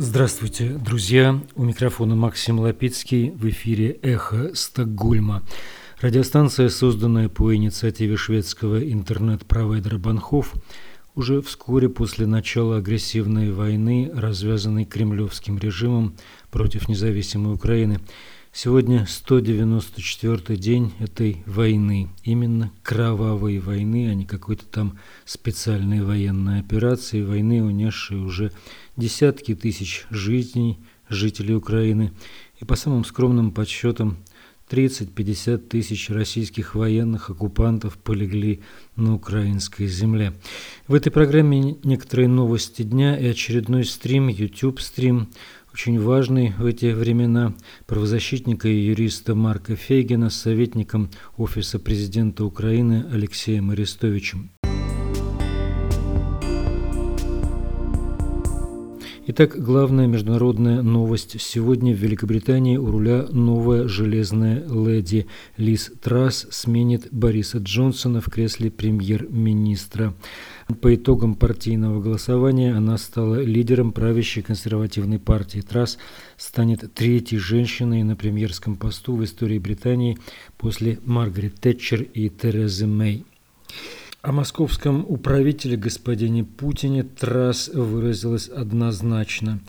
Здравствуйте, 0.00 0.68
друзья! 0.74 1.42
У 1.56 1.64
микрофона 1.64 2.14
Максим 2.14 2.60
Лапицкий 2.60 3.30
в 3.30 3.48
эфире 3.48 3.98
«Эхо 4.00 4.54
Стокгольма». 4.54 5.42
Радиостанция, 6.00 6.68
созданная 6.68 7.28
по 7.28 7.52
инициативе 7.52 8.16
шведского 8.16 8.80
интернет-провайдера 8.80 9.98
Банхов, 9.98 10.54
уже 11.16 11.42
вскоре 11.42 11.88
после 11.88 12.26
начала 12.26 12.76
агрессивной 12.76 13.50
войны, 13.50 14.08
развязанной 14.14 14.84
кремлевским 14.84 15.58
режимом 15.58 16.14
против 16.52 16.88
независимой 16.88 17.54
Украины– 17.54 17.98
Сегодня 18.52 19.06
194-й 19.06 20.56
день 20.56 20.92
этой 20.98 21.42
войны, 21.46 22.08
именно 22.24 22.72
кровавой 22.82 23.58
войны, 23.58 24.08
а 24.10 24.14
не 24.14 24.24
какой-то 24.24 24.64
там 24.66 24.98
специальной 25.26 26.02
военной 26.02 26.60
операции, 26.60 27.22
войны, 27.22 27.62
унесшей 27.62 28.18
уже 28.18 28.50
десятки 28.96 29.54
тысяч 29.54 30.06
жизней 30.10 30.78
жителей 31.08 31.54
Украины 31.54 32.12
и 32.60 32.64
по 32.64 32.74
самым 32.74 33.04
скромным 33.04 33.52
подсчетам 33.52 34.16
30-50 34.70 35.58
тысяч 35.58 36.10
российских 36.10 36.74
военных 36.74 37.30
оккупантов 37.30 37.96
полегли 37.98 38.60
на 38.96 39.14
украинской 39.14 39.86
земле. 39.86 40.34
В 40.86 40.94
этой 40.94 41.10
программе 41.10 41.76
некоторые 41.82 42.28
новости 42.28 42.82
дня 42.82 43.18
и 43.18 43.26
очередной 43.26 43.84
стрим, 43.84 44.28
YouTube-стрим 44.28 45.28
очень 45.78 46.00
важный 46.00 46.54
в 46.58 46.66
эти 46.66 46.86
времена 46.86 47.54
правозащитника 47.86 48.66
и 48.66 48.86
юриста 48.86 49.36
Марка 49.36 49.76
Фейгина 49.76 50.28
с 50.28 50.34
советником 50.34 51.08
Офиса 51.36 51.78
президента 51.78 52.44
Украины 52.44 53.06
Алексеем 53.12 53.70
Арестовичем. 53.70 54.50
Итак, 59.30 59.62
главная 59.62 60.06
международная 60.06 60.80
новость. 60.80 61.38
Сегодня 61.38 61.92
в 61.94 61.98
Великобритании 61.98 62.78
у 62.78 62.90
руля 62.90 63.26
новая 63.30 63.86
железная 63.86 64.66
леди. 64.66 65.26
Лиз 65.58 65.92
Трасс 66.00 66.46
сменит 66.50 67.08
Бориса 67.10 67.58
Джонсона 67.58 68.22
в 68.22 68.30
кресле 68.30 68.70
премьер-министра. 68.70 70.14
По 70.80 70.94
итогам 70.94 71.34
партийного 71.34 72.00
голосования 72.00 72.74
она 72.74 72.96
стала 72.96 73.42
лидером 73.42 73.92
правящей 73.92 74.42
консервативной 74.42 75.18
партии. 75.18 75.60
Трасс 75.60 75.98
станет 76.38 76.90
третьей 76.94 77.38
женщиной 77.38 78.04
на 78.04 78.16
премьерском 78.16 78.76
посту 78.76 79.14
в 79.14 79.22
истории 79.24 79.58
Британии 79.58 80.16
после 80.56 81.00
Маргарет 81.04 81.60
Тэтчер 81.60 82.00
и 82.00 82.30
Терезы 82.30 82.86
Мэй. 82.86 83.26
О 84.20 84.32
московском 84.32 85.06
управителе 85.08 85.76
господине 85.76 86.42
Путине 86.42 87.04
Трасс 87.04 87.68
выразилась 87.68 88.48
однозначно. 88.48 89.60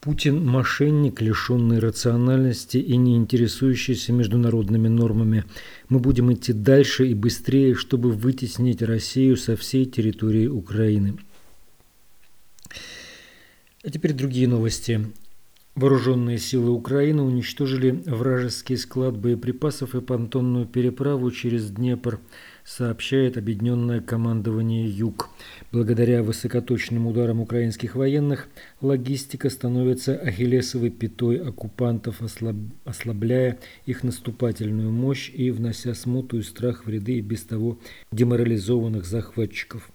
Путин– 0.00 0.42
мошенник, 0.46 1.20
лишенный 1.20 1.78
рациональности 1.78 2.78
и 2.78 2.96
не 2.96 3.14
интересующийся 3.16 4.14
международными 4.14 4.88
нормами. 4.88 5.44
Мы 5.90 5.98
будем 5.98 6.32
идти 6.32 6.54
дальше 6.54 7.08
и 7.08 7.14
быстрее, 7.14 7.74
чтобы 7.74 8.10
вытеснить 8.10 8.80
Россию 8.80 9.36
со 9.36 9.54
всей 9.54 9.84
территории 9.84 10.46
Украины. 10.46 11.18
А 13.84 13.90
теперь 13.90 14.14
другие 14.14 14.48
новости. 14.48 15.12
Вооруженные 15.74 16.38
силы 16.38 16.70
Украины 16.70 17.22
уничтожили 17.22 18.02
вражеский 18.06 18.78
склад 18.78 19.16
боеприпасов 19.16 19.94
и 19.94 20.00
понтонную 20.00 20.64
переправу 20.64 21.30
через 21.30 21.70
Днепр– 21.70 22.18
сообщает 22.68 23.38
объединенное 23.38 24.00
командование 24.00 24.86
«Юг». 24.86 25.30
Благодаря 25.72 26.22
высокоточным 26.22 27.06
ударам 27.06 27.40
украинских 27.40 27.94
военных 27.96 28.48
логистика 28.82 29.48
становится 29.48 30.14
ахиллесовой 30.14 30.90
пятой 30.90 31.38
оккупантов, 31.38 32.20
ослаб... 32.20 32.56
ослабляя 32.84 33.58
их 33.86 34.02
наступательную 34.04 34.92
мощь 34.92 35.30
и 35.34 35.50
внося 35.50 35.94
смуту 35.94 36.38
и 36.38 36.42
страх 36.42 36.84
в 36.84 36.90
ряды 36.90 37.14
и 37.14 37.22
без 37.22 37.42
того 37.42 37.78
деморализованных 38.12 39.06
захватчиков. 39.06 39.90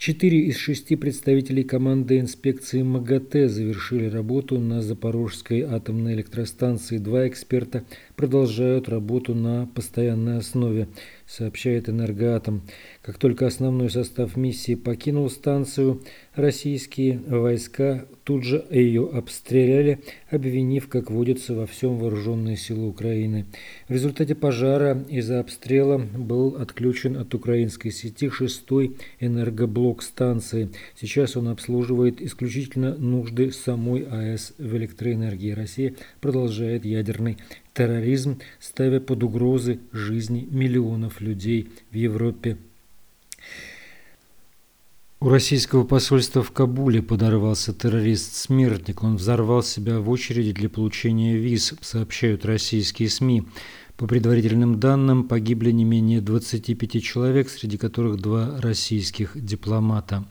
Четыре 0.00 0.46
из 0.46 0.56
шести 0.56 0.96
представителей 0.96 1.62
команды 1.62 2.20
инспекции 2.20 2.80
МАГАТЭ 2.80 3.50
завершили 3.50 4.06
работу 4.06 4.58
на 4.58 4.80
Запорожской 4.80 5.60
атомной 5.60 6.14
электростанции. 6.14 6.96
Два 6.96 7.28
эксперта 7.28 7.84
продолжают 8.20 8.90
работу 8.90 9.34
на 9.34 9.66
постоянной 9.74 10.36
основе, 10.36 10.88
сообщает 11.26 11.88
«Энергоатом». 11.88 12.60
Как 13.00 13.16
только 13.16 13.46
основной 13.46 13.88
состав 13.88 14.36
миссии 14.36 14.74
покинул 14.74 15.30
станцию, 15.30 16.02
российские 16.34 17.18
войска 17.26 18.04
тут 18.24 18.44
же 18.44 18.62
ее 18.70 19.08
обстреляли, 19.10 20.00
обвинив, 20.30 20.88
как 20.88 21.10
водится, 21.10 21.54
во 21.54 21.66
всем 21.66 21.96
вооруженные 21.96 22.58
силы 22.58 22.88
Украины. 22.88 23.46
В 23.88 23.92
результате 23.92 24.34
пожара 24.34 25.02
из-за 25.08 25.40
обстрела 25.40 25.96
был 25.96 26.56
отключен 26.56 27.16
от 27.16 27.34
украинской 27.34 27.88
сети 27.88 28.28
шестой 28.28 28.98
энергоблок 29.18 30.02
станции. 30.02 30.68
Сейчас 30.94 31.38
он 31.38 31.48
обслуживает 31.48 32.20
исключительно 32.20 32.94
нужды 32.94 33.50
самой 33.50 34.02
АЭС 34.02 34.52
в 34.58 34.76
электроэнергии. 34.76 35.52
Россия 35.52 35.94
продолжает 36.20 36.84
ядерный 36.84 37.38
терроризм, 37.74 38.40
ставя 38.58 39.00
под 39.00 39.22
угрозы 39.22 39.80
жизни 39.92 40.46
миллионов 40.50 41.20
людей 41.20 41.70
в 41.90 41.94
Европе. 41.94 42.58
У 45.22 45.28
российского 45.28 45.84
посольства 45.84 46.42
в 46.42 46.50
Кабуле 46.50 47.02
подорвался 47.02 47.74
террорист-смертник. 47.74 49.02
Он 49.02 49.16
взорвал 49.16 49.62
себя 49.62 50.00
в 50.00 50.08
очереди 50.08 50.52
для 50.52 50.70
получения 50.70 51.36
виз, 51.36 51.74
сообщают 51.82 52.46
российские 52.46 53.10
СМИ. 53.10 53.44
По 53.98 54.06
предварительным 54.06 54.80
данным, 54.80 55.28
погибли 55.28 55.72
не 55.72 55.84
менее 55.84 56.22
25 56.22 57.02
человек, 57.02 57.50
среди 57.50 57.76
которых 57.76 58.16
два 58.16 58.58
российских 58.62 59.32
дипломата. 59.34 60.24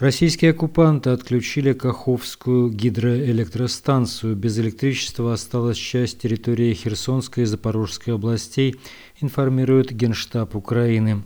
Российские 0.00 0.52
оккупанты 0.52 1.10
отключили 1.10 1.74
Каховскую 1.74 2.70
гидроэлектростанцию. 2.70 4.34
Без 4.34 4.58
электричества 4.58 5.34
осталась 5.34 5.76
часть 5.76 6.22
территории 6.22 6.72
Херсонской 6.72 7.42
и 7.42 7.46
Запорожской 7.46 8.14
областей, 8.14 8.76
информирует 9.20 9.92
Генштаб 9.92 10.56
Украины. 10.56 11.22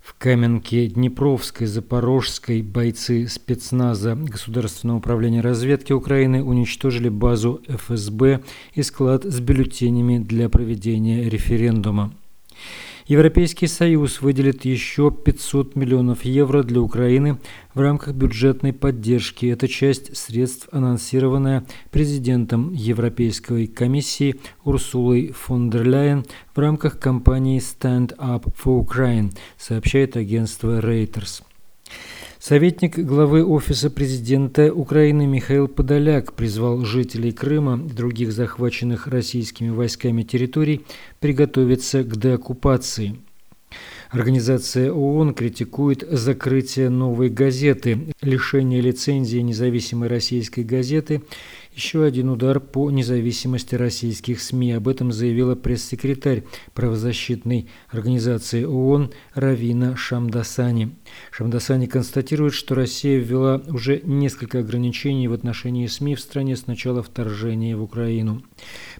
В 0.00 0.14
Каменке 0.14 0.86
Днепровской, 0.86 1.66
Запорожской 1.66 2.62
бойцы 2.62 3.28
спецназа 3.28 4.14
Государственного 4.14 4.96
управления 4.96 5.42
разведки 5.42 5.92
Украины 5.92 6.42
уничтожили 6.42 7.10
базу 7.10 7.60
ФСБ 7.68 8.40
и 8.72 8.82
склад 8.82 9.24
с 9.26 9.38
бюллетенями 9.38 10.18
для 10.18 10.48
проведения 10.48 11.28
референдума. 11.28 12.14
Европейский 13.06 13.66
Союз 13.66 14.20
выделит 14.20 14.64
еще 14.64 15.10
500 15.10 15.76
миллионов 15.76 16.24
евро 16.24 16.62
для 16.62 16.80
Украины 16.80 17.38
в 17.74 17.80
рамках 17.80 18.14
бюджетной 18.14 18.72
поддержки. 18.72 19.46
Это 19.46 19.68
часть 19.68 20.16
средств, 20.16 20.68
анонсированная 20.72 21.64
президентом 21.90 22.72
Европейской 22.72 23.66
комиссии 23.66 24.36
Урсулой 24.64 25.32
фон 25.32 25.70
дер 25.70 25.84
Ляйен 25.84 26.24
в 26.54 26.58
рамках 26.58 26.98
кампании 26.98 27.60
Stand 27.60 28.16
Up 28.18 28.52
for 28.54 28.86
Ukraine, 28.86 29.32
сообщает 29.58 30.16
агентство 30.16 30.80
Reuters. 30.80 31.42
Советник 32.44 32.98
главы 32.98 33.46
Офиса 33.46 33.88
президента 33.88 34.74
Украины 34.74 35.28
Михаил 35.28 35.68
Подоляк 35.68 36.32
призвал 36.32 36.84
жителей 36.84 37.30
Крыма 37.30 37.80
и 37.86 37.92
других 37.92 38.32
захваченных 38.32 39.06
российскими 39.06 39.68
войсками 39.68 40.24
территорий 40.24 40.84
приготовиться 41.20 42.02
к 42.02 42.16
деоккупации. 42.16 43.20
Организация 44.10 44.90
ООН 44.92 45.34
критикует 45.34 46.04
закрытие 46.10 46.90
новой 46.90 47.30
газеты, 47.30 48.12
лишение 48.20 48.80
лицензии 48.80 49.38
независимой 49.38 50.08
российской 50.08 50.64
газеты– 50.64 51.22
еще 51.74 52.04
один 52.04 52.28
удар 52.28 52.60
по 52.60 52.90
независимости 52.90 53.74
российских 53.74 54.42
СМИ. 54.42 54.72
Об 54.72 54.88
этом 54.88 55.10
заявила 55.10 55.54
пресс-секретарь 55.54 56.44
правозащитной 56.74 57.68
организации 57.88 58.64
ООН 58.64 59.12
Равина 59.34 59.96
Шамдасани. 59.96 60.90
Шамдасани 61.30 61.86
констатирует, 61.86 62.54
что 62.54 62.74
Россия 62.74 63.18
ввела 63.18 63.62
уже 63.68 64.00
несколько 64.04 64.60
ограничений 64.60 65.28
в 65.28 65.32
отношении 65.32 65.86
СМИ 65.86 66.14
в 66.14 66.20
стране 66.20 66.56
с 66.56 66.66
начала 66.66 67.02
вторжения 67.02 67.76
в 67.76 67.82
Украину. 67.82 68.42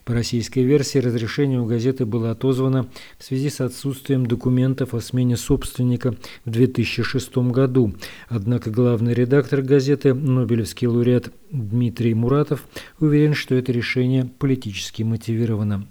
По 0.05 0.13
российской 0.13 0.63
версии 0.63 0.97
разрешение 0.97 1.59
у 1.59 1.65
газеты 1.65 2.05
было 2.05 2.31
отозвано 2.31 2.89
в 3.17 3.23
связи 3.23 3.49
с 3.49 3.61
отсутствием 3.61 4.25
документов 4.25 4.93
о 4.93 5.01
смене 5.01 5.37
собственника 5.37 6.15
в 6.45 6.49
2006 6.49 7.37
году. 7.37 7.93
Однако 8.27 8.69
главный 8.69 9.13
редактор 9.13 9.61
газеты, 9.61 10.13
Нобелевский 10.13 10.87
лауреат 10.87 11.31
Дмитрий 11.51 12.13
Муратов, 12.13 12.65
уверен, 12.99 13.33
что 13.33 13.55
это 13.55 13.71
решение 13.71 14.25
политически 14.25 15.03
мотивировано. 15.03 15.87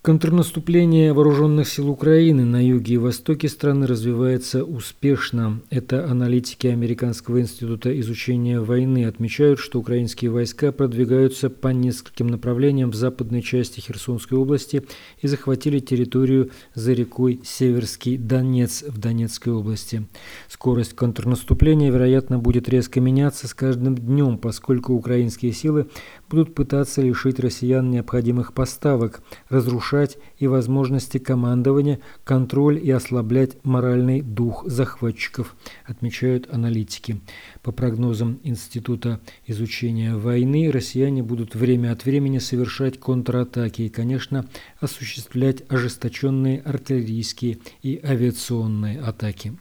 Контрнаступление 0.00 1.12
вооруженных 1.12 1.68
сил 1.68 1.90
Украины 1.90 2.44
на 2.44 2.64
юге 2.64 2.94
и 2.94 2.98
востоке 2.98 3.48
страны 3.48 3.84
развивается 3.84 4.64
успешно. 4.64 5.60
Это 5.70 6.08
аналитики 6.08 6.68
Американского 6.68 7.40
института 7.40 7.98
изучения 8.00 8.60
войны 8.60 9.06
отмечают, 9.06 9.58
что 9.58 9.80
украинские 9.80 10.30
войска 10.30 10.70
продвигаются 10.70 11.50
по 11.50 11.68
нескольким 11.68 12.28
направлениям 12.28 12.92
в 12.92 12.94
западной 12.94 13.42
части 13.42 13.80
Херсонской 13.80 14.38
области 14.38 14.84
и 15.20 15.26
захватили 15.26 15.80
территорию 15.80 16.52
за 16.74 16.92
рекой 16.92 17.40
Северский 17.44 18.16
Донец 18.16 18.84
в 18.86 18.98
Донецкой 18.98 19.52
области. 19.52 20.06
Скорость 20.48 20.94
контрнаступления, 20.94 21.90
вероятно, 21.90 22.38
будет 22.38 22.68
резко 22.68 23.00
меняться 23.00 23.48
с 23.48 23.52
каждым 23.52 23.96
днем, 23.96 24.38
поскольку 24.38 24.94
украинские 24.94 25.52
силы 25.52 25.88
будут 26.28 26.54
пытаться 26.54 27.02
лишить 27.02 27.38
россиян 27.40 27.90
необходимых 27.90 28.52
поставок, 28.52 29.22
разрушать 29.48 30.18
и 30.38 30.46
возможности 30.46 31.18
командования, 31.18 32.00
контроль 32.24 32.78
и 32.78 32.90
ослаблять 32.90 33.56
моральный 33.64 34.20
дух 34.20 34.64
захватчиков, 34.66 35.56
отмечают 35.84 36.48
аналитики. 36.52 37.20
По 37.62 37.72
прогнозам 37.72 38.40
Института 38.42 39.20
изучения 39.46 40.16
войны, 40.16 40.70
россияне 40.70 41.22
будут 41.22 41.54
время 41.54 41.92
от 41.92 42.04
времени 42.04 42.38
совершать 42.38 42.98
контратаки 42.98 43.82
и, 43.82 43.88
конечно, 43.88 44.46
осуществлять 44.80 45.62
ожесточенные 45.68 46.60
артиллерийские 46.60 47.58
и 47.82 48.00
авиационные 48.02 49.00
атаки. 49.00 49.56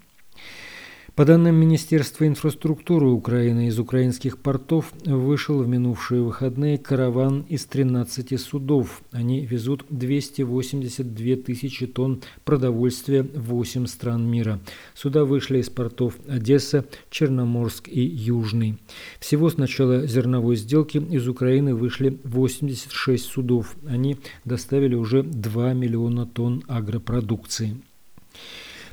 По 1.17 1.25
данным 1.25 1.55
Министерства 1.55 2.27
инфраструктуры 2.27 3.07
Украины, 3.07 3.69
из 3.69 3.79
украинских 3.79 4.37
портов 4.37 4.93
вышел 5.03 5.63
в 5.63 5.67
минувшие 5.67 6.21
выходные 6.21 6.77
караван 6.77 7.41
из 7.49 7.65
13 7.65 8.39
судов. 8.39 9.01
Они 9.11 9.43
везут 9.43 9.83
282 9.89 11.35
тысячи 11.37 11.87
тонн 11.87 12.21
продовольствия 12.45 13.23
в 13.23 13.45
8 13.45 13.87
стран 13.87 14.29
мира. 14.29 14.59
Суда 14.93 15.25
вышли 15.25 15.57
из 15.57 15.71
портов 15.71 16.13
Одесса, 16.27 16.85
Черноморск 17.09 17.87
и 17.87 18.01
Южный. 18.01 18.77
Всего 19.19 19.49
с 19.49 19.57
начала 19.57 20.05
зерновой 20.05 20.55
сделки 20.55 20.99
из 20.99 21.27
Украины 21.27 21.73
вышли 21.73 22.19
86 22.25 23.25
судов. 23.25 23.75
Они 23.87 24.17
доставили 24.45 24.93
уже 24.93 25.23
2 25.23 25.73
миллиона 25.73 26.27
тонн 26.27 26.63
агропродукции. 26.67 27.81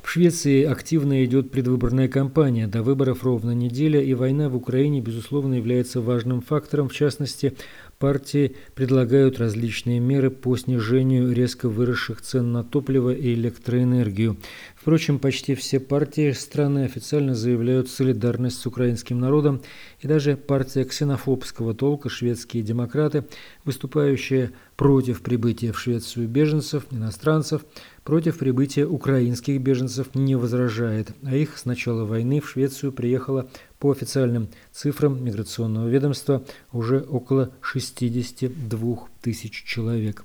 В 0.05 0.09
Швеции 0.11 0.63
активно 0.63 1.25
идет 1.25 1.49
предвыборная 1.49 2.07
кампания. 2.07 2.67
До 2.67 2.83
выборов 2.83 3.23
ровно 3.23 3.55
неделя, 3.55 3.99
и 3.99 4.13
война 4.13 4.49
в 4.49 4.55
Украине, 4.55 5.01
безусловно, 5.01 5.55
является 5.55 5.99
важным 5.99 6.41
фактором. 6.41 6.89
В 6.89 6.93
частности, 6.93 7.57
партии 7.97 8.55
предлагают 8.75 9.39
различные 9.39 9.99
меры 9.99 10.29
по 10.29 10.55
снижению 10.57 11.31
резко 11.33 11.69
выросших 11.69 12.21
цен 12.21 12.51
на 12.51 12.63
топливо 12.63 13.15
и 13.15 13.33
электроэнергию. 13.33 14.37
Впрочем, 14.75 15.17
почти 15.17 15.55
все 15.55 15.79
партии 15.79 16.31
страны 16.33 16.85
официально 16.85 17.33
заявляют 17.33 17.89
солидарность 17.89 18.59
с 18.59 18.65
украинским 18.67 19.19
народом, 19.19 19.63
и 20.01 20.07
даже 20.07 20.37
партия 20.37 20.83
ксенофобского 20.83 21.73
толка 21.73 22.09
«Шведские 22.09 22.61
демократы», 22.61 23.25
выступающая 23.63 24.51
против 24.77 25.21
прибытия 25.21 25.71
в 25.71 25.79
Швецию 25.79 26.27
беженцев, 26.27 26.85
иностранцев, 26.91 27.65
против 28.05 28.37
прибытия 28.37 28.85
украинских 28.85 29.59
беженцев 29.59 30.13
не 30.13 30.35
возражает, 30.35 31.11
а 31.23 31.35
их 31.35 31.57
с 31.57 31.65
начала 31.65 32.05
войны 32.05 32.39
в 32.39 32.47
Швецию 32.47 32.93
приехало 32.93 33.49
по 33.79 33.91
официальным 33.91 34.47
цифрам 34.71 35.21
миграционного 35.21 35.89
ведомства 35.89 36.45
уже 36.71 37.01
около 37.01 37.51
62 37.61 38.97
тысяч 39.21 39.63
человек. 39.65 40.23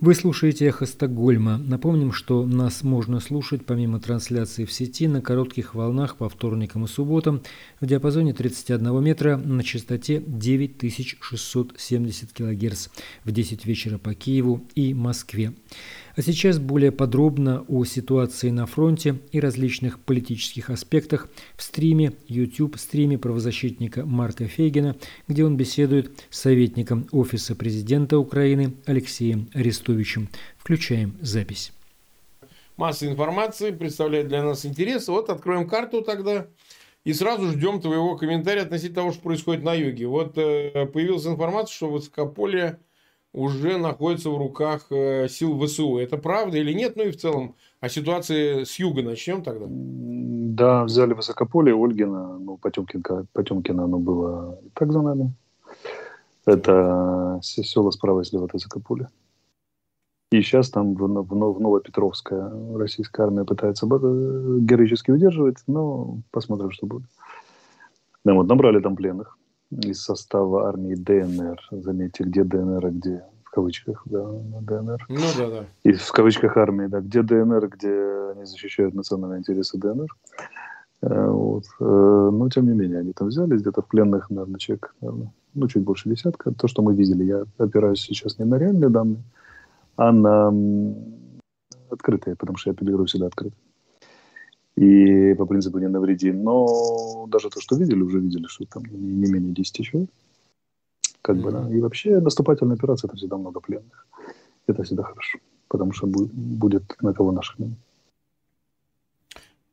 Вы 0.00 0.14
слушаете 0.14 0.64
«Эхо 0.64 0.86
Стокгольма». 0.86 1.58
Напомним, 1.58 2.12
что 2.12 2.46
нас 2.46 2.82
можно 2.82 3.20
слушать 3.20 3.66
помимо 3.66 4.00
трансляции 4.00 4.64
в 4.64 4.72
сети 4.72 5.06
на 5.06 5.20
коротких 5.20 5.74
волнах 5.74 6.16
по 6.16 6.30
вторникам 6.30 6.86
и 6.86 6.88
субботам 6.88 7.42
в 7.82 7.86
диапазоне 7.86 8.32
31 8.32 9.04
метра 9.04 9.36
на 9.36 9.62
частоте 9.62 10.22
9670 10.26 12.32
кГц 12.32 12.88
в 13.24 13.30
10 13.30 13.66
вечера 13.66 13.98
по 13.98 14.14
Киеву 14.14 14.66
и 14.74 14.94
Москве. 14.94 15.52
А 16.16 16.22
сейчас 16.22 16.58
более 16.58 16.92
подробно 16.92 17.64
о 17.68 17.84
ситуации 17.84 18.50
на 18.50 18.66
фронте 18.66 19.18
и 19.32 19.40
различных 19.40 20.00
политических 20.00 20.70
аспектах 20.70 21.28
в 21.56 21.62
стриме, 21.62 22.12
YouTube-стриме 22.26 23.18
правозащитника 23.18 24.04
Марка 24.04 24.46
Фейгина, 24.46 24.96
где 25.28 25.44
он 25.44 25.56
беседует 25.56 26.10
с 26.30 26.40
советником 26.40 27.06
Офиса 27.12 27.54
президента 27.54 28.18
Украины 28.18 28.74
Алексеем 28.86 29.48
Арестовичем. 29.54 30.28
Включаем 30.58 31.16
запись. 31.20 31.72
Масса 32.76 33.06
информации 33.06 33.70
представляет 33.70 34.28
для 34.28 34.42
нас 34.42 34.64
интерес. 34.64 35.06
Вот 35.08 35.28
откроем 35.28 35.68
карту 35.68 36.02
тогда. 36.02 36.46
И 37.04 37.12
сразу 37.12 37.48
ждем 37.48 37.80
твоего 37.80 38.16
комментария 38.16 38.62
относительно 38.62 38.96
того, 38.96 39.12
что 39.12 39.22
происходит 39.22 39.62
на 39.62 39.74
юге. 39.74 40.06
Вот 40.06 40.36
э, 40.36 40.86
появилась 40.86 41.26
информация, 41.26 41.74
что 41.74 41.90
Высокополье 41.90 42.78
уже 43.32 43.78
находится 43.78 44.30
в 44.30 44.38
руках 44.38 44.86
э, 44.90 45.28
сил 45.28 45.58
ВСУ. 45.64 45.98
Это 45.98 46.16
правда 46.16 46.58
или 46.58 46.72
нет? 46.72 46.96
Ну 46.96 47.04
и 47.04 47.10
в 47.10 47.16
целом 47.16 47.54
о 47.80 47.88
ситуации 47.88 48.64
с 48.64 48.78
юга 48.78 49.02
начнем 49.02 49.42
тогда. 49.42 49.66
Да, 49.68 50.84
взяли 50.84 51.14
Высокополе, 51.14 51.74
Ольгина, 51.74 52.38
ну, 52.38 52.56
Потемкинка, 52.56 53.26
Потемкина 53.32 53.84
оно 53.84 53.98
было 53.98 54.58
так 54.74 54.92
за 54.92 55.02
нами. 55.02 55.32
Это 56.44 57.38
села 57.42 57.90
справа 57.90 58.24
слева 58.24 58.46
от 58.46 58.52
Высокополя. 58.52 59.08
И 60.32 60.42
сейчас 60.42 60.70
там 60.70 60.94
в, 60.94 61.00
в, 61.00 61.54
в 61.54 61.60
Новопетровская 61.60 62.52
российская 62.76 63.24
армия 63.24 63.44
пытается 63.44 63.86
героически 63.86 65.10
удерживать, 65.10 65.58
но 65.66 66.18
посмотрим, 66.30 66.70
что 66.70 66.86
будет. 66.86 67.08
Да, 68.24 68.34
вот 68.34 68.46
набрали 68.46 68.80
там 68.80 68.96
пленных 68.96 69.36
из 69.70 70.02
состава 70.02 70.68
армии 70.68 70.94
ДНР. 70.94 71.60
Заметьте, 71.70 72.24
где 72.24 72.44
ДНР, 72.44 72.86
а 72.86 72.90
где 72.90 73.24
в 73.44 73.50
кавычках, 73.50 74.02
да, 74.04 74.24
ДНР. 74.60 75.06
Ну 75.08 75.26
да, 75.38 75.50
да. 75.50 75.64
И 75.82 75.92
в 75.92 76.12
кавычках 76.12 76.56
армии, 76.56 76.86
да, 76.86 77.00
где 77.00 77.22
ДНР, 77.22 77.68
где 77.68 78.32
они 78.32 78.44
защищают 78.44 78.94
национальные 78.94 79.40
интересы 79.40 79.78
ДНР. 79.78 80.08
Э, 81.02 81.30
вот. 81.30 81.64
Э, 81.80 82.30
но, 82.32 82.48
тем 82.48 82.66
не 82.66 82.74
менее, 82.74 83.00
они 83.00 83.12
там 83.12 83.28
взяли 83.28 83.56
где-то 83.56 83.82
в 83.82 83.86
пленных, 83.86 84.30
наверное, 84.30 84.58
человек, 84.58 84.94
наверное, 85.00 85.32
ну, 85.54 85.68
чуть 85.68 85.82
больше 85.82 86.08
десятка. 86.08 86.52
То, 86.52 86.68
что 86.68 86.82
мы 86.82 86.94
видели, 86.94 87.24
я 87.24 87.44
опираюсь 87.58 88.00
сейчас 88.00 88.38
не 88.38 88.44
на 88.44 88.56
реальные 88.56 88.90
данные, 88.90 89.22
а 89.96 90.12
на 90.12 90.52
открытые, 91.90 92.36
потому 92.36 92.56
что 92.56 92.70
я 92.70 92.74
апеллирую 92.74 93.06
всегда 93.06 93.26
открыто 93.26 93.56
и 94.80 95.34
по 95.34 95.46
принципу 95.46 95.78
не 95.78 95.88
навреди. 95.88 96.32
Но 96.32 97.26
даже 97.28 97.50
то, 97.50 97.60
что 97.60 97.76
видели, 97.76 98.02
уже 98.02 98.18
видели, 98.18 98.46
что 98.46 98.64
там 98.64 98.82
не, 98.84 99.26
не 99.26 99.30
менее 99.30 99.52
10 99.52 99.84
человек. 99.84 100.10
Как 101.22 101.36
mm-hmm. 101.36 101.42
бы, 101.42 101.52
да. 101.52 101.76
И 101.76 101.80
вообще 101.80 102.20
наступательная 102.20 102.76
операция 102.76 103.08
это 103.08 103.16
всегда 103.16 103.36
много 103.36 103.60
пленных. 103.60 104.06
Это 104.66 104.82
всегда 104.82 105.02
хорошо, 105.02 105.38
потому 105.68 105.92
что 105.92 106.06
будет, 106.06 106.32
будет 106.32 106.96
на 107.02 107.12
кого 107.12 107.32
наших 107.32 107.56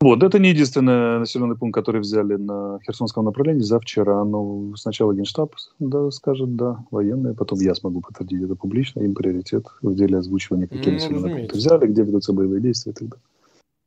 Вот, 0.01 0.23
это 0.23 0.39
не 0.39 0.49
единственный 0.49 1.19
населенный 1.19 1.55
пункт, 1.55 1.75
который 1.75 2.01
взяли 2.01 2.35
на 2.35 2.79
Херсонском 2.85 3.23
направлении 3.25 3.61
за 3.61 3.79
вчера. 3.79 4.25
Но 4.25 4.75
сначала 4.75 5.13
Генштаб 5.13 5.55
да, 5.79 6.11
скажет, 6.11 6.55
да, 6.57 6.83
военные, 6.91 7.33
потом 7.33 7.59
я 7.61 7.75
смогу 7.75 8.01
подтвердить 8.01 8.43
это 8.43 8.55
публично, 8.55 8.99
им 8.99 9.15
приоритет 9.15 9.67
в 9.81 9.95
деле 9.95 10.17
озвучивания, 10.17 10.67
какие 10.67 10.91
mm, 10.91 10.93
населенные 10.93 11.35
пункты 11.35 11.57
взяли, 11.57 11.87
где 11.87 12.03
ведутся 12.03 12.33
боевые 12.33 12.61
действия 12.61 12.91
и 12.91 12.95
так 12.95 13.07
далее. 13.07 13.23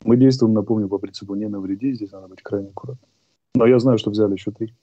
Мы 0.04 0.16
действуем, 0.16 0.54
напомню, 0.54 0.88
по 0.88 0.98
принципу 0.98 1.34
не 1.34 1.48
навреди, 1.48 1.92
здесь 1.92 2.12
надо 2.12 2.28
быть 2.28 2.42
крайне 2.42 2.68
аккуратным. 2.68 3.08
Но 3.54 3.66
я 3.66 3.78
знаю, 3.78 3.98
что 3.98 4.10
взяли 4.10 4.32
еще 4.32 4.50
три. 4.50 4.74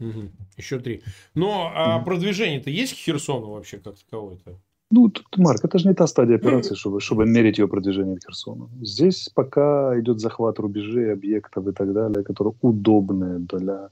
Угу. 0.00 0.30
Еще 0.56 0.78
три. 0.78 1.02
Но 1.34 1.72
а 1.74 1.96
угу. 1.96 2.06
продвижение-то 2.06 2.70
есть 2.70 2.94
к 2.94 2.96
Херсону 2.96 3.50
вообще 3.50 3.78
как 3.78 3.96
таковое-то? 3.98 4.56
Ну, 4.90 5.08
тут, 5.08 5.26
Марк, 5.38 5.64
это 5.64 5.78
же 5.78 5.88
не 5.88 5.94
та 5.94 6.06
стадия 6.06 6.36
операции, 6.36 6.74
чтобы, 6.74 7.00
чтобы 7.00 7.26
мерить 7.26 7.58
ее 7.58 7.66
продвижение 7.66 8.16
к 8.16 8.24
Херсону. 8.24 8.68
Здесь 8.80 9.28
пока 9.34 9.98
идет 9.98 10.20
захват 10.20 10.58
рубежей, 10.58 11.12
объектов 11.12 11.66
и 11.66 11.72
так 11.72 11.92
далее, 11.92 12.22
которые 12.22 12.54
удобны 12.60 13.40
для 13.40 13.90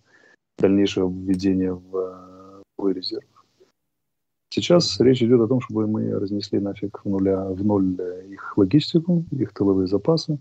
дальнейшего 0.58 1.10
введения 1.10 1.72
в 1.72 2.62
бой 2.78 2.92
резерв. 2.94 3.24
Сейчас 4.54 5.00
речь 5.00 5.22
идет 5.22 5.40
о 5.40 5.48
том, 5.48 5.62
чтобы 5.62 5.86
мы 5.86 6.10
разнесли 6.10 6.60
нафиг 6.60 7.00
в, 7.02 7.08
нуля, 7.08 7.42
в 7.46 7.64
ноль 7.64 7.96
их 8.28 8.52
логистику, 8.58 9.24
их 9.30 9.54
тыловые 9.54 9.86
запасы 9.86 10.38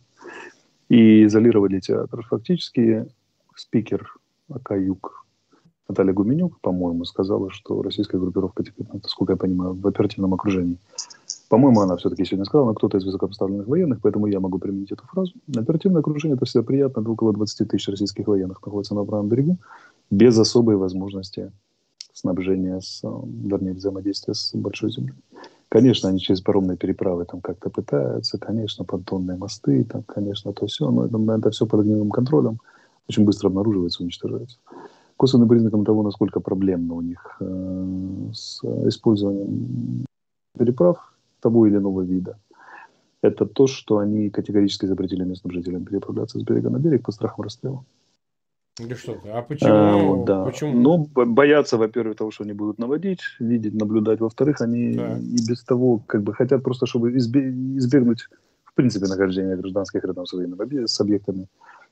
и 0.89 1.24
изолировали 1.24 1.80
театр. 1.80 2.22
Фактически 2.30 3.08
спикер 3.56 4.13
АК 4.50 4.72
«Юг» 4.72 5.25
Наталья 5.88 6.12
Гуменюк, 6.12 6.60
по-моему, 6.60 7.06
сказала, 7.06 7.51
что 7.51 7.82
российская 7.82 8.18
группировка 8.18 8.65
теперь, 8.65 8.86
насколько 8.91 9.32
я 9.32 9.38
понимаю, 9.38 9.75
в 9.75 9.88
оперативном 9.88 10.34
окружении. 10.34 10.77
По-моему, 11.48 11.80
она 11.80 11.96
все-таки 11.96 12.25
сегодня 12.25 12.44
сказала, 12.44 12.68
но 12.68 12.74
кто-то 12.74 12.98
из 12.98 13.06
высокопоставленных 13.06 13.68
военных, 13.68 14.01
поэтому 14.01 14.27
я 14.27 14.41
могу 14.41 14.60
применить 14.60 14.91
эту 14.91 15.06
фразу. 15.06 15.32
Оперативное 15.56 16.01
окружение– 16.01 16.36
это 16.38 16.44
всегда 16.44 16.65
приятно. 16.65 17.10
Около 17.10 17.32
20 17.32 17.65
тысяч 17.70 17.88
российских 17.88 18.27
военных 18.27 18.62
находится 18.62 18.94
на 18.94 19.06
правом 19.06 19.30
берегу. 19.30 19.58
без 20.10 20.38
особой 20.38 20.75
возможности 20.75 21.53
снабжения, 22.13 22.80
с, 22.80 23.01
вернее, 23.03 23.74
взаимодействия 23.74 24.34
с 24.34 24.53
Большой 24.53 24.91
Землей. 24.91 25.15
Конечно, 25.70 26.10
они 26.10 26.20
через 26.20 26.41
паромные 26.41 26.77
переправы 26.77 27.25
там 27.25 27.39
как-то 27.39 27.70
пытаются, 27.70 28.38
конечно, 28.38 28.84
понтонные 28.84 29.38
мосты, 29.38 29.86
там, 29.86 30.03
конечно, 30.03 30.51
то 30.51 30.65
все, 30.68 30.91
но 30.91 31.06
это, 31.06 31.18
это 31.18 31.50
все 31.51 31.65
под 31.65 31.80
огневым 31.82 32.10
контролем 32.10 32.60
очень 33.08 33.24
быстро 33.24 33.48
обнаруживается, 33.48 34.03
уничтожается. 34.03 34.58
Косвенным 35.15 35.48
признаком 35.48 35.86
того, 35.86 36.03
насколько 36.03 36.39
проблемно 36.39 36.96
у 36.96 37.01
них 37.01 37.38
э, 37.39 38.30
с 38.34 38.63
использованием 38.88 40.06
переправ 40.58 40.98
того 41.39 41.68
или 41.68 41.77
иного 41.77 42.01
вида, 42.01 42.38
это 43.22 43.46
то, 43.46 43.68
что 43.68 44.00
они 44.00 44.30
категорически 44.30 44.88
запретили 44.88 45.24
местным 45.24 45.53
жителям 45.53 45.86
переправляться 45.86 46.39
с 46.39 46.44
берега 46.44 46.70
на 46.70 46.80
берег 46.80 47.06
по 47.06 47.12
страхам 47.12 47.44
расстрела. 47.46 47.86
Да 48.88 48.96
что 48.96 49.14
ты, 49.14 49.30
а 49.30 49.42
почему? 49.42 50.24
А, 50.24 50.26
да. 50.26 50.44
почему? 50.46 50.74
Ну, 50.74 51.08
боятся, 51.26 51.78
во-первых, 51.78 52.18
того, 52.18 52.32
что 52.32 52.44
они 52.44 52.54
будут 52.54 52.80
наводить, 52.80 53.22
видеть, 53.40 53.74
наблюдать. 53.74 54.20
Во-вторых, 54.20 54.62
они 54.62 54.94
да. 54.94 55.18
и 55.18 55.38
без 55.48 55.64
того, 55.64 56.02
как 56.08 56.24
бы, 56.24 56.34
хотят 56.34 56.64
просто, 56.64 56.86
чтобы 56.86 57.16
избегнуть, 57.18 58.28
в 58.64 58.74
принципе, 58.74 59.08
нахождения 59.08 59.56
гражданских 59.56 60.04
рядом 60.04 60.26
с 60.26 60.34
военными 60.34 60.86
с 60.86 61.00
объектами, 61.00 61.48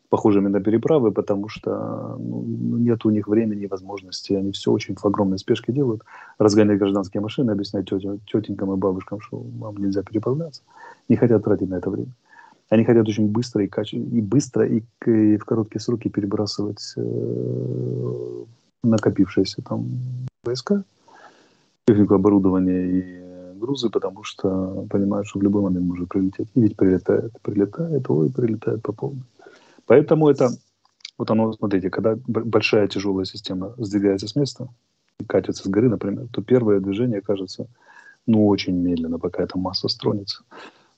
похожими 0.09 0.47
на 0.47 0.59
переправы, 0.59 1.11
потому 1.11 1.49
что 1.49 2.17
ну, 2.19 2.43
нет 2.77 3.05
у 3.05 3.11
них 3.11 3.27
времени 3.27 3.63
и 3.63 3.67
возможности. 3.67 4.33
Они 4.33 4.51
все 4.51 4.71
очень 4.71 4.95
в 4.95 5.05
огромной 5.05 5.37
спешке 5.37 5.71
делают. 5.71 6.03
Разгонять 6.39 6.79
гражданские 6.79 7.21
машины, 7.21 7.51
объяснять 7.51 7.87
тетя, 7.89 8.17
тетенькам 8.25 8.73
и 8.73 8.77
бабушкам, 8.77 9.21
что 9.21 9.37
вам 9.37 9.77
нельзя 9.77 10.01
переправляться. 10.01 10.63
Не 11.09 11.15
хотят 11.15 11.43
тратить 11.43 11.69
на 11.69 11.75
это 11.75 11.89
время. 11.89 12.11
Они 12.69 12.85
хотят 12.85 13.07
очень 13.07 13.27
быстро 13.27 13.63
и, 13.63 13.67
каче... 13.67 13.97
и 13.97 14.21
быстро 14.21 14.65
и, 14.67 14.83
и 15.05 15.37
в 15.37 15.45
короткие 15.45 15.81
сроки 15.81 16.07
перебрасывать 16.07 16.93
э, 16.97 18.43
накопившиеся 18.83 19.61
там 19.63 19.87
войска, 20.43 20.83
технику 21.87 22.13
оборудования 22.13 22.85
и 22.85 23.55
грузы, 23.59 23.89
потому 23.89 24.23
что 24.23 24.85
понимают, 24.89 25.27
что 25.27 25.39
в 25.39 25.43
любой 25.43 25.63
момент 25.63 25.85
может 25.85 26.09
прилететь. 26.09 26.47
И 26.53 26.61
ведь 26.61 26.77
прилетает, 26.77 27.31
прилетает, 27.41 28.09
ой, 28.09 28.31
прилетает 28.31 28.81
по 28.83 28.93
полной. 28.93 29.23
Поэтому 29.85 30.29
это, 30.29 30.49
вот 31.17 31.31
оно, 31.31 31.51
смотрите, 31.53 31.89
когда 31.89 32.17
большая 32.27 32.87
тяжелая 32.87 33.25
система 33.25 33.73
сдвигается 33.77 34.27
с 34.27 34.35
места 34.35 34.69
и 35.19 35.25
катится 35.25 35.63
с 35.63 35.67
горы, 35.67 35.89
например, 35.89 36.27
то 36.31 36.43
первое 36.43 36.79
движение 36.79 37.21
кажется, 37.21 37.67
ну, 38.27 38.47
очень 38.47 38.75
медленно, 38.75 39.17
пока 39.17 39.43
эта 39.43 39.57
масса 39.57 39.87
стронется. 39.87 40.43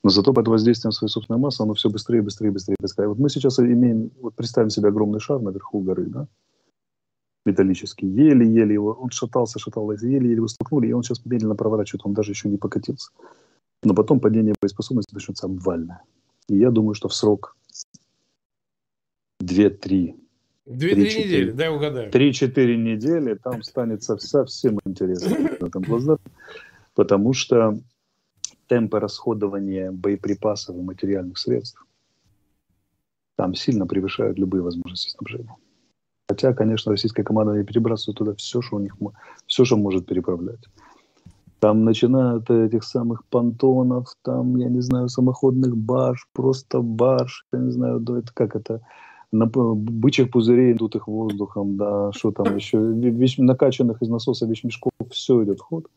Но 0.04 0.10
зато 0.10 0.34
под 0.34 0.48
воздействием 0.48 0.92
своей 0.92 1.12
собственной 1.12 1.40
массы 1.40 1.62
оно 1.62 1.74
все 1.74 1.90
быстрее, 1.90 2.22
быстрее, 2.22 2.52
быстрее, 2.52 2.76
быстрее. 2.80 3.08
Вот 3.08 3.20
мы 3.20 3.30
сейчас 3.30 3.60
имеем, 3.60 4.12
вот 4.20 4.34
представим 4.36 4.70
себе 4.70 4.90
огромный 4.90 5.20
шар 5.20 5.40
наверху 5.40 5.80
горы, 5.80 6.06
да, 6.08 6.28
металлический, 7.46 8.08
еле-еле 8.08 8.74
его, 8.74 8.94
он 8.94 9.10
шатался, 9.12 9.60
шатался, 9.60 10.08
еле-еле 10.08 10.36
его 10.36 10.48
столкнули, 10.48 10.88
и 10.88 10.94
он 10.94 11.04
сейчас 11.04 11.26
медленно 11.26 11.56
проворачивает, 11.56 12.06
он 12.06 12.14
даже 12.14 12.32
еще 12.32 12.50
не 12.50 12.58
покатился. 12.58 13.12
Но 13.84 13.94
потом 13.94 14.20
падение 14.20 14.56
боеспособности 14.62 15.14
начнется 15.14 15.48
обвальное. 15.48 16.04
И 16.48 16.56
я 16.56 16.72
думаю, 16.72 16.94
что 16.94 17.08
в 17.08 17.16
срок 17.16 17.56
2-3 19.44 20.16
Две-три 20.66 21.24
недели, 21.24 21.52
дай 21.52 21.70
угадаю. 21.70 22.12
Три-четыре 22.12 22.78
недели 22.78 23.34
там 23.34 23.64
станет 23.64 24.04
совсем 24.04 24.80
интересно 24.86 25.38
на 25.60 25.66
этом 25.66 25.82
глазах, 25.82 26.20
потому 26.94 27.34
что 27.34 27.80
темпы 28.72 29.02
расходования 29.02 29.92
боеприпасов 29.92 30.78
и 30.78 30.82
материальных 30.82 31.38
средств 31.38 31.86
там 33.36 33.54
сильно 33.54 33.86
превышают 33.86 34.40
любые 34.40 34.62
возможности 34.62 35.10
снабжения. 35.10 35.58
Хотя, 36.30 36.54
конечно, 36.54 36.92
российская 36.92 37.24
команда 37.24 37.58
не 37.58 37.66
перебрасывает 37.66 38.18
туда 38.18 38.34
все, 38.36 38.62
что 38.62 38.78
у 38.78 38.80
них, 38.80 38.96
все, 39.46 39.66
что 39.66 39.76
может 39.76 40.06
переправлять. 40.06 40.64
Там 41.60 41.84
начинают 41.84 42.50
этих 42.50 42.84
самых 42.84 43.26
понтонов, 43.26 44.16
там, 44.22 44.56
я 44.56 44.70
не 44.70 44.82
знаю, 44.82 45.10
самоходных 45.10 45.76
барж, 45.76 46.30
просто 46.32 46.82
барж, 46.82 47.46
я 47.52 47.60
не 47.60 47.72
знаю, 47.72 48.02
это 48.02 48.34
как 48.34 48.56
это, 48.56 48.80
на, 49.34 49.48
бычьих 49.48 50.32
пузырей 50.32 50.72
идут 50.72 50.96
их 50.96 51.10
воздухом, 51.10 51.76
да, 51.76 52.14
что 52.14 52.32
там 52.32 52.56
еще, 52.56 52.80
вещь, 52.80 53.38
накачанных 53.38 54.02
из 54.02 54.08
насоса 54.08 54.46
вещмешков, 54.46 54.94
все 55.10 55.44
идет 55.44 55.60
в 55.60 55.64
ход 55.64 55.88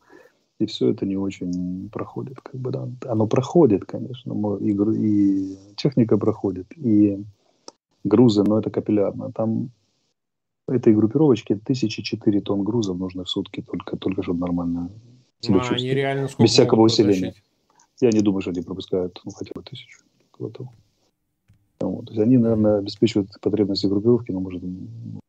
и 0.59 0.65
все 0.65 0.89
это 0.89 1.05
не 1.05 1.17
очень 1.17 1.89
проходит. 1.89 2.39
Как 2.41 2.55
бы, 2.55 2.71
да. 2.71 2.87
Оно 3.07 3.27
проходит, 3.27 3.85
конечно, 3.85 4.57
и, 4.57 4.71
и 4.71 5.57
техника 5.75 6.17
проходит, 6.17 6.67
и 6.77 7.23
грузы, 8.03 8.43
но 8.43 8.59
это 8.59 8.69
капиллярно. 8.69 9.31
Там 9.31 9.69
этой 10.67 10.93
группировочке 10.95 11.55
тысячи 11.55 12.01
четыре 12.01 12.41
тонн 12.41 12.63
грузов 12.63 12.97
нужно 12.97 13.23
в 13.23 13.29
сутки, 13.29 13.61
только, 13.61 13.97
только 13.97 14.23
чтобы 14.23 14.39
нормально 14.39 14.89
себя 15.41 15.55
ну, 15.55 15.59
чувствовать. 15.59 15.83
реально 15.83 16.29
Без 16.39 16.51
всякого 16.51 16.81
усиления. 16.81 17.33
Я 18.01 18.11
не 18.11 18.21
думаю, 18.21 18.41
что 18.41 18.51
они 18.51 18.61
пропускают 18.61 19.21
ну, 19.25 19.31
хотя 19.31 19.51
бы 19.53 19.63
тысячу. 19.63 20.03
Вот. 20.37 20.53
То 22.05 22.13
есть 22.13 22.19
они, 22.19 22.37
наверное, 22.37 22.79
обеспечивают 22.79 23.29
потребности 23.41 23.85
группировки, 23.87 24.31
но, 24.31 24.39
может, 24.39 24.63
ну, 24.63 25.19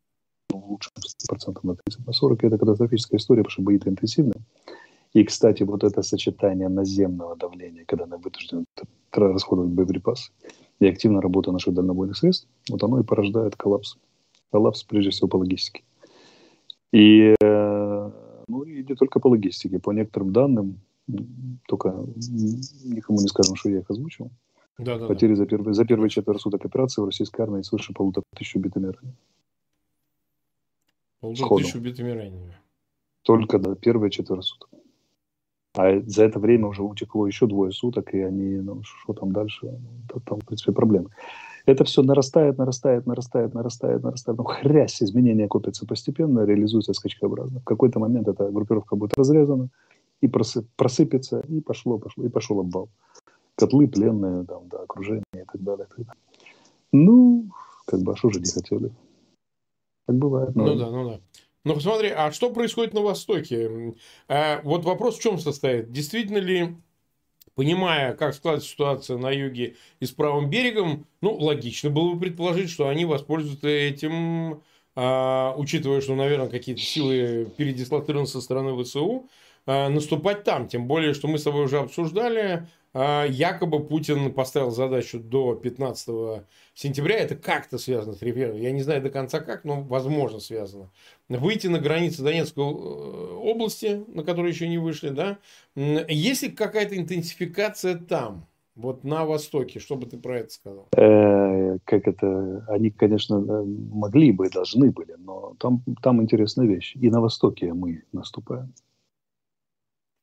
лучше 0.53 0.91
процентов 1.29 1.65
на 1.65 1.77
30, 1.77 2.07
на 2.07 2.13
40. 2.13 2.45
Это 2.45 2.59
катастрофическая 2.59 3.19
история, 3.19 3.43
потому 3.43 3.53
что 3.53 3.63
бои 3.63 3.77
интенсивные. 3.77 4.35
И, 5.17 5.25
кстати, 5.25 5.63
вот 5.63 5.83
это 5.83 6.03
сочетание 6.03 6.69
наземного 6.69 7.37
давления, 7.37 7.87
когда 7.87 8.05
мы 8.05 8.19
вынуждены 8.19 8.67
расходовать 9.13 9.71
боеприпасы, 9.71 10.31
и 10.79 10.87
активная 10.87 11.23
работа 11.23 11.53
наших 11.53 11.73
дальнобойных 11.73 12.19
средств, 12.19 12.47
вот 12.69 12.83
оно 12.83 13.01
и 13.01 13.03
порождает 13.03 13.57
коллапс. 13.57 13.97
Коллапс, 14.53 14.83
прежде 14.83 15.09
всего, 15.09 15.29
по 15.29 15.37
логистике. 15.37 15.85
И, 16.93 17.35
э, 17.43 18.11
ну, 18.47 18.63
и 18.65 18.85
не 18.85 18.95
только 18.95 19.19
по 19.19 19.29
логистике, 19.29 19.79
по 19.79 19.91
некоторым 19.93 20.35
данным, 20.35 20.81
только 21.67 21.95
никому 22.85 23.19
не 23.23 23.29
скажем, 23.29 23.57
что 23.57 23.71
я 23.71 23.79
их 23.79 23.91
озвучил. 23.91 24.29
Да, 24.77 24.99
да, 24.99 25.07
Потери 25.07 25.31
да. 25.31 25.37
За, 25.37 25.47
первые, 25.47 25.73
за 25.73 25.87
первые 25.87 26.11
четверо 26.11 26.37
суток 26.37 26.67
операции 26.67 27.01
в 27.01 27.07
российской 27.07 27.41
армии 27.41 27.63
свыше 27.63 27.95
полутора 27.95 28.25
тысяч 28.35 28.55
убитыми 28.55 28.89
ранеными. 28.89 29.17
Полутора 31.21 31.57
тысяч 31.57 31.75
убитыми 31.75 32.11
ранеными. 32.11 32.57
Только, 33.23 33.59
да, 33.59 33.75
первые 33.77 34.11
четверо 34.11 34.43
суток. 34.43 34.69
А 35.77 36.01
за 36.07 36.25
это 36.25 36.39
время 36.39 36.69
уже 36.69 36.83
утекло 36.83 37.27
еще 37.27 37.47
двое 37.47 37.71
суток, 37.71 38.15
и 38.15 38.21
они, 38.21 38.57
ну, 38.57 38.83
что 38.83 39.13
там 39.13 39.33
дальше, 39.33 39.79
там, 40.25 40.41
в 40.41 40.47
принципе, 40.47 40.73
проблемы. 40.73 41.11
Это 41.67 41.85
все 41.85 42.03
нарастает, 42.03 42.59
нарастает, 42.59 43.07
нарастает, 43.07 43.53
нарастает, 43.53 44.03
нарастает. 44.03 44.39
Ну, 44.39 44.45
хрясь, 44.45 45.03
изменения 45.03 45.49
копятся 45.49 45.85
постепенно, 45.87 46.45
реализуются 46.45 46.95
скачкообразно. 46.95 47.61
В 47.61 47.65
какой-то 47.65 47.99
момент 47.99 48.29
эта 48.29 48.51
группировка 48.51 48.97
будет 48.97 49.19
разрезана, 49.19 49.69
и 50.23 50.29
просып, 50.29 50.67
просыпется, 50.77 51.41
и 51.41 51.61
пошло, 51.61 51.99
пошло, 51.99 52.25
и 52.25 52.29
пошел 52.29 52.61
обвал. 52.61 52.89
Котлы 53.57 53.89
пленные, 53.89 54.45
там, 54.45 54.69
да, 54.69 54.79
окружение 54.79 55.25
и 55.35 55.45
так 55.45 55.63
далее. 55.63 55.87
И 55.87 55.89
так 55.89 56.07
далее. 56.07 56.23
Ну, 56.93 57.51
как 57.85 58.01
бы, 58.01 58.13
а 58.13 58.17
что 58.17 58.31
же 58.31 58.41
не 58.41 58.51
хотели? 58.51 58.91
Так 60.07 60.17
бывает. 60.17 60.55
Но... 60.55 60.67
Ну 60.67 60.77
да, 60.77 60.91
ну 60.91 61.11
да. 61.11 61.21
Но 61.67 61.75
посмотри, 61.75 62.11
а 62.11 62.31
что 62.31 62.51
происходит 62.51 62.95
на 62.95 63.01
Востоке? 63.01 63.97
А 64.29 64.61
вот 64.63 64.85
вопрос 64.85 65.19
в 65.19 65.21
чем 65.21 65.41
состоит? 65.41 65.91
Действительно 65.91 66.39
ли 66.39 66.77
понимая, 67.57 68.15
как 68.15 68.35
складывается 68.35 68.71
ситуация 68.71 69.19
на 69.19 69.33
юге 69.33 69.75
и 69.99 70.07
с 70.07 70.13
правым 70.13 70.49
берегом, 70.49 71.09
ну, 71.21 71.35
логично 71.35 71.91
было 71.91 72.13
бы 72.13 72.21
предположить, 72.21 72.71
что 72.71 72.87
они 72.87 73.05
воспользуются 73.05 73.67
этим, 73.67 74.63
а, 74.95 75.57
учитывая, 75.57 76.01
что, 76.01 76.15
наверное, 76.15 76.49
какие-то 76.49 76.81
силы 76.83 77.51
передислоцированы 77.57 78.29
со 78.29 78.41
стороны 78.41 78.81
ВСУ, 78.85 79.29
а, 79.67 79.89
наступать 79.89 80.45
там. 80.45 80.69
Тем 80.69 80.87
более, 80.87 81.15
что 81.15 81.27
мы 81.27 81.37
с 81.37 81.43
тобой 81.43 81.65
уже 81.65 81.81
обсуждали, 81.81 82.69
якобы 83.29 83.85
Путин 83.85 84.33
поставил 84.33 84.71
задачу 84.71 85.19
до 85.19 85.55
15 85.55 86.45
сентября, 86.75 87.19
это 87.19 87.35
как-то 87.35 87.79
связано 87.79 88.15
с 88.15 88.23
референдумом, 88.23 88.63
я 88.63 88.73
не 88.73 88.83
знаю 88.83 89.03
до 89.03 89.11
конца 89.11 89.41
как, 89.41 89.65
но 89.65 89.83
возможно 89.83 90.41
связано, 90.41 90.91
выйти 91.29 91.67
на 91.67 91.79
границы 91.79 92.23
Донецкой 92.23 92.65
э, 92.65 92.67
области, 92.67 94.05
на 94.09 94.23
которые 94.23 94.53
еще 94.53 94.69
не 94.69 94.79
вышли, 94.79 95.11
да, 95.11 95.39
есть 95.75 96.43
ли 96.43 96.49
какая-то 96.51 96.97
интенсификация 96.97 97.97
там? 97.97 98.47
Вот 98.77 99.05
на 99.05 99.25
Востоке, 99.25 99.81
что 99.81 99.97
бы 99.97 100.05
ты 100.05 100.19
про 100.19 100.41
это 100.41 100.53
сказал? 100.53 100.89
Э, 100.95 101.79
как 101.85 102.07
это? 102.07 102.67
Они, 102.69 102.91
конечно, 102.91 103.37
э, 103.37 103.65
могли 103.65 104.33
бы, 104.33 104.51
должны 104.51 104.91
были, 104.91 105.15
но 105.19 105.55
там, 105.59 105.83
там 106.03 106.23
интересная 106.23 106.67
вещь. 106.67 106.95
И 106.95 107.09
на 107.09 107.23
Востоке 107.23 107.73
мы 107.73 108.03
наступаем. 108.13 108.75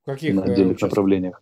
В 0.04 0.06
каких 0.06 0.36
на 0.36 0.44
отдельных 0.44 0.80
направлениях. 0.82 1.42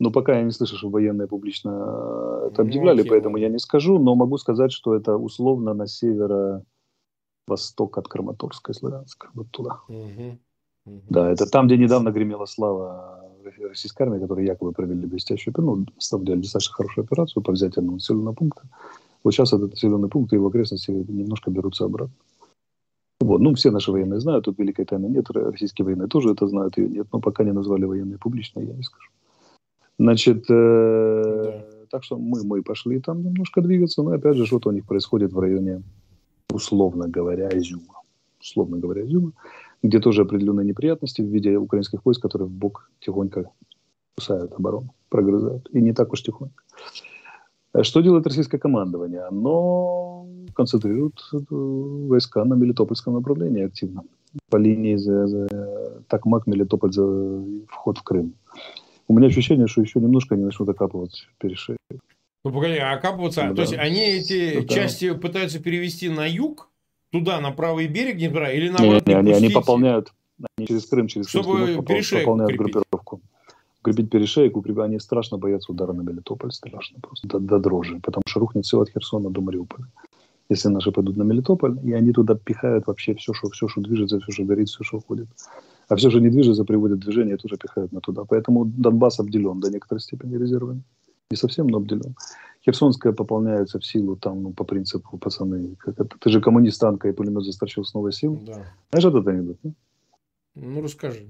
Но 0.00 0.10
пока 0.10 0.38
я 0.38 0.42
не 0.42 0.50
слышу, 0.50 0.76
что 0.76 0.90
военные 0.90 1.28
публично 1.28 1.70
э, 1.70 2.48
это 2.52 2.62
объявляли, 2.62 3.02
ну, 3.02 3.08
поэтому 3.08 3.36
я 3.36 3.48
не 3.48 3.58
скажу, 3.58 3.98
но 3.98 4.14
могу 4.14 4.38
сказать, 4.38 4.72
что 4.72 4.94
это 4.94 5.16
условно 5.16 5.74
на 5.74 5.86
северо-восток 5.86 7.98
от 7.98 8.08
Краматорска 8.08 8.72
и 8.72 8.74
Славянска, 8.74 9.28
вот 9.34 9.50
туда. 9.50 9.80
Угу. 9.88 10.38
Угу. 10.86 11.02
Да, 11.08 11.30
это 11.30 11.46
там, 11.46 11.66
где 11.66 11.76
недавно 11.76 12.10
гремела 12.10 12.46
слава 12.46 13.20
российской 13.60 14.02
армии, 14.02 14.20
которые 14.20 14.46
якобы 14.46 14.72
провели 14.72 15.06
блестящую, 15.06 15.54
ну, 15.58 15.76
на 15.76 15.86
самом 15.98 16.26
деле, 16.26 16.40
достаточно 16.40 16.74
хорошую 16.74 17.04
операцию 17.04 17.42
по 17.42 17.52
взятию 17.52 17.80
одного 17.80 17.96
населенного 17.96 18.34
пункта. 18.34 18.62
Вот 19.22 19.32
сейчас 19.32 19.52
этот 19.52 19.70
населенный 19.70 20.08
пункт 20.08 20.32
и 20.32 20.36
его 20.36 20.48
окрестности 20.48 20.90
немножко 20.90 21.50
берутся 21.50 21.84
обратно. 21.84 22.14
Вот. 23.20 23.40
Ну, 23.40 23.54
все 23.54 23.70
наши 23.70 23.90
военные 23.90 24.20
знают, 24.20 24.44
тут 24.44 24.58
великой 24.58 24.84
тайны 24.84 25.06
нет, 25.06 25.30
российские 25.30 25.84
военные 25.84 26.08
тоже 26.08 26.32
это 26.32 26.46
знают, 26.46 26.76
ее 26.76 26.88
нет, 26.88 27.06
но 27.12 27.20
пока 27.20 27.44
не 27.44 27.52
назвали 27.52 27.84
военные 27.84 28.18
публично, 28.18 28.60
я 28.60 28.74
не 28.74 28.82
скажу. 28.82 29.10
Значит, 29.98 30.44
э, 30.50 31.22
да. 31.44 31.86
так 31.90 32.04
что 32.04 32.18
мы, 32.18 32.42
мы 32.44 32.62
пошли 32.62 33.00
там 33.00 33.22
немножко 33.22 33.60
двигаться, 33.60 34.02
но 34.02 34.10
опять 34.10 34.36
же, 34.36 34.46
что-то 34.46 34.70
у 34.70 34.72
них 34.72 34.86
происходит 34.86 35.32
в 35.32 35.38
районе, 35.38 35.82
условно 36.52 37.08
говоря, 37.08 37.48
Изюма. 37.56 38.02
Условно 38.40 38.78
говоря, 38.78 39.04
Изюма, 39.04 39.32
где 39.82 40.00
тоже 40.00 40.22
определенные 40.22 40.66
неприятности 40.66 41.22
в 41.22 41.26
виде 41.26 41.56
украинских 41.56 42.04
войск, 42.04 42.22
которые 42.22 42.48
в 42.48 42.52
бок 42.52 42.90
тихонько 43.00 43.50
кусают 44.16 44.52
оборону, 44.52 44.94
прогрызают. 45.08 45.68
И 45.72 45.80
не 45.80 45.92
так 45.92 46.12
уж 46.12 46.22
тихонько. 46.22 46.62
А 47.72 47.82
что 47.82 48.00
делает 48.00 48.26
российское 48.26 48.58
командование? 48.58 49.22
Оно 49.22 50.26
концентрирует 50.54 51.20
э, 51.32 51.38
войска 51.50 52.44
на 52.44 52.54
Мелитопольском 52.54 53.14
направлении 53.14 53.64
активно. 53.64 54.02
По 54.48 54.56
линии 54.56 54.96
за, 54.96 55.26
за 55.26 55.48
Такмак, 56.08 56.46
Мелитополь, 56.46 56.92
за 56.92 57.04
вход 57.68 57.98
в 57.98 58.02
Крым. 58.02 58.34
У 59.08 59.16
меня 59.16 59.28
ощущение, 59.28 59.66
что 59.66 59.82
еще 59.82 60.00
немножко 60.00 60.34
они 60.34 60.44
начнут 60.44 60.68
окапывать 60.68 61.28
перешеек. 61.38 61.78
Ну, 62.44 62.52
погоди, 62.52 62.76
а 62.76 62.92
окапываться? 62.92 63.44
Ну, 63.44 63.50
то 63.50 63.56
да. 63.56 63.62
есть 63.62 63.74
они 63.74 64.00
эти 64.00 64.58
ну, 64.58 64.66
части 64.66 65.10
да. 65.10 65.18
пытаются 65.18 65.60
перевести 65.60 66.08
на 66.08 66.26
юг, 66.26 66.70
туда, 67.10 67.40
на 67.40 67.52
правый 67.52 67.86
берег 67.86 68.16
Днепра, 68.16 68.50
или 68.50 68.68
наоборот? 68.68 69.06
Не, 69.06 69.14
не, 69.14 69.18
они, 69.18 69.32
они 69.32 69.48
пополняют 69.50 70.12
они 70.56 70.66
через 70.66 70.86
Крым, 70.86 71.06
через 71.06 71.28
Чтобы 71.28 71.82
Крымский 71.84 72.18
пополняют 72.18 72.52
укрепить. 72.52 72.72
группировку 72.72 73.20
укрепить 73.80 74.10
перешейку, 74.10 74.64
они 74.80 74.98
страшно 74.98 75.36
боятся 75.36 75.70
удара 75.72 75.92
на 75.92 76.02
Мелитополь, 76.02 76.52
страшно 76.52 77.00
просто, 77.00 77.28
до, 77.28 77.38
до 77.38 77.58
дрожи, 77.58 78.00
потому 78.00 78.22
что 78.26 78.40
рухнет 78.40 78.64
все 78.64 78.80
от 78.80 78.88
Херсона 78.88 79.30
до 79.30 79.42
Мариуполя. 79.42 79.86
Если 80.48 80.68
наши 80.68 80.90
пойдут 80.90 81.16
на 81.16 81.22
Мелитополь, 81.22 81.78
и 81.84 81.92
они 81.92 82.12
туда 82.12 82.34
пихают 82.34 82.86
вообще 82.86 83.14
все, 83.14 83.34
что, 83.34 83.50
все, 83.50 83.68
что 83.68 83.80
движется, 83.82 84.20
все, 84.20 84.32
что 84.32 84.44
горит, 84.44 84.68
все, 84.68 84.84
что 84.84 84.98
уходит. 84.98 85.28
А 85.88 85.96
все, 85.96 86.10
что 86.10 86.20
не 86.20 86.30
движется, 86.30 86.64
приводит 86.64 87.00
движение, 87.00 87.36
тоже 87.36 87.56
пихают 87.56 87.92
на 87.92 88.00
туда. 88.00 88.24
Поэтому 88.24 88.64
Донбасс 88.64 89.20
обделен 89.20 89.60
до 89.60 89.70
некоторой 89.70 90.00
степени 90.00 90.36
резервами. 90.36 90.82
Не 91.30 91.36
совсем, 91.36 91.66
но 91.66 91.78
обделен. 91.78 92.14
Херсонская 92.64 93.12
пополняется 93.12 93.78
в 93.78 93.84
силу 93.84 94.16
там, 94.16 94.42
ну, 94.42 94.52
по 94.52 94.64
принципу, 94.64 95.18
пацаны, 95.18 95.76
как 95.78 96.00
это, 96.00 96.16
ты 96.18 96.30
же 96.30 96.40
коммунист 96.40 96.80
танка 96.80 97.08
и 97.08 97.12
пулемет 97.12 97.44
застрочил 97.44 97.84
с 97.84 97.92
новой 97.94 98.12
силы. 98.12 98.38
Да. 98.46 98.64
Знаешь 98.90 99.04
этот 99.04 99.28
анекдот? 99.28 99.58
Ну, 99.62 99.74
ну 100.54 100.82
расскажи. 100.82 101.26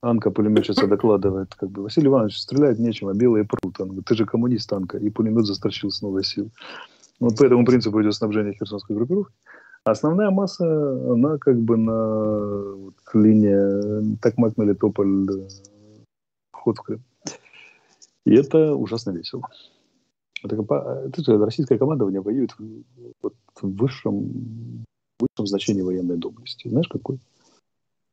Анка 0.00 0.30
пулеметчица 0.30 0.86
докладывает, 0.86 1.54
как 1.56 1.70
бы, 1.70 1.82
Василий 1.82 2.06
Иванович, 2.06 2.38
стрелять 2.38 2.78
нечем, 2.78 3.08
а 3.08 3.14
белые 3.14 3.44
прут. 3.44 3.80
Он 3.80 3.88
говорит, 3.88 4.06
ты 4.06 4.14
же 4.14 4.24
коммунист 4.24 4.70
танка, 4.70 4.96
и 4.96 5.10
пулемет 5.10 5.44
застрочил 5.44 5.90
с 5.90 6.00
новой 6.02 6.24
силы. 6.24 6.50
Вот 7.20 7.36
по 7.36 7.44
этому 7.44 7.66
принципу 7.66 8.00
идет 8.00 8.14
снабжение 8.14 8.54
херсонской 8.54 8.94
группировки. 8.94 9.34
Основная 9.90 10.30
масса, 10.30 10.64
она 11.12 11.38
как 11.38 11.58
бы 11.58 11.76
на 11.76 12.74
вот, 12.74 12.94
линии 13.14 14.16
Такмак, 14.18 14.56
Мелитополь, 14.56 15.26
вход 16.52 16.78
в 16.78 16.82
Крым. 16.82 17.02
И 18.24 18.34
это 18.34 18.74
ужасно 18.74 19.10
весело. 19.10 19.48
Это, 20.44 20.56
это 20.56 21.38
российское 21.38 21.78
командование 21.78 22.20
воюет 22.20 22.54
вот, 23.22 23.34
в 23.60 23.76
высшем, 23.76 24.84
высшем 25.18 25.46
значении 25.46 25.82
военной 25.82 26.16
доблести. 26.16 26.68
Знаешь, 26.68 26.88
какой? 26.88 27.18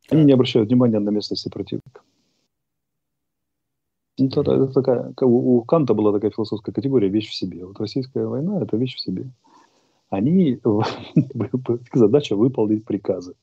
Они 0.09 0.23
не 0.23 0.33
обращают 0.33 0.69
внимания 0.69 0.99
на 0.99 1.09
местности 1.09 1.49
противника. 1.49 2.01
Ну, 4.17 4.27
это, 4.27 4.39
это 4.39 4.67
такая, 4.67 5.13
у, 5.21 5.57
у 5.57 5.63
Канта 5.63 5.93
была 5.93 6.13
такая 6.13 6.31
философская 6.31 6.73
категория 6.73 7.09
«вещь 7.09 7.29
в 7.29 7.35
себе». 7.35 7.65
Вот 7.65 7.79
российская 7.79 8.25
война– 8.25 8.61
это 8.61 8.77
вещь 8.77 8.95
в 8.95 9.01
себе. 9.01 9.29
Они, 10.09 10.59
задача 11.93 12.35
выполнить 12.35 12.85
приказы 12.85 13.35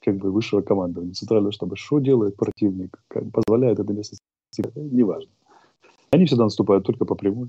как 0.00 0.16
бы 0.16 0.30
высшего 0.30 0.62
командования, 0.62 1.12
центрального 1.12 1.52
штаба. 1.52 1.76
Что 1.76 1.98
делает 2.00 2.36
противник, 2.36 3.00
как 3.08 3.30
позволяет 3.30 3.78
это 3.78 3.92
место, 3.92 4.16
неважно. 4.74 5.30
Они 6.10 6.26
всегда 6.26 6.44
наступают 6.44 6.84
только 6.84 7.04
по 7.04 7.14
прямой. 7.14 7.48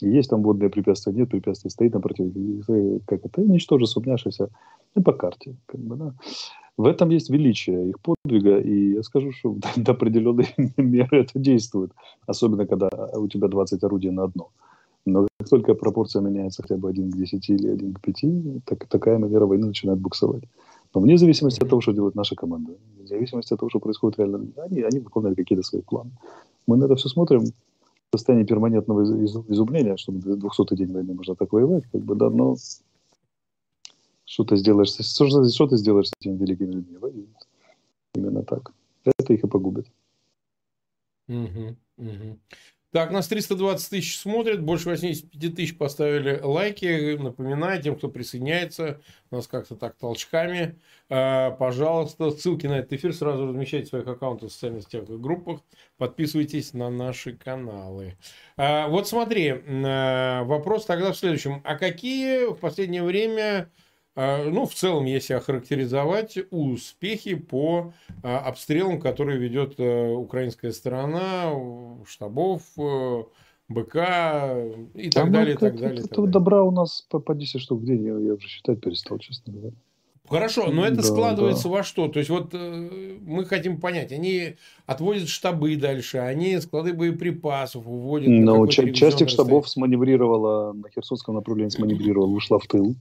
Есть 0.00 0.30
там 0.30 0.42
водные 0.42 0.68
препятствия, 0.68 1.12
нет 1.12 1.30
препятствий, 1.30 1.70
стоит 1.70 1.94
на 1.94 2.00
противнике, 2.00 3.00
как 3.06 3.24
это, 3.24 3.40
ничтоже 3.40 3.86
сумняшися, 3.86 4.50
и 4.94 5.00
по 5.00 5.12
карте. 5.12 5.56
Как 5.66 5.80
бы, 5.80 5.96
да. 5.96 6.14
В 6.76 6.84
этом 6.84 7.08
есть 7.08 7.30
величие 7.30 7.88
их 7.88 7.96
подвига, 8.00 8.58
и 8.58 8.92
я 8.92 9.02
скажу, 9.02 9.32
что 9.32 9.56
до 9.76 9.92
определенной 9.92 10.48
меры 10.76 11.22
это 11.22 11.38
действует, 11.38 11.92
особенно 12.26 12.66
когда 12.66 12.90
у 13.14 13.26
тебя 13.26 13.48
20 13.48 13.82
орудий 13.84 14.10
на 14.10 14.24
одно. 14.24 14.50
Но 15.06 15.28
как 15.38 15.48
только 15.48 15.74
пропорция 15.74 16.20
меняется 16.20 16.62
хотя 16.62 16.76
бы 16.76 16.90
1 16.90 17.12
к 17.12 17.16
10 17.16 17.50
или 17.50 17.68
1 17.68 17.94
к 17.94 18.00
5, 18.00 18.64
так, 18.64 18.86
такая 18.88 19.18
манера 19.18 19.46
войны 19.46 19.66
начинает 19.68 20.00
буксовать. 20.00 20.42
Но 20.92 21.00
вне 21.00 21.16
зависимости 21.16 21.62
от 21.62 21.68
того, 21.68 21.80
что 21.80 21.92
делает 21.92 22.16
наша 22.16 22.34
команда, 22.34 22.72
вне 22.96 23.06
зависимости 23.06 23.54
от 23.54 23.60
того, 23.60 23.70
что 23.70 23.78
происходит 23.78 24.18
реально, 24.18 24.46
они, 24.56 24.82
они 24.82 24.98
выполняют 24.98 25.38
какие-то 25.38 25.62
свои 25.62 25.82
планы. 25.82 26.10
Мы 26.66 26.76
на 26.76 26.86
это 26.86 26.96
все 26.96 27.08
смотрим 27.08 27.44
в 27.44 28.18
состоянии 28.18 28.44
перманентного 28.44 29.02
изумления, 29.02 29.96
что 29.96 30.12
200-й 30.12 30.76
день 30.76 30.92
войны 30.92 31.14
можно 31.14 31.36
так 31.36 31.52
воевать, 31.52 31.84
как 31.92 32.02
бы, 32.02 32.16
да, 32.16 32.28
но 32.28 32.56
что 34.24 34.44
ты 34.44 34.56
сделаешь, 34.56 34.88
что, 34.88 35.48
что 35.48 35.66
ты 35.68 35.76
сделаешь 35.76 36.08
с 36.08 36.12
этими 36.20 36.36
великими 36.36 36.72
людьми? 36.72 36.96
Воюют. 36.96 37.36
Именно 38.14 38.42
так. 38.42 38.72
Это 39.04 39.32
их 39.32 39.44
и 39.44 39.46
погубит. 39.46 39.86
Угу, 41.28 41.76
угу. 41.98 42.38
Так, 42.96 43.10
нас 43.10 43.28
320 43.28 43.90
тысяч 43.90 44.18
смотрят, 44.18 44.62
больше 44.62 44.88
85 44.88 45.54
тысяч 45.54 45.76
поставили 45.76 46.40
лайки. 46.42 47.14
Напоминаю 47.18 47.82
тем, 47.82 47.94
кто 47.94 48.08
присоединяется, 48.08 49.02
нас 49.30 49.46
как-то 49.46 49.76
так 49.76 49.96
толчками. 49.96 50.78
Э, 51.10 51.50
пожалуйста, 51.58 52.30
ссылки 52.30 52.66
на 52.66 52.78
этот 52.78 52.94
эфир 52.94 53.12
сразу 53.12 53.48
размещайте 53.48 53.84
в 53.84 53.88
своих 53.90 54.06
аккаунтах 54.06 54.48
в 54.48 54.52
социальных 54.54 54.84
сетях 54.84 55.10
и 55.10 55.16
группах. 55.18 55.60
Подписывайтесь 55.98 56.72
на 56.72 56.88
наши 56.88 57.36
каналы. 57.36 58.16
Э, 58.56 58.88
вот 58.88 59.06
смотри, 59.06 59.48
э, 59.48 60.42
вопрос 60.44 60.86
тогда 60.86 61.12
в 61.12 61.18
следующем. 61.18 61.60
А 61.64 61.74
какие 61.74 62.50
в 62.50 62.56
последнее 62.56 63.02
время 63.02 63.68
а, 63.68 63.68
ну, 64.16 64.64
в 64.64 64.74
целом, 64.74 65.04
если 65.04 65.34
охарактеризовать 65.34 66.38
успехи 66.50 67.34
по 67.34 67.92
а, 68.22 68.38
обстрелам, 68.38 68.98
которые 68.98 69.38
ведет 69.38 69.74
э, 69.78 70.12
украинская 70.12 70.72
сторона, 70.72 71.52
штабов, 72.06 72.62
э, 72.78 73.24
БК 73.68 74.64
и 74.94 75.10
так, 75.10 75.24
так 75.24 75.32
далее, 75.32 75.54
и 75.54 75.58
так 75.58 75.78
далее. 75.78 76.02
Этого 76.02 76.26
добра 76.26 76.62
у 76.62 76.70
нас 76.70 77.06
по, 77.10 77.18
по 77.18 77.34
10 77.34 77.60
штук 77.60 77.80
в 77.80 77.84
день, 77.84 78.04
я, 78.04 78.16
я 78.18 78.34
уже 78.34 78.48
считать 78.48 78.80
перестал, 78.80 79.18
честно 79.18 79.52
говоря. 79.52 79.76
Хорошо, 80.28 80.70
но 80.70 80.84
это 80.84 80.96
да, 80.96 81.02
складывается 81.02 81.64
да. 81.64 81.70
во 81.70 81.82
что? 81.82 82.08
То 82.08 82.18
есть 82.18 82.30
вот 82.30 82.50
э, 82.52 83.18
мы 83.20 83.44
хотим 83.44 83.80
понять, 83.80 84.12
они 84.12 84.56
отводят 84.86 85.28
штабы 85.28 85.76
дальше, 85.76 86.18
они 86.18 86.58
склады 86.60 86.94
боеприпасов 86.94 87.86
уводят. 87.86 88.28
Ну, 88.28 88.66
часть 88.66 89.20
их 89.20 89.28
штабов 89.28 89.68
сманеврировала 89.68 90.72
на 90.72 90.88
Херсонском 90.88 91.34
направлении, 91.34 91.70
сманеврировала, 91.70 92.30
ушла 92.30 92.58
в 92.58 92.66
тыл 92.66 92.96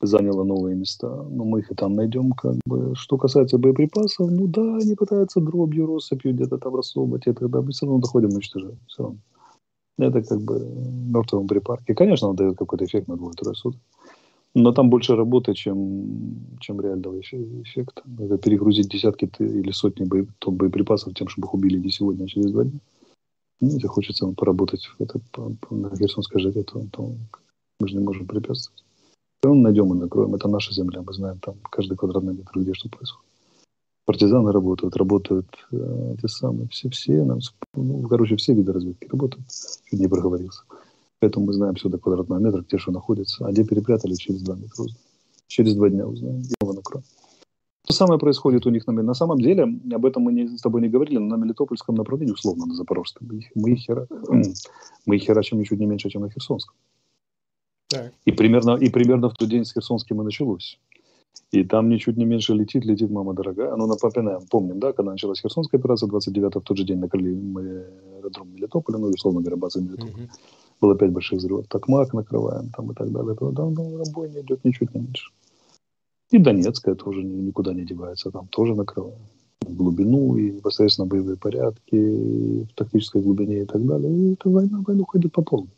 заняла 0.00 0.44
новые 0.44 0.76
места. 0.76 1.08
Но 1.08 1.44
мы 1.44 1.60
их 1.60 1.70
и 1.70 1.74
там 1.74 1.94
найдем. 1.94 2.32
Как 2.32 2.56
бы. 2.66 2.94
Что 2.94 3.18
касается 3.18 3.58
боеприпасов, 3.58 4.30
ну 4.30 4.46
да, 4.46 4.76
они 4.76 4.94
пытаются 4.94 5.40
дробью, 5.40 5.86
россыпью 5.86 6.34
где-то 6.34 6.58
там 6.58 6.74
рассовывать. 6.74 7.26
И 7.26 7.32
тогда 7.32 7.60
мы 7.60 7.70
все 7.72 7.86
равно 7.86 8.00
доходим 8.00 8.30
уничтожать. 8.30 8.76
Все 8.86 9.02
равно. 9.02 9.18
Это 9.98 10.22
как 10.22 10.40
бы 10.40 10.60
мертвому 10.60 11.46
припарке. 11.48 11.94
Конечно, 11.94 12.28
он 12.28 12.36
дает 12.36 12.56
какой-то 12.56 12.84
эффект 12.84 13.08
на 13.08 13.16
двое-трое 13.16 13.56
суток. 13.56 13.80
Но 14.54 14.72
там 14.72 14.90
больше 14.90 15.14
работы, 15.14 15.54
чем, 15.54 16.56
чем 16.60 16.80
реального 16.80 17.20
эффекта. 17.20 18.02
Это 18.18 18.38
перегрузить 18.38 18.88
десятки 18.88 19.30
или 19.38 19.70
сотни 19.72 20.04
боеприпасов 20.04 21.14
тем, 21.14 21.28
чтобы 21.28 21.46
их 21.46 21.54
убили 21.54 21.78
не 21.78 21.90
сегодня, 21.90 22.24
а 22.24 22.28
через 22.28 22.52
два 22.52 22.64
дня. 22.64 22.80
Ну, 23.60 23.68
если 23.68 23.88
хочется 23.88 24.26
поработать 24.28 24.88
это, 24.98 25.20
по, 25.32 25.52
по, 25.60 25.74
на 25.74 25.94
Херсонской 25.94 26.40
жаре, 26.40 26.62
то, 26.62 26.80
то 26.92 27.12
мы 27.80 27.88
же 27.88 27.96
не 27.96 28.04
можем 28.04 28.26
препятствовать. 28.26 28.84
Мы 29.44 29.54
найдем 29.54 29.92
и 29.92 29.96
накроем. 29.96 30.34
Это 30.34 30.48
наша 30.48 30.74
земля. 30.74 31.02
Мы 31.02 31.12
знаем 31.12 31.38
там 31.38 31.56
каждый 31.70 31.96
квадратный 31.96 32.34
метр, 32.34 32.58
где 32.58 32.74
что 32.74 32.88
происходит. 32.88 33.30
Партизаны 34.04 34.52
работают, 34.52 34.96
работают 34.96 35.46
э, 35.70 36.16
те 36.20 36.28
самые, 36.28 36.66
все, 36.68 36.88
все, 36.88 37.24
нам, 37.24 37.40
ну, 37.74 38.08
короче, 38.08 38.36
все 38.36 38.54
виды 38.54 38.72
разведки 38.72 39.06
работают. 39.06 39.46
Чуть 39.84 40.00
не 40.00 40.08
проговорился. 40.08 40.62
Поэтому 41.20 41.46
мы 41.46 41.52
знаем 41.52 41.74
все 41.74 41.88
до 41.88 41.98
квадратного 41.98 42.40
метра, 42.40 42.62
где 42.62 42.78
что 42.78 42.90
находится. 42.90 43.46
А 43.46 43.52
где 43.52 43.64
перепрятали, 43.64 44.14
через 44.14 44.42
два 44.42 44.54
метра 44.54 44.82
узнаем. 44.82 44.98
Через 45.46 45.74
два 45.74 45.90
дня 45.90 46.06
узнаем. 46.06 46.42
Его 46.60 46.72
накроем. 46.72 47.04
То 47.86 47.92
самое 47.92 48.18
происходит 48.18 48.66
у 48.66 48.70
них 48.70 48.86
на, 48.86 48.92
на 48.94 49.14
самом 49.14 49.38
деле, 49.38 49.62
об 49.92 50.04
этом 50.04 50.22
мы 50.22 50.32
не, 50.32 50.48
с 50.48 50.60
тобой 50.60 50.80
не 50.80 50.88
говорили, 50.88 51.18
но 51.18 51.36
на 51.36 51.42
Мелитопольском 51.42 51.94
направлении, 51.94 52.32
условно, 52.32 52.66
на 52.66 52.74
Запорожском, 52.74 53.28
мы 53.54 53.70
их, 53.72 53.78
хера, 53.78 54.06
мы 55.06 55.16
их 55.16 55.22
херачим 55.22 55.58
ничуть 55.58 55.80
не 55.80 55.86
меньше, 55.86 56.10
чем 56.10 56.22
на 56.22 56.30
Херсонском. 56.30 56.74
И 58.24 58.32
примерно, 58.32 58.76
и 58.76 58.90
примерно 58.90 59.28
в 59.28 59.34
тот 59.34 59.48
день 59.48 59.64
с 59.64 59.72
Херсонским 59.72 60.20
и 60.20 60.24
началось. 60.24 60.78
И 61.50 61.64
там 61.64 61.88
ничуть 61.88 62.16
не 62.16 62.26
меньше 62.26 62.54
летит, 62.54 62.84
летит 62.84 63.10
мама 63.10 63.32
дорогая. 63.32 63.74
Ну, 63.76 63.86
напоминаем, 63.86 64.42
помним, 64.50 64.78
да, 64.80 64.92
когда 64.92 65.12
началась 65.12 65.40
Херсонская 65.40 65.80
операция, 65.80 66.08
29 66.08 66.56
в 66.56 66.60
тот 66.60 66.76
же 66.76 66.84
день 66.84 66.98
накрыли 66.98 67.34
мы 67.34 67.86
аэродром 68.16 68.52
Мелитополя, 68.52 68.98
ну, 68.98 69.08
условно 69.08 69.40
говоря, 69.40 69.56
база 69.56 69.80
Мелитополя. 69.80 70.24
Uh-huh. 70.24 70.38
Было 70.80 70.96
пять 70.96 71.10
больших 71.10 71.38
взрывов. 71.38 71.66
Такмак 71.68 72.12
накрываем 72.12 72.70
там 72.76 72.90
и 72.90 72.94
так 72.94 73.10
далее. 73.10 73.34
Там, 73.34 73.54
там, 73.54 73.74
там 73.74 74.12
бойня 74.12 74.40
идет 74.42 74.64
ничуть 74.64 74.94
не 74.94 75.00
меньше. 75.00 75.30
И 76.30 76.38
Донецкая 76.38 76.94
тоже 76.94 77.22
никуда 77.22 77.72
не 77.72 77.86
девается, 77.86 78.30
там 78.30 78.48
тоже 78.48 78.74
накрываем 78.74 79.18
в 79.62 79.74
глубину, 79.74 80.36
и 80.36 80.52
непосредственно 80.52 81.06
боевые 81.06 81.36
порядки, 81.36 81.94
и 81.94 82.64
в 82.64 82.74
тактической 82.74 83.22
глубине 83.22 83.62
и 83.62 83.64
так 83.64 83.84
далее. 83.86 84.12
И 84.12 84.32
эта 84.34 84.50
война, 84.50 84.82
война 84.86 85.04
ходит 85.04 85.32
по 85.32 85.42
полной. 85.42 85.70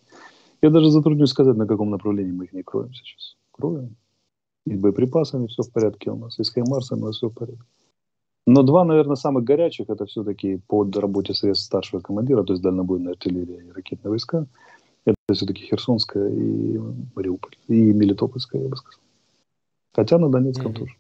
Я 0.62 0.70
даже 0.70 0.90
затруднюсь 0.90 1.30
сказать, 1.30 1.56
на 1.56 1.66
каком 1.66 1.90
направлении 1.90 2.32
мы 2.32 2.44
их 2.44 2.52
не 2.52 2.62
кроем 2.62 2.92
сейчас. 2.92 3.36
Кроем. 3.50 3.96
И 4.66 4.74
с 4.74 4.78
боеприпасами 4.78 5.46
все 5.46 5.62
в 5.62 5.72
порядке 5.72 6.10
у 6.10 6.16
нас, 6.16 6.38
и 6.38 6.44
с 6.44 6.50
Хаймарсами 6.50 7.00
у 7.00 7.06
нас 7.06 7.16
все 7.16 7.28
в 7.28 7.34
порядке. 7.34 7.64
Но 8.46 8.62
два, 8.62 8.84
наверное, 8.84 9.16
самых 9.16 9.44
горячих, 9.44 9.88
это 9.88 10.06
все-таки 10.06 10.60
под 10.66 10.96
работе 10.96 11.34
средств 11.34 11.66
старшего 11.66 12.00
командира, 12.00 12.42
то 12.42 12.52
есть 12.52 12.62
дальнобойная 12.62 13.12
артиллерия 13.12 13.62
и 13.62 13.70
ракетные 13.70 14.10
войска. 14.10 14.46
Это 15.04 15.16
все-таки 15.32 15.64
Херсонская 15.64 16.28
и 16.28 16.78
Мариуполь, 17.14 17.56
и 17.68 17.92
Мелитопольская, 17.92 18.62
я 18.62 18.68
бы 18.68 18.76
сказал. 18.76 19.00
Хотя 19.92 20.18
на 20.18 20.28
Донецком 20.28 20.72
mm-hmm. 20.72 20.78
тоже. 20.78 20.96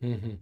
Mm-hmm. 0.00 0.38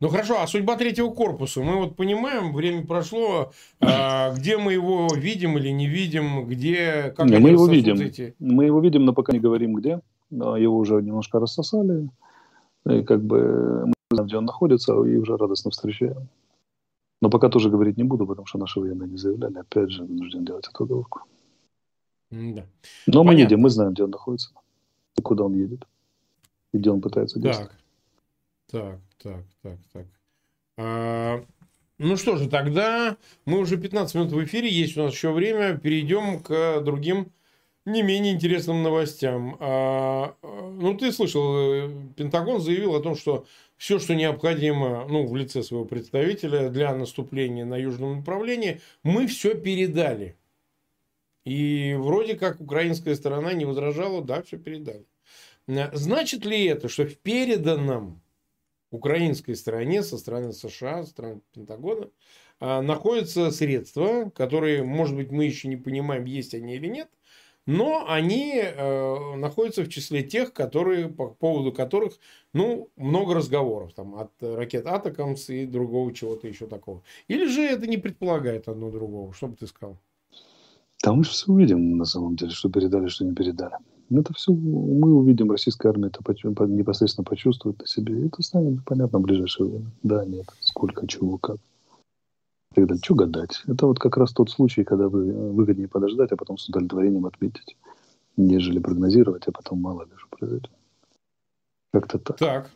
Ну 0.00 0.08
хорошо, 0.08 0.40
а 0.40 0.46
судьба 0.46 0.76
третьего 0.76 1.10
корпуса? 1.10 1.60
Мы 1.60 1.76
вот 1.76 1.96
понимаем, 1.96 2.52
время 2.54 2.86
прошло, 2.86 3.52
а, 3.80 4.32
где 4.34 4.56
мы 4.56 4.72
его 4.72 5.08
видим 5.14 5.58
или 5.58 5.70
не 5.70 5.88
видим, 5.88 6.46
где, 6.46 7.12
как 7.16 7.26
не, 7.26 7.38
мы 7.38 7.50
его 7.50 7.66
видим. 7.66 7.96
Эти... 8.00 8.34
Мы 8.38 8.66
его 8.66 8.80
видим, 8.80 9.04
но 9.04 9.12
пока 9.12 9.32
не 9.32 9.40
говорим 9.40 9.74
где. 9.74 10.00
Его 10.30 10.76
уже 10.76 11.02
немножко 11.02 11.40
рассосали. 11.40 12.08
И 12.86 13.02
как 13.02 13.22
бы 13.22 13.86
мы 13.86 13.94
знаем, 14.12 14.26
где 14.28 14.36
он 14.38 14.44
находится, 14.44 14.92
и 14.92 15.16
уже 15.16 15.36
радостно 15.36 15.70
встречаем. 15.70 16.28
Но 17.20 17.30
пока 17.30 17.48
тоже 17.48 17.68
говорить 17.68 17.96
не 17.96 18.04
буду, 18.04 18.26
потому 18.26 18.46
что 18.46 18.58
наши 18.58 18.78
военные 18.78 19.08
не 19.08 19.16
заявляли. 19.16 19.58
Опять 19.58 19.90
же, 19.90 20.04
вынужден 20.04 20.44
делать 20.44 20.68
эту 20.68 20.84
оговорку. 20.84 21.22
Да. 22.30 22.64
Но 23.06 23.24
мы 23.24 23.34
едем, 23.34 23.60
мы 23.60 23.70
знаем, 23.70 23.92
где 23.92 24.04
он 24.04 24.10
находится, 24.10 24.50
и 25.16 25.22
куда 25.22 25.44
он 25.44 25.54
едет, 25.54 25.86
и 26.72 26.78
где 26.78 26.90
он 26.90 27.00
пытается 27.00 27.40
действовать. 27.40 27.72
Так, 27.72 27.77
так, 28.70 29.44
так, 29.62 29.78
так. 29.92 30.06
А, 30.76 31.44
ну 31.98 32.16
что 32.16 32.36
же, 32.36 32.48
тогда 32.48 33.16
мы 33.44 33.58
уже 33.58 33.76
15 33.76 34.14
минут 34.14 34.32
в 34.32 34.44
эфире, 34.44 34.68
есть 34.70 34.96
у 34.96 35.02
нас 35.02 35.12
еще 35.12 35.32
время. 35.32 35.76
Перейдем 35.76 36.40
к 36.40 36.80
другим 36.80 37.32
не 37.84 38.02
менее 38.02 38.34
интересным 38.34 38.82
новостям. 38.82 39.56
А, 39.60 40.34
ну, 40.42 40.96
ты 40.96 41.10
слышал, 41.10 41.56
э, 41.56 41.90
Пентагон 42.16 42.60
заявил 42.60 42.94
о 42.94 43.00
том, 43.00 43.16
что 43.16 43.46
все, 43.76 43.98
что 43.98 44.14
необходимо, 44.14 45.06
ну, 45.08 45.26
в 45.26 45.34
лице 45.34 45.62
своего 45.62 45.84
представителя 45.84 46.68
для 46.68 46.94
наступления 46.94 47.64
на 47.64 47.76
южном 47.76 48.18
направлении, 48.18 48.80
мы 49.02 49.26
все 49.26 49.54
передали. 49.54 50.36
И 51.44 51.96
вроде 51.98 52.36
как 52.36 52.60
украинская 52.60 53.14
сторона 53.14 53.54
не 53.54 53.64
возражала, 53.64 54.22
да, 54.22 54.42
все 54.42 54.58
передали. 54.58 55.06
Значит 55.66 56.44
ли 56.44 56.64
это, 56.66 56.88
что 56.88 57.06
в 57.06 57.16
переданном 57.16 58.20
украинской 58.90 59.54
стороне, 59.54 60.02
со 60.02 60.18
стороны 60.18 60.52
США, 60.52 61.04
со 61.04 61.10
стороны 61.10 61.40
Пентагона, 61.52 62.10
а, 62.60 62.82
находятся 62.82 63.50
средства, 63.50 64.30
которые, 64.34 64.82
может 64.82 65.16
быть, 65.16 65.30
мы 65.30 65.44
еще 65.44 65.68
не 65.68 65.76
понимаем, 65.76 66.24
есть 66.24 66.54
они 66.54 66.74
или 66.76 66.88
нет, 66.88 67.08
но 67.66 68.06
они 68.08 68.62
э, 68.62 69.34
находятся 69.36 69.84
в 69.84 69.90
числе 69.90 70.22
тех, 70.22 70.54
которые, 70.54 71.10
по 71.10 71.26
поводу 71.26 71.70
которых 71.70 72.14
ну, 72.54 72.88
много 72.96 73.34
разговоров 73.34 73.92
там, 73.92 74.14
от 74.14 74.32
ракет 74.40 74.86
Атакамс 74.86 75.50
и 75.50 75.66
другого 75.66 76.14
чего-то 76.14 76.48
еще 76.48 76.66
такого. 76.66 77.02
Или 77.28 77.44
же 77.44 77.60
это 77.60 77.86
не 77.86 77.98
предполагает 77.98 78.68
одно 78.68 78.90
другого? 78.90 79.34
Что 79.34 79.48
бы 79.48 79.56
ты 79.56 79.66
сказал? 79.66 79.98
Там 81.02 81.18
мы 81.18 81.24
все 81.24 81.52
увидим, 81.52 81.98
на 81.98 82.06
самом 82.06 82.36
деле, 82.36 82.52
что 82.52 82.70
передали, 82.70 83.08
что 83.08 83.26
не 83.26 83.34
передали. 83.34 83.76
Это 84.10 84.32
все 84.32 84.52
мы 84.52 85.14
увидим, 85.14 85.50
российская 85.50 85.90
армия 85.90 86.08
это 86.08 86.22
непосредственно 86.66 87.24
почувствует 87.24 87.78
на 87.78 87.86
себе. 87.86 88.26
Это 88.26 88.42
станет 88.42 88.82
понятно 88.84 89.18
в 89.18 89.22
ближайшее 89.22 89.68
время. 89.68 89.90
Да, 90.02 90.24
нет, 90.24 90.46
сколько, 90.60 91.06
чего, 91.06 91.36
как. 91.36 91.58
Тогда 92.74 92.96
что 92.96 93.14
гадать? 93.14 93.62
Это 93.66 93.86
вот 93.86 93.98
как 93.98 94.16
раз 94.16 94.32
тот 94.32 94.50
случай, 94.50 94.84
когда 94.84 95.08
вы 95.08 95.32
выгоднее 95.52 95.88
подождать, 95.88 96.32
а 96.32 96.36
потом 96.36 96.56
с 96.56 96.68
удовлетворением 96.68 97.26
отметить, 97.26 97.76
нежели 98.36 98.78
прогнозировать, 98.78 99.46
а 99.46 99.52
потом 99.52 99.80
мало 99.80 100.02
ли 100.02 100.10
что 100.16 100.28
произойдет. 100.30 100.70
Как-то 101.92 102.18
так. 102.18 102.38
Так, 102.38 102.70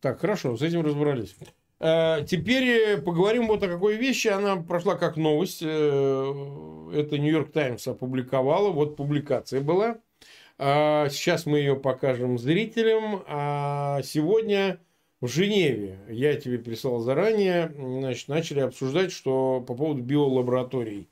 так, 0.00 0.20
хорошо, 0.20 0.56
с 0.56 0.62
этим 0.62 0.82
разобрались. 0.82 1.36
Э, 1.80 2.24
теперь 2.24 3.00
поговорим 3.00 3.48
вот 3.48 3.62
о 3.64 3.68
какой 3.68 3.96
вещи. 3.96 4.28
Она 4.28 4.56
прошла 4.56 4.94
как 4.94 5.16
новость. 5.16 5.62
Э, 5.62 6.90
это 6.94 7.18
Нью-Йорк 7.18 7.50
Таймс 7.50 7.88
опубликовала. 7.88 8.70
Вот 8.70 8.96
публикация 8.96 9.60
была. 9.60 9.98
А, 10.64 11.08
сейчас 11.10 11.44
мы 11.44 11.58
ее 11.58 11.74
покажем 11.74 12.38
зрителям. 12.38 13.24
А 13.26 14.00
сегодня 14.04 14.78
в 15.20 15.26
Женеве, 15.26 15.98
я 16.08 16.36
тебе 16.36 16.56
прислал 16.56 17.00
заранее, 17.00 17.74
значит, 17.76 18.28
начали 18.28 18.60
обсуждать, 18.60 19.10
что 19.10 19.60
по 19.66 19.74
поводу 19.74 20.02
биолабораторий. 20.02 21.08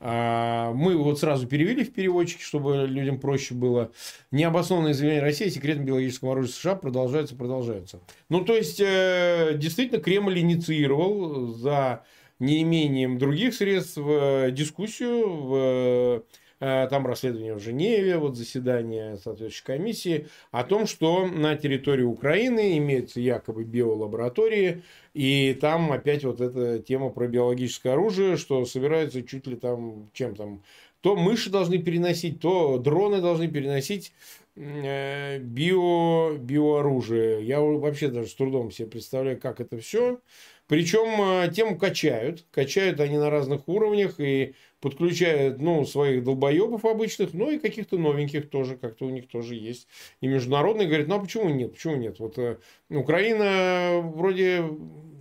А, 0.00 0.72
мы 0.72 0.96
вот 0.96 1.20
сразу 1.20 1.46
перевели 1.46 1.84
в 1.84 1.92
переводчики, 1.92 2.42
чтобы 2.42 2.88
людям 2.88 3.20
проще 3.20 3.54
было. 3.54 3.92
Необоснованные 4.32 4.94
заявления 4.94 5.22
России 5.22 5.46
о 5.46 5.50
секретном 5.50 5.86
биологическом 5.86 6.30
оружии 6.30 6.50
США 6.50 6.74
продолжаются, 6.74 7.36
продолжаются. 7.36 8.00
Ну, 8.28 8.44
то 8.44 8.56
есть, 8.56 8.80
э, 8.80 9.52
действительно, 9.54 10.00
Кремль 10.00 10.40
инициировал 10.40 11.46
за 11.52 12.02
неимением 12.40 13.18
других 13.18 13.54
средств 13.54 13.98
э, 14.00 14.50
дискуссию 14.50 15.28
в 15.28 16.24
там 16.58 17.06
расследование 17.06 17.54
в 17.54 17.60
Женеве, 17.60 18.18
вот 18.18 18.36
заседание 18.36 19.16
соответствующей 19.16 19.64
комиссии, 19.64 20.28
о 20.50 20.64
том, 20.64 20.86
что 20.86 21.26
на 21.26 21.56
территории 21.56 22.02
Украины 22.02 22.78
имеются 22.78 23.20
якобы 23.20 23.64
биолаборатории, 23.64 24.82
и 25.14 25.56
там 25.60 25.92
опять 25.92 26.24
вот 26.24 26.40
эта 26.40 26.78
тема 26.80 27.10
про 27.10 27.28
биологическое 27.28 27.92
оружие, 27.92 28.36
что 28.36 28.64
собираются 28.64 29.22
чуть 29.22 29.46
ли 29.46 29.56
там, 29.56 30.10
чем 30.12 30.34
там, 30.34 30.62
то 31.00 31.16
мыши 31.16 31.50
должны 31.50 31.78
переносить, 31.78 32.40
то 32.40 32.78
дроны 32.78 33.20
должны 33.20 33.48
переносить 33.48 34.12
э, 34.56 35.38
био, 35.38 36.36
биооружие. 36.36 37.44
Я 37.44 37.60
вообще 37.60 38.08
даже 38.08 38.28
с 38.28 38.34
трудом 38.34 38.70
себе 38.70 38.88
представляю, 38.88 39.40
как 39.40 39.60
это 39.60 39.78
все. 39.78 40.20
Причем 40.66 41.20
э, 41.20 41.50
тему 41.52 41.78
качают. 41.78 42.44
Качают 42.50 43.00
они 43.00 43.16
на 43.16 43.30
разных 43.30 43.68
уровнях 43.68 44.18
и 44.18 44.54
подключают 44.80 45.60
ну, 45.60 45.84
своих 45.84 46.24
долбоебов 46.24 46.84
обычных, 46.84 47.34
но 47.34 47.50
и 47.50 47.58
каких-то 47.58 47.98
новеньких 47.98 48.48
тоже, 48.48 48.76
как-то 48.76 49.06
у 49.06 49.10
них 49.10 49.28
тоже 49.28 49.54
есть. 49.54 49.88
И 50.20 50.26
международные 50.26 50.86
говорят, 50.86 51.08
ну 51.08 51.16
а 51.16 51.20
почему 51.20 51.48
нет? 51.48 51.72
Почему 51.72 51.96
нет? 51.96 52.18
Вот 52.20 52.38
э, 52.38 52.58
Украина 52.90 54.00
вроде 54.02 54.64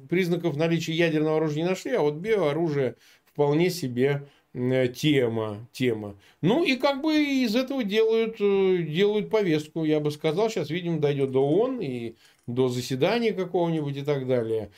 признаков 0.09 0.55
наличия 0.55 0.93
ядерного 0.93 1.37
оружия 1.37 1.63
не 1.63 1.69
нашли, 1.69 1.91
а 1.91 2.01
вот 2.01 2.15
биооружие 2.15 2.95
вполне 3.25 3.69
себе 3.69 4.27
э, 4.53 4.87
тема, 4.87 5.67
тема. 5.71 6.15
Ну 6.41 6.63
и 6.63 6.75
как 6.75 7.01
бы 7.01 7.15
из 7.15 7.55
этого 7.55 7.83
делают, 7.83 8.37
делают 8.37 9.29
повестку, 9.29 9.83
я 9.83 9.99
бы 9.99 10.11
сказал. 10.11 10.49
Сейчас, 10.49 10.69
видимо, 10.69 10.99
дойдет 10.99 11.31
до 11.31 11.43
ООН 11.43 11.81
и 11.81 12.15
до 12.45 12.69
заседания 12.69 13.33
какого-нибудь 13.33 13.97
и 13.97 14.03
так 14.03 14.25
далее. 14.25 14.71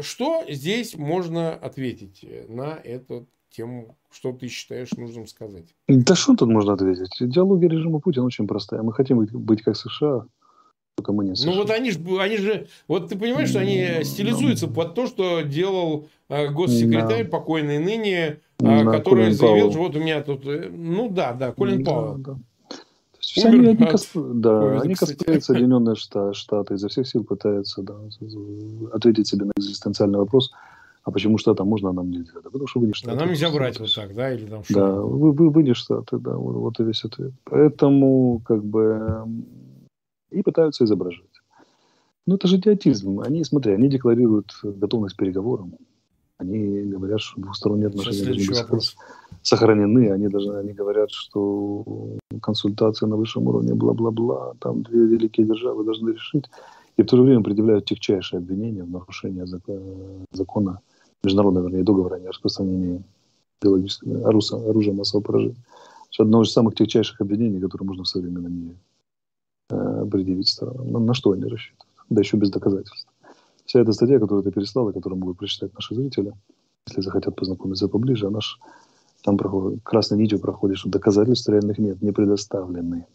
Что 0.00 0.44
здесь 0.48 0.94
можно 0.94 1.54
ответить 1.54 2.24
на 2.48 2.78
эту 2.84 3.26
тему? 3.50 3.96
Что 4.10 4.32
ты 4.32 4.48
считаешь 4.48 4.92
нужным 4.92 5.26
сказать? 5.26 5.74
Да 5.88 6.14
что 6.14 6.34
тут 6.34 6.48
можно 6.48 6.72
ответить? 6.74 7.20
Идеология 7.20 7.68
режима 7.68 8.00
Путина 8.00 8.24
очень 8.24 8.46
простая. 8.46 8.82
Мы 8.82 8.92
хотим 8.92 9.24
быть 9.24 9.62
как 9.62 9.76
США, 9.76 10.26
только 10.96 11.12
мы 11.12 11.24
не 11.24 11.36
США. 11.36 11.50
Ну 11.50 11.56
вот 11.58 11.70
они 11.70 11.90
же, 11.90 12.00
они 12.20 12.36
же, 12.36 12.66
вот 12.88 13.08
ты 13.08 13.16
понимаешь, 13.16 13.50
что 13.50 13.60
они 13.60 14.02
стилизуются 14.02 14.66
no. 14.66 14.74
под 14.74 14.94
то, 14.94 15.06
что 15.06 15.42
делал 15.42 16.08
э, 16.28 16.48
госсекретарь, 16.48 17.22
no. 17.22 17.28
покойный 17.28 17.78
ныне, 17.78 18.40
no. 18.60 18.82
Э, 18.82 18.92
который 18.92 19.24
Колин 19.24 19.32
заявил, 19.34 19.56
Пауэлл. 19.56 19.70
что 19.70 19.80
вот 19.80 19.96
у 19.96 20.00
меня 20.00 20.22
тут, 20.22 20.46
э, 20.46 20.70
ну 20.70 21.08
да, 21.08 21.32
да, 21.32 21.52
Колин 21.52 21.84
да, 21.84 21.90
Пауэлл. 21.90 22.18
Да. 22.18 22.38
Все 23.20 23.48
они, 23.48 23.66
они, 23.66 23.76
косп... 23.76 24.16
да, 24.16 24.80
они 24.80 24.94
косплеят 24.94 25.44
Соединенные 25.44 25.94
Штаты, 25.94 26.74
изо 26.74 26.88
всех 26.88 27.06
сил 27.06 27.24
пытаются 27.24 27.82
да, 27.82 27.94
ответить 28.92 29.28
себе 29.28 29.44
на 29.44 29.52
экзистенциальный 29.56 30.18
вопрос, 30.18 30.50
а 31.08 31.10
почему 31.10 31.38
штатам 31.38 31.68
можно, 31.68 31.88
а 31.88 31.92
нам 31.94 32.10
нельзя? 32.10 32.34
Да, 32.34 32.50
потому 32.50 32.66
что 32.66 32.80
вы 32.80 32.88
не 32.88 32.92
штаты. 32.92 33.14
Да, 33.14 33.20
нам 33.20 33.30
нельзя 33.30 33.50
брать 33.50 33.80
вот 33.80 33.94
так, 33.94 34.14
да? 34.14 34.30
Или 34.30 34.44
там 34.44 34.62
да, 34.68 35.00
вы, 35.00 35.32
вы, 35.32 35.48
вы 35.48 35.62
не 35.62 35.72
штаты, 35.72 36.18
да, 36.18 36.36
вот, 36.36 36.56
вот 36.56 36.80
и 36.80 36.84
весь 36.84 37.02
ответ. 37.02 37.32
Поэтому, 37.44 38.42
как 38.44 38.62
бы, 38.62 39.26
и 40.30 40.42
пытаются 40.42 40.84
изображать. 40.84 41.24
Ну, 42.26 42.34
это 42.34 42.46
же 42.46 42.56
идиотизм. 42.56 43.20
Они, 43.20 43.42
смотри, 43.42 43.72
они 43.72 43.88
декларируют 43.88 44.52
готовность 44.62 45.14
к 45.16 45.18
переговорам. 45.18 45.76
Они 46.36 46.82
говорят, 46.82 47.22
что 47.22 47.40
двусторонние 47.40 47.86
отношения 47.86 48.24
должны 48.24 48.76
быть 48.76 48.96
сохранены. 49.42 50.10
Они, 50.10 50.28
даже, 50.28 50.58
они 50.58 50.74
говорят, 50.74 51.10
что 51.10 52.18
консультации 52.42 53.06
на 53.06 53.16
высшем 53.16 53.46
уровне, 53.46 53.72
бла-бла-бла, 53.72 54.52
там 54.60 54.82
две 54.82 55.06
великие 55.06 55.46
державы 55.46 55.84
должны 55.84 56.10
решить. 56.10 56.44
И 56.98 57.02
в 57.02 57.06
то 57.06 57.16
же 57.16 57.22
время 57.22 57.42
предъявляют 57.42 57.86
тягчайшие 57.86 58.38
обвинения 58.38 58.84
в 58.84 58.90
нарушении 58.90 59.44
закона, 60.32 60.80
международного, 61.22 61.66
вернее, 61.68 61.84
договора 61.84 62.16
о 62.16 62.20
нераспространении 62.20 63.02
биологического 63.62 64.28
оружия, 64.28 64.94
массового 64.94 65.24
поражения. 65.24 65.64
Это 66.12 66.22
одно 66.22 66.42
из 66.42 66.52
самых 66.52 66.74
тягчайших 66.74 67.20
обвинений, 67.20 67.60
которые 67.60 67.86
можно 67.86 68.04
в 68.04 68.08
современном 68.08 68.52
мире 68.52 68.76
э, 69.70 70.06
предъявить 70.10 70.48
сторонам. 70.48 70.92
На, 70.92 70.98
на 70.98 71.14
что 71.14 71.32
они 71.32 71.44
рассчитывают? 71.44 71.86
Да 72.08 72.20
еще 72.20 72.36
без 72.36 72.50
доказательств. 72.50 73.08
Вся 73.66 73.80
эта 73.80 73.92
статья, 73.92 74.18
которую 74.18 74.44
ты 74.44 74.50
переслал, 74.50 74.88
и 74.88 74.94
которую 74.94 75.18
могут 75.18 75.38
прочитать 75.38 75.74
наши 75.74 75.94
зрители, 75.94 76.32
если 76.86 77.02
захотят 77.02 77.36
познакомиться 77.36 77.88
поближе, 77.88 78.26
она 78.26 78.40
ж, 78.40 78.58
там 79.22 79.36
проходит, 79.36 79.80
красной 79.82 80.18
нитью 80.18 80.38
проходит, 80.38 80.78
что 80.78 80.88
доказательств 80.88 81.48
реальных 81.48 81.78
нет, 81.78 82.00
не 82.00 82.12
предоставлены. 82.12 83.06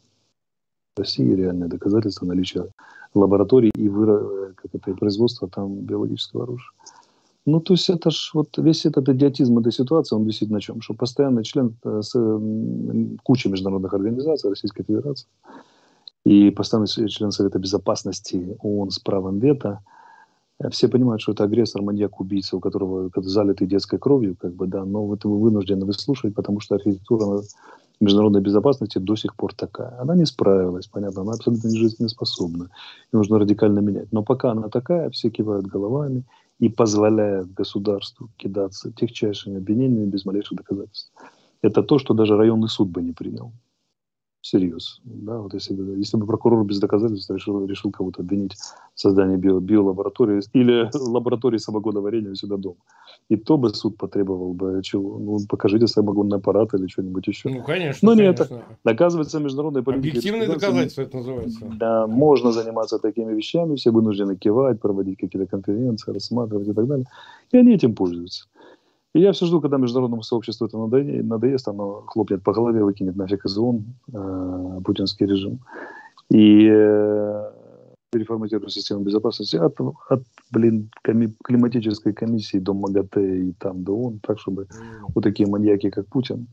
В 0.96 1.00
России 1.00 1.34
реальные 1.34 1.70
доказательства 1.70 2.28
наличия 2.28 2.70
лабораторий 3.16 3.72
и, 3.74 3.90
выра... 3.90 4.54
как 4.54 4.76
это, 4.76 4.92
и 4.92 4.94
производства 4.94 5.50
там 5.50 5.80
биологического 5.80 6.44
оружия. 6.44 6.72
Ну, 7.46 7.60
то 7.60 7.74
есть 7.74 7.90
это 7.90 8.10
ж 8.10 8.32
вот 8.34 8.58
весь 8.58 8.86
этот 8.86 9.10
идиотизм 9.10 9.60
этой 9.60 9.74
ситуации, 9.74 10.16
он 10.16 10.24
висит 10.24 10.50
на 10.50 10.62
чем? 10.62 10.82
Что 10.82 10.94
постоянный 10.94 11.44
член 11.44 11.76
э, 11.84 12.02
с 12.02 12.14
кучей 13.24 13.50
международных 13.50 13.94
организаций 13.94 14.50
Российской 14.50 14.84
Федерации 14.84 15.28
и 16.26 16.52
постоянный 16.52 16.88
член 16.88 17.32
Совета 17.32 17.60
Безопасности 17.60 18.56
ООН 18.62 18.92
с 18.92 19.00
правом 19.00 19.40
вето, 19.40 19.82
э, 20.60 20.70
все 20.70 20.88
понимают, 20.88 21.22
что 21.22 21.34
это 21.34 21.44
агрессор, 21.44 21.82
маньяк, 21.82 22.22
убийца, 22.22 22.56
у 22.56 22.62
которого 22.62 23.10
залитый 23.18 23.68
детской 23.68 24.00
кровью, 24.00 24.38
как 24.40 24.54
бы, 24.54 24.66
да, 24.68 24.86
но 24.86 25.14
это 25.14 25.28
вы 25.28 25.38
вынуждены 25.42 25.86
выслушивать, 25.86 26.36
потому 26.36 26.62
что 26.62 26.76
архитектура 26.76 27.42
международной 28.00 28.42
безопасности 28.42 29.00
до 29.00 29.18
сих 29.18 29.36
пор 29.36 29.54
такая. 29.54 30.00
Она 30.00 30.16
не 30.16 30.26
справилась, 30.26 30.88
понятно, 30.88 31.24
она 31.24 31.34
абсолютно 31.34 31.68
не 31.68 31.78
жизнеспособна. 31.78 32.70
И 33.12 33.16
нужно 33.16 33.38
радикально 33.38 33.80
менять. 33.80 34.12
Но 34.14 34.24
пока 34.24 34.52
она 34.52 34.70
такая, 34.70 35.10
все 35.10 35.30
кивают 35.30 35.68
головами 35.68 36.24
и 36.60 36.70
позволяют 36.70 37.54
государству 37.54 38.30
кидаться 38.38 38.92
техчайшими 38.92 39.58
обвинениями 39.58 40.10
без 40.10 40.26
малейших 40.26 40.58
доказательств. 40.58 41.12
Это 41.62 41.84
то, 41.84 42.00
что 42.00 42.14
даже 42.14 42.38
районный 42.38 42.70
суд 42.70 42.90
бы 42.90 43.02
не 43.02 43.12
принял 43.14 43.54
всерьез. 44.44 45.00
Да, 45.06 45.40
вот 45.40 45.54
если, 45.54 45.74
бы, 45.74 45.98
если 45.98 46.18
бы 46.18 46.28
прокурор 46.28 46.66
без 46.66 46.78
доказательств 46.80 47.32
решил, 47.32 47.66
решил 47.66 47.92
кого-то 47.92 48.22
обвинить 48.22 48.54
в 48.94 49.00
создании 49.00 49.38
био, 49.38 49.60
биолаборатории 49.60 50.42
или 50.52 50.90
лаборатории 50.94 51.58
самогоноварения 51.58 52.32
у 52.32 52.36
себя 52.36 52.58
дома. 52.58 52.76
И 53.30 53.38
то 53.38 53.58
бы 53.58 53.70
суд 53.70 53.98
потребовал 53.98 54.54
бы 54.54 54.82
чего? 54.84 55.18
Ну, 55.18 55.38
покажите 55.48 55.88
самогонный 55.88 56.38
аппарат 56.38 56.74
или 56.74 56.88
что-нибудь 56.88 57.26
еще. 57.26 57.50
Ну, 57.50 57.64
конечно. 57.64 58.06
Но 58.06 58.18
конечно. 58.18 58.44
нет, 58.44 58.52
это 58.52 58.64
доказывается 58.84 59.40
международной 59.40 59.82
политикой. 59.82 60.10
Объективные 60.10 60.48
доказательства 60.48 61.02
это 61.04 61.18
называется. 61.18 61.60
Да, 61.80 62.06
можно 62.08 62.52
заниматься 62.52 63.00
такими 63.00 63.34
вещами, 63.34 63.76
все 63.76 63.92
вынуждены 63.92 64.36
кивать, 64.36 64.82
проводить 64.82 65.18
какие-то 65.20 65.48
конференции, 65.48 66.12
рассматривать 66.12 66.68
и 66.68 66.74
так 66.74 66.86
далее. 66.86 67.06
И 67.52 67.58
они 67.58 67.76
этим 67.76 67.96
пользуются. 67.96 68.48
И 69.14 69.20
я 69.20 69.32
все 69.32 69.46
жду, 69.46 69.62
когда 69.62 69.78
международному 69.78 70.24
сообществу 70.24 70.66
это 70.66 70.78
надоест, 70.78 71.26
надоест 71.26 71.68
оно 71.68 72.04
хлопнет 72.08 72.44
по 72.44 72.52
голове, 72.52 72.84
выкинет 72.84 73.16
нафиг 73.16 73.46
из 73.46 73.58
ООН 73.58 73.86
э, 74.12 74.80
путинский 74.84 75.28
режим. 75.28 75.60
И 76.32 76.68
э, 76.68 77.52
переформатирует 78.12 78.72
систему 78.72 79.02
безопасности 79.02 79.56
от, 79.56 79.80
от 80.10 80.24
блин, 80.52 80.90
коми, 81.04 81.34
климатической 81.44 82.14
комиссии 82.14 82.58
до 82.58 82.74
МАГАТЭ 82.74 83.38
и 83.38 83.54
там 83.54 83.84
до 83.84 83.96
ООН, 83.96 84.20
так, 84.20 84.40
чтобы 84.40 84.68
вот 85.14 85.24
такие 85.24 85.48
маньяки, 85.48 85.92
как 85.92 86.08
Путин, 86.08 86.48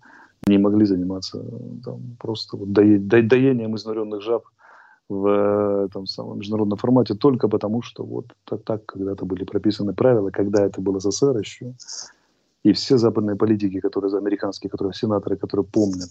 не 0.47 0.59
могли 0.59 0.85
заниматься 0.85 1.43
там, 1.85 2.17
просто 2.19 2.57
вот 2.59 2.69
доe, 2.69 2.99
до, 2.99 3.23
доением 3.23 3.75
изнуренных 3.77 4.23
жаб 4.23 4.45
в 5.09 5.85
этом 5.87 6.07
самом 6.07 6.39
международном 6.39 6.79
формате 6.79 7.15
только 7.15 7.49
потому, 7.49 7.83
что 7.83 8.05
вот 8.05 8.27
так, 8.45 8.63
так 8.65 8.87
когда-то 8.87 9.25
были 9.25 9.45
прописаны 9.45 9.93
правила, 9.93 10.31
когда 10.31 10.65
это 10.65 10.81
был 10.81 11.01
СССР 11.01 11.39
еще, 11.39 11.75
и 12.65 12.73
все 12.73 12.99
западные 12.99 13.37
политики, 13.37 13.81
которые 13.81 14.17
американские, 14.17 14.71
которые 14.71 14.95
сенаторы, 14.95 15.37
которые 15.37 15.67
помнят, 15.67 16.11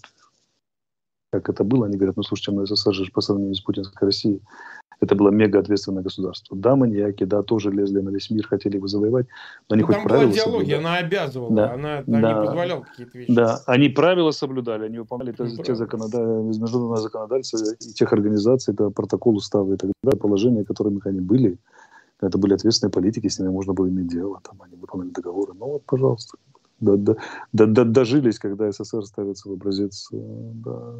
как 1.32 1.48
это 1.48 1.62
было, 1.64 1.86
они 1.86 1.96
говорят, 1.96 2.16
ну 2.16 2.22
слушайте, 2.22 2.52
ну 2.52 2.66
СССР 2.66 2.92
же 2.92 3.10
по 3.12 3.20
сравнению 3.20 3.54
с 3.54 3.60
путинской 3.60 4.06
Россией, 4.06 4.42
это 5.00 5.14
было 5.14 5.30
мега 5.30 5.60
ответственное 5.60 6.02
государство. 6.02 6.56
Да, 6.56 6.76
маньяки, 6.76 7.24
да, 7.24 7.42
тоже 7.42 7.70
лезли 7.70 8.00
на 8.00 8.10
весь 8.10 8.28
мир, 8.30 8.46
хотели 8.46 8.76
его 8.76 8.86
завоевать, 8.86 9.26
но 9.68 9.74
они 9.74 9.80
ну, 9.82 9.86
хоть 9.86 9.96
там 9.96 10.04
правила 10.04 10.26
была 10.26 10.34
идеология, 10.34 10.78
она 10.78 10.96
обязывала, 10.96 11.56
да, 11.56 11.72
она, 11.72 12.02
да, 12.06 12.18
не 12.18 12.46
позволяла 12.46 12.82
какие-то 12.82 13.18
вещи. 13.18 13.32
Да, 13.32 13.60
они 13.66 13.88
правила 13.88 14.30
соблюдали, 14.30 14.86
они 14.86 14.98
выполняли 14.98 15.34
ну, 15.38 15.56
те 15.62 15.72
международные 15.72 17.00
законодательства 17.00 17.74
и 17.74 17.92
тех 17.94 18.12
организаций, 18.12 18.74
это 18.74 18.90
протокол, 18.90 19.36
уставы 19.36 19.74
и 19.74 19.76
так 19.78 19.90
далее, 20.02 20.20
положения, 20.20 20.64
которыми 20.64 21.00
они 21.04 21.20
были, 21.20 21.58
это 22.20 22.38
были 22.38 22.54
ответственные 22.54 22.92
политики, 22.92 23.28
с 23.28 23.38
ними 23.38 23.50
можно 23.50 23.72
было 23.72 23.88
иметь 23.88 24.08
дело, 24.08 24.40
там 24.42 24.60
они 24.62 24.76
выполняли 24.76 25.10
договоры. 25.10 25.54
Ну 25.54 25.66
вот, 25.66 25.84
пожалуйста, 25.86 26.36
до, 26.80 26.96
до, 26.96 27.16
до, 27.52 27.66
до, 27.66 27.84
дожились, 27.84 28.38
когда 28.38 28.70
СССР 28.70 29.04
ставится 29.04 29.48
в 29.48 29.52
образец 29.52 30.08
э, 30.12 30.16
да, 30.16 30.94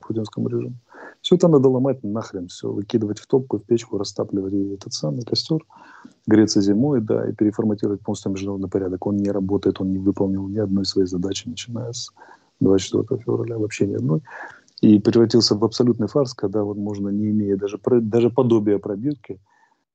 путинскому 0.00 0.48
режиму. 0.48 0.76
Все 1.20 1.36
это 1.36 1.48
надо 1.48 1.68
ломать 1.68 2.02
нахрен, 2.02 2.48
все, 2.48 2.70
выкидывать 2.70 3.18
в 3.18 3.26
топку, 3.26 3.58
в 3.58 3.64
печку, 3.64 3.98
растапливать 3.98 4.52
этот 4.52 4.92
самый 4.92 5.22
костер, 5.22 5.60
греться 6.26 6.60
зимой, 6.60 7.00
да, 7.00 7.28
и 7.28 7.32
переформатировать 7.32 8.00
полностью 8.00 8.32
международный 8.32 8.68
порядок. 8.68 9.06
Он 9.06 9.16
не 9.16 9.30
работает, 9.30 9.80
он 9.80 9.92
не 9.92 9.98
выполнил 9.98 10.48
ни 10.48 10.58
одной 10.58 10.84
своей 10.84 11.06
задачи, 11.06 11.48
начиная 11.48 11.92
с 11.92 12.12
24 12.60 13.20
февраля, 13.22 13.58
вообще 13.58 13.86
ни 13.86 13.94
одной. 13.94 14.22
И 14.80 14.98
превратился 14.98 15.56
в 15.56 15.64
абсолютный 15.64 16.08
фарс, 16.08 16.34
когда 16.34 16.64
вот 16.64 16.76
можно, 16.76 17.08
не 17.08 17.30
имея 17.30 17.56
даже, 17.56 17.78
даже 18.00 18.30
подобия 18.30 18.78
пробирки, 18.78 19.38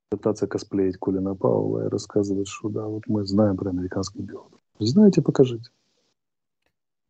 пытаться 0.10 0.48
косплеить 0.48 0.98
Колина 0.98 1.36
Пауэлла 1.36 1.86
и 1.86 1.90
рассказывать, 1.90 2.48
что 2.48 2.70
да, 2.70 2.86
вот 2.86 3.04
мы 3.08 3.26
знаем 3.26 3.58
про 3.58 3.70
американский 3.70 4.22
биологов. 4.22 4.60
Знаете, 4.80 5.22
покажите. 5.22 5.70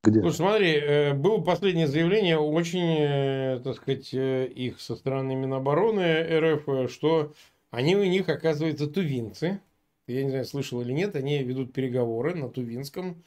Где? 0.03 0.21
Ну, 0.21 0.31
смотри, 0.31 0.73
э, 0.73 1.13
было 1.13 1.41
последнее 1.41 1.88
заявление, 1.88 2.38
очень, 2.38 2.97
э, 2.97 3.60
так 3.63 3.75
сказать, 3.75 4.13
э, 4.13 4.45
их 4.47 4.79
со 4.79 4.95
стороны 4.95 5.36
Минобороны 5.36 6.23
РФ, 6.39 6.91
что 6.91 7.33
они 7.71 7.95
у 7.95 8.03
них, 8.03 8.29
оказывается, 8.29 8.88
тувинцы. 8.88 9.60
Я 10.07 10.23
не 10.23 10.29
знаю, 10.29 10.45
слышал 10.45 10.81
или 10.81 10.93
нет, 10.93 11.15
они 11.15 11.43
ведут 11.43 11.73
переговоры 11.73 12.36
на 12.36 12.47
тувинском. 12.47 13.21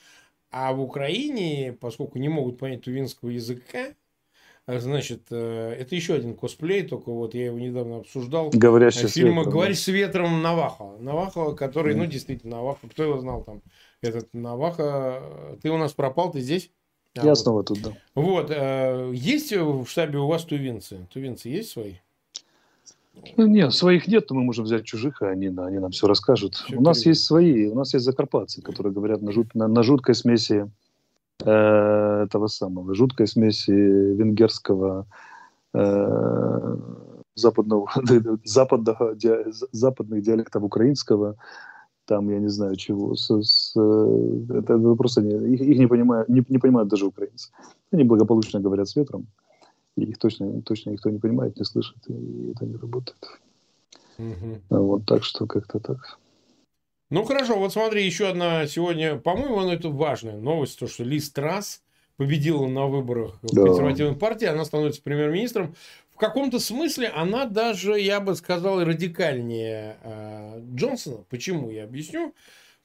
А 0.50 0.72
в 0.72 0.80
Украине, 0.80 1.76
поскольку 1.78 2.18
не 2.18 2.28
могут 2.28 2.58
понять 2.58 2.82
тувинского 2.82 3.28
языка, 3.28 3.88
Значит, 4.78 5.32
это 5.32 5.94
еще 5.94 6.14
один 6.14 6.34
косплей, 6.34 6.82
только 6.82 7.10
вот 7.10 7.34
я 7.34 7.46
его 7.46 7.58
недавно 7.58 7.98
обсуждал. 7.98 8.50
Говорящий 8.52 9.08
фильма 9.08 9.44
«Говоришь 9.44 9.80
с 9.80 9.88
ветром» 9.88 10.42
Наваха. 10.42 10.96
Наваха, 10.98 11.52
который, 11.52 11.94
mm. 11.94 11.98
ну, 11.98 12.06
действительно, 12.06 12.56
Наваха, 12.56 12.88
кто 12.88 13.02
его 13.02 13.18
знал 13.18 13.42
там, 13.42 13.62
этот 14.02 14.32
Наваха, 14.32 15.22
ты 15.62 15.70
у 15.70 15.76
нас 15.76 15.92
пропал, 15.92 16.30
ты 16.32 16.40
здесь? 16.40 16.70
А, 17.16 17.22
Я 17.24 17.30
вот. 17.30 17.38
снова 17.38 17.64
тут, 17.64 17.82
да. 17.82 17.92
Вот, 18.14 18.50
э, 18.50 19.10
есть 19.14 19.52
в 19.52 19.86
штабе 19.86 20.18
у 20.18 20.26
вас 20.26 20.44
тувинцы? 20.44 21.08
Тувинцы 21.12 21.48
есть 21.48 21.70
свои? 21.70 21.94
Ну, 23.36 23.46
нет, 23.46 23.74
своих 23.74 24.06
нет, 24.06 24.30
но 24.30 24.36
мы 24.36 24.44
можем 24.44 24.64
взять 24.64 24.84
чужих, 24.84 25.20
и 25.22 25.26
они, 25.26 25.48
они 25.48 25.78
нам 25.78 25.90
все 25.90 26.06
расскажут. 26.06 26.54
Все 26.54 26.76
у 26.76 26.80
нас 26.80 27.04
есть 27.04 27.24
свои, 27.24 27.66
у 27.66 27.74
нас 27.74 27.92
есть 27.92 28.04
закарпатцы, 28.04 28.62
которые 28.62 28.92
говорят 28.92 29.20
на, 29.20 29.32
жут, 29.32 29.54
на, 29.54 29.66
на 29.66 29.82
жуткой 29.82 30.14
смеси 30.14 30.70
э, 31.44 32.24
этого 32.24 32.46
самого, 32.48 32.94
жуткой 32.94 33.26
смеси 33.26 33.70
венгерского 33.70 35.06
э, 35.74 36.76
западного, 37.34 37.90
западного, 38.44 39.16
западных 39.72 40.22
диалектов 40.22 40.62
украинского, 40.62 41.36
там, 42.04 42.28
я 42.28 42.40
не 42.40 42.48
знаю 42.48 42.76
чего, 42.76 43.14
с, 43.14 43.30
с, 43.30 43.72
э, 43.76 44.58
это, 44.58 44.74
это 44.74 44.94
просто 44.94 45.22
не, 45.22 45.54
их, 45.54 45.60
их 45.60 45.78
не, 45.78 45.86
понимают, 45.86 46.28
не, 46.28 46.44
не 46.48 46.58
понимают 46.58 46.88
даже 46.88 47.06
украинцы. 47.06 47.50
Они 47.92 48.04
благополучно 48.04 48.60
говорят 48.60 48.88
с 48.88 48.96
ветром, 48.96 49.26
и 49.96 50.02
их 50.02 50.18
точно, 50.18 50.62
точно 50.62 50.90
никто 50.90 51.10
не 51.10 51.18
понимает, 51.18 51.58
не 51.58 51.64
слышит, 51.64 51.98
и 52.08 52.52
это 52.52 52.66
не 52.66 52.76
работает. 52.76 53.40
Угу. 54.18 54.78
Вот 54.78 55.06
так 55.06 55.24
что 55.24 55.46
как-то 55.46 55.78
так. 55.78 56.18
Ну 57.10 57.24
хорошо, 57.24 57.58
вот 57.58 57.72
смотри, 57.72 58.04
еще 58.04 58.28
одна 58.28 58.66
сегодня, 58.66 59.16
по-моему, 59.16 59.68
это 59.68 59.88
важная 59.88 60.38
новость, 60.38 60.78
то, 60.78 60.86
что 60.86 61.04
Лиз 61.04 61.30
Трасс 61.30 61.82
победила 62.16 62.66
на 62.66 62.86
выборах 62.86 63.38
да. 63.42 63.62
в 63.62 63.66
консервативной 63.66 64.16
партии, 64.16 64.46
она 64.46 64.64
становится 64.64 65.02
премьер-министром 65.02 65.74
каком-то 66.20 66.60
смысле 66.60 67.08
она 67.08 67.46
даже, 67.46 67.98
я 67.98 68.20
бы 68.20 68.36
сказал, 68.36 68.84
радикальнее 68.84 69.96
э, 70.02 70.62
Джонсона. 70.74 71.24
Почему? 71.28 71.70
Я 71.70 71.84
объясню. 71.84 72.34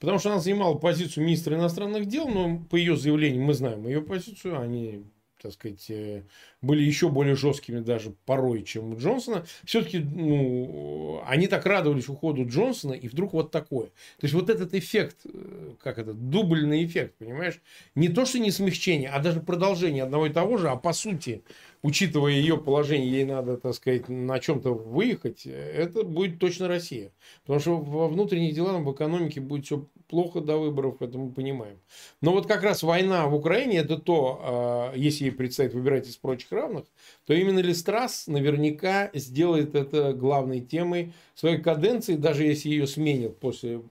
Потому 0.00 0.18
что 0.18 0.32
она 0.32 0.40
занимала 0.40 0.74
позицию 0.74 1.24
министра 1.24 1.54
иностранных 1.56 2.06
дел, 2.06 2.28
но 2.28 2.58
по 2.58 2.76
ее 2.76 2.96
заявлениям 2.96 3.44
мы 3.44 3.54
знаем 3.54 3.86
ее 3.86 4.02
позицию. 4.02 4.60
Они 4.60 5.04
так 5.40 5.52
сказать, 5.52 5.88
э, 5.90 6.24
были 6.62 6.82
еще 6.82 7.08
более 7.08 7.36
жесткими 7.36 7.80
даже 7.80 8.14
порой, 8.24 8.62
чем 8.62 8.92
у 8.92 8.98
Джонсона. 8.98 9.44
Все-таки, 9.64 9.98
ну, 9.98 11.22
они 11.26 11.46
так 11.46 11.66
радовались 11.66 12.08
уходу 12.08 12.46
Джонсона, 12.46 12.92
и 12.92 13.08
вдруг 13.08 13.32
вот 13.32 13.50
такое. 13.50 13.86
То 13.86 14.24
есть, 14.24 14.34
вот 14.34 14.50
этот 14.50 14.74
эффект, 14.74 15.18
э, 15.24 15.74
как 15.82 15.98
это, 15.98 16.12
дубльный 16.12 16.84
эффект, 16.84 17.14
понимаешь? 17.18 17.60
Не 17.94 18.08
то, 18.08 18.24
что 18.24 18.38
не 18.38 18.50
смягчение, 18.50 19.10
а 19.10 19.20
даже 19.20 19.40
продолжение 19.40 20.04
одного 20.04 20.26
и 20.26 20.30
того 20.30 20.56
же, 20.56 20.68
а 20.68 20.76
по 20.76 20.92
сути 20.92 21.42
учитывая 21.86 22.32
ее 22.32 22.58
положение, 22.58 23.10
ей 23.10 23.24
надо, 23.24 23.56
так 23.56 23.74
сказать, 23.74 24.08
на 24.08 24.40
чем-то 24.40 24.74
выехать, 24.74 25.46
это 25.46 26.02
будет 26.02 26.38
точно 26.40 26.66
Россия. 26.66 27.12
Потому 27.42 27.60
что 27.60 27.76
во 27.76 28.08
внутренних 28.08 28.54
делах, 28.54 28.82
в 28.82 28.92
экономике 28.92 29.40
будет 29.40 29.66
все 29.66 29.86
плохо 30.08 30.40
до 30.40 30.56
выборов, 30.56 31.00
это 31.00 31.16
мы 31.16 31.32
понимаем. 31.32 31.78
Но 32.20 32.32
вот 32.32 32.46
как 32.46 32.62
раз 32.62 32.82
война 32.82 33.26
в 33.28 33.34
Украине, 33.34 33.78
это 33.78 33.98
то, 33.98 34.40
а, 34.42 34.92
если 34.94 35.24
ей 35.24 35.30
предстоит 35.30 35.74
выбирать 35.74 36.08
из 36.08 36.16
прочих 36.16 36.45
равных, 36.52 36.84
то 37.26 37.34
именно 37.34 37.58
Листрас 37.58 38.26
наверняка 38.26 39.10
сделает 39.14 39.74
это 39.74 40.12
главной 40.12 40.60
темой 40.60 41.12
своей 41.34 41.58
каденции, 41.58 42.16
даже 42.16 42.44
если 42.44 42.68
ее 42.68 42.86
сменят 42.86 43.38
после 43.38 43.82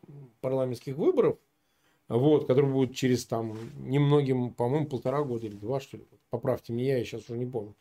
парламентских 0.42 0.96
выборов, 0.96 1.38
вот, 2.08 2.48
который 2.48 2.70
будет 2.70 2.96
через 2.96 3.26
там 3.26 3.58
немногим, 3.80 4.52
по-моему, 4.54 4.86
полтора 4.86 5.24
года 5.24 5.48
или 5.48 5.56
два, 5.56 5.80
что 5.80 5.98
ли. 5.98 6.04
Поправьте 6.30 6.74
меня, 6.74 6.98
я 6.98 7.04
сейчас 7.04 7.30
уже 7.30 7.38
не 7.38 7.46
помню. 7.46 7.74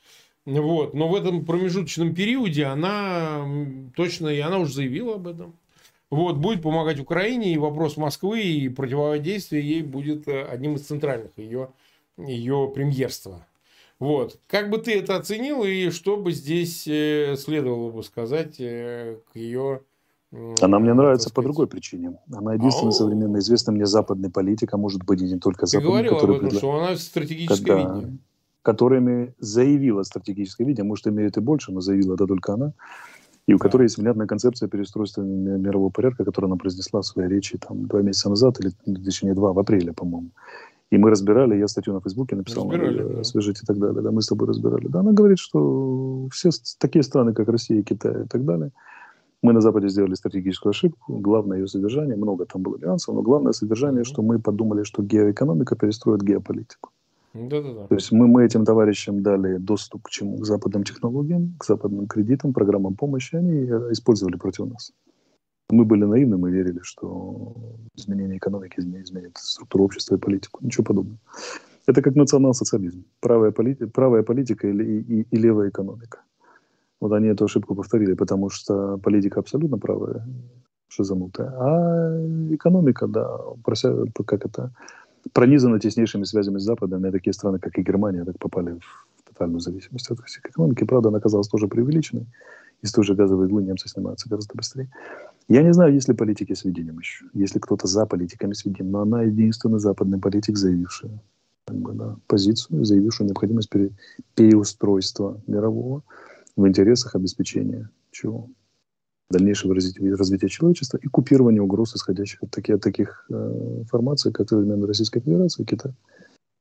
Вот. 0.46 0.94
Но 0.94 1.08
в 1.08 1.14
этом 1.14 1.44
промежуточном 1.44 2.14
периоде 2.14 2.64
она 2.64 3.46
точно, 3.96 4.28
и 4.28 4.38
она 4.40 4.58
уже 4.58 4.74
заявила 4.74 5.14
об 5.14 5.26
этом. 5.26 5.54
Вот, 6.10 6.36
будет 6.36 6.62
помогать 6.62 7.00
Украине, 7.00 7.52
и 7.52 7.58
вопрос 7.58 7.96
Москвы 7.96 8.42
и 8.42 8.68
противодействие 8.68 9.66
ей 9.66 9.82
будет 9.82 10.28
э, 10.28 10.44
одним 10.44 10.76
из 10.76 10.86
центральных 10.86 11.32
ее, 11.36 11.70
ее 12.16 12.70
премьерства. 12.72 13.44
Вот. 14.00 14.38
Как 14.46 14.70
бы 14.70 14.78
ты 14.78 14.98
это 14.98 15.16
оценил, 15.16 15.64
и 15.64 15.90
что 15.90 16.16
бы 16.16 16.32
здесь 16.32 16.86
э, 16.86 17.36
следовало 17.38 17.90
бы 17.90 18.02
сказать 18.02 18.56
э, 18.58 19.18
к 19.32 19.36
ее 19.36 19.80
она 20.60 20.78
мне 20.80 20.94
нравится 20.94 21.30
по 21.30 21.42
другой 21.42 21.68
причине. 21.68 22.18
Она 22.32 22.54
единственный 22.54 22.92
современный 22.92 23.38
известный 23.40 23.72
мне 23.72 23.86
западный 23.86 24.30
политик, 24.30 24.74
а 24.74 24.76
может 24.76 25.04
быть 25.04 25.22
и 25.22 25.26
не 25.26 25.38
только 25.38 25.66
западный. 25.66 25.86
Ты 25.86 25.92
говорил 25.92 26.16
об 26.16 26.24
этом, 26.24 26.40
предла... 26.40 26.58
что 26.58 26.72
она 26.72 26.96
стратегическое 26.96 27.74
Когда... 27.74 27.94
видение. 27.94 28.18
Которыми 28.62 29.34
заявила 29.38 30.02
стратегическое 30.04 30.64
видение, 30.64 30.88
может 30.88 31.06
имеет 31.06 31.36
и 31.36 31.40
больше, 31.40 31.70
но 31.70 31.80
заявила 31.80 32.14
это 32.14 32.26
только 32.26 32.54
она. 32.54 32.72
И 33.46 33.52
у 33.52 33.58
да. 33.58 33.62
которой 33.62 33.82
есть 33.82 33.98
внятная 33.98 34.26
концепция 34.26 34.68
переустройства 34.68 35.20
мирового 35.20 35.90
порядка, 35.90 36.24
которую 36.24 36.50
она 36.50 36.56
произнесла 36.56 37.02
в 37.02 37.06
своей 37.06 37.28
речи 37.28 37.58
там, 37.58 37.86
два 37.86 38.00
месяца 38.00 38.30
назад, 38.30 38.58
или 38.58 38.70
точнее 39.04 39.34
два, 39.34 39.52
в 39.52 39.58
апреле, 39.58 39.92
по-моему. 39.92 40.30
И 40.94 40.98
мы 40.98 41.10
разбирали, 41.10 41.56
я 41.56 41.66
статью 41.66 41.92
на 41.92 42.00
Фейсбуке 42.00 42.36
написал, 42.36 42.70
разбирали, 42.70 43.02
надо, 43.02 43.14
да. 43.16 43.24
свяжите 43.24 43.62
и 43.64 43.66
так 43.66 43.78
далее. 43.78 44.00
Да, 44.00 44.12
мы 44.12 44.22
с 44.22 44.28
тобой 44.28 44.46
разбирали. 44.46 44.86
Да, 44.86 45.00
она 45.00 45.10
говорит, 45.10 45.40
что 45.40 46.28
все 46.32 46.50
такие 46.78 47.02
страны, 47.02 47.34
как 47.34 47.48
Россия, 47.48 47.82
Китай 47.82 48.22
и 48.22 48.26
так 48.28 48.44
далее, 48.44 48.70
мы 49.42 49.52
на 49.52 49.60
Западе 49.60 49.88
сделали 49.88 50.14
стратегическую 50.14 50.70
ошибку. 50.70 51.18
Главное 51.18 51.58
ее 51.58 51.66
содержание, 51.66 52.16
много 52.16 52.46
там 52.46 52.62
было 52.62 52.78
нюансов, 52.78 53.12
но 53.12 53.22
главное 53.22 53.52
содержание, 53.52 54.02
mm-hmm. 54.02 54.04
что 54.04 54.22
мы 54.22 54.38
подумали, 54.38 54.84
что 54.84 55.02
геоэкономика 55.02 55.74
перестроит 55.74 56.22
геополитику. 56.22 56.90
Да-да-да. 57.34 57.88
То 57.88 57.94
есть 57.96 58.12
мы, 58.12 58.28
мы 58.28 58.44
этим 58.44 58.64
товарищам 58.64 59.20
дали 59.20 59.56
доступ 59.56 60.02
к 60.02 60.10
чему? 60.10 60.38
К 60.38 60.46
западным 60.46 60.84
технологиям, 60.84 61.56
к 61.58 61.64
западным 61.64 62.06
кредитам, 62.06 62.52
программам 62.52 62.94
помощи. 62.94 63.34
Они 63.34 63.64
использовали 63.90 64.36
против 64.36 64.66
нас. 64.66 64.92
Мы 65.74 65.84
были 65.84 66.04
наивны, 66.04 66.36
мы 66.36 66.50
верили, 66.50 66.80
что 66.82 67.52
изменение 67.96 68.36
экономики 68.36 68.80
изменит 68.80 69.36
структуру 69.36 69.84
общества 69.84 70.16
и 70.16 70.18
политику. 70.18 70.60
Ничего 70.64 70.84
подобного. 70.84 71.18
Это 71.86 72.00
как 72.02 72.16
национал-социализм. 72.16 73.04
Правая, 73.20 73.50
полити- 73.50 73.86
правая 73.86 74.22
политика 74.22 74.68
и, 74.68 74.72
и, 74.72 75.26
и 75.30 75.36
левая 75.36 75.68
экономика. 75.68 76.18
Вот 77.00 77.12
они 77.12 77.28
эту 77.28 77.44
ошибку 77.44 77.74
повторили, 77.74 78.14
потому 78.14 78.50
что 78.50 78.98
политика 78.98 79.40
абсолютно 79.40 79.78
правая, 79.78 80.26
шизанутая, 80.88 81.52
а 81.58 82.20
экономика, 82.50 83.06
да, 83.06 83.38
прося, 83.64 83.92
как 84.26 84.46
это, 84.46 84.70
пронизана 85.32 85.78
теснейшими 85.80 86.24
связями 86.24 86.58
с 86.58 86.62
Западом, 86.62 87.04
и 87.06 87.10
такие 87.10 87.32
страны, 87.32 87.58
как 87.58 87.78
и 87.78 87.82
Германия, 87.82 88.24
так 88.24 88.38
попали 88.38 88.78
в 88.78 89.28
тотальную 89.28 89.60
зависимость 89.60 90.10
от 90.10 90.20
российской 90.20 90.50
экономики. 90.50 90.84
Правда, 90.84 91.08
она 91.08 91.18
оказалась 91.18 91.48
тоже 91.48 91.66
преувеличенной. 91.66 92.26
Из 92.84 92.92
той 92.92 93.02
же 93.02 93.14
газовой 93.14 93.46
иглы 93.46 93.62
немцы 93.62 93.88
снимаются 93.88 94.28
гораздо 94.28 94.54
быстрее. 94.54 94.90
Я 95.48 95.62
не 95.62 95.72
знаю, 95.72 95.94
есть 95.94 96.06
ли 96.06 96.14
политики 96.14 96.52
с 96.52 96.64
видением 96.64 96.98
еще, 96.98 97.24
если 97.32 97.58
кто-то 97.58 97.86
за 97.86 98.04
политиками 98.04 98.52
с 98.52 98.66
видением, 98.66 98.92
но 98.92 99.00
она 99.00 99.22
единственный 99.22 99.78
западный 99.78 100.20
политик, 100.20 100.58
заявивший 100.58 101.10
как 101.66 101.76
бы, 101.78 101.94
да, 101.94 102.16
позицию, 102.26 102.84
заявившую 102.84 103.28
необходимость 103.28 103.70
пере, 103.70 103.90
переустройства 104.34 105.40
мирового 105.46 106.02
в 106.56 106.68
интересах 106.68 107.14
обеспечения 107.14 107.88
чего? 108.10 108.50
дальнейшего 109.30 109.74
развития, 109.74 110.14
развития 110.14 110.48
человечества 110.48 110.98
и 110.98 111.08
купирования 111.08 111.62
угроз, 111.62 111.96
исходящих 111.96 112.42
от, 112.42 112.50
таких, 112.50 112.76
от 112.76 112.82
таких 112.82 113.26
э, 113.30 113.84
формаций, 113.90 114.30
как 114.30 114.50
современная 114.50 114.86
Российская 114.86 115.20
Федерация, 115.20 115.64
Китай 115.64 115.92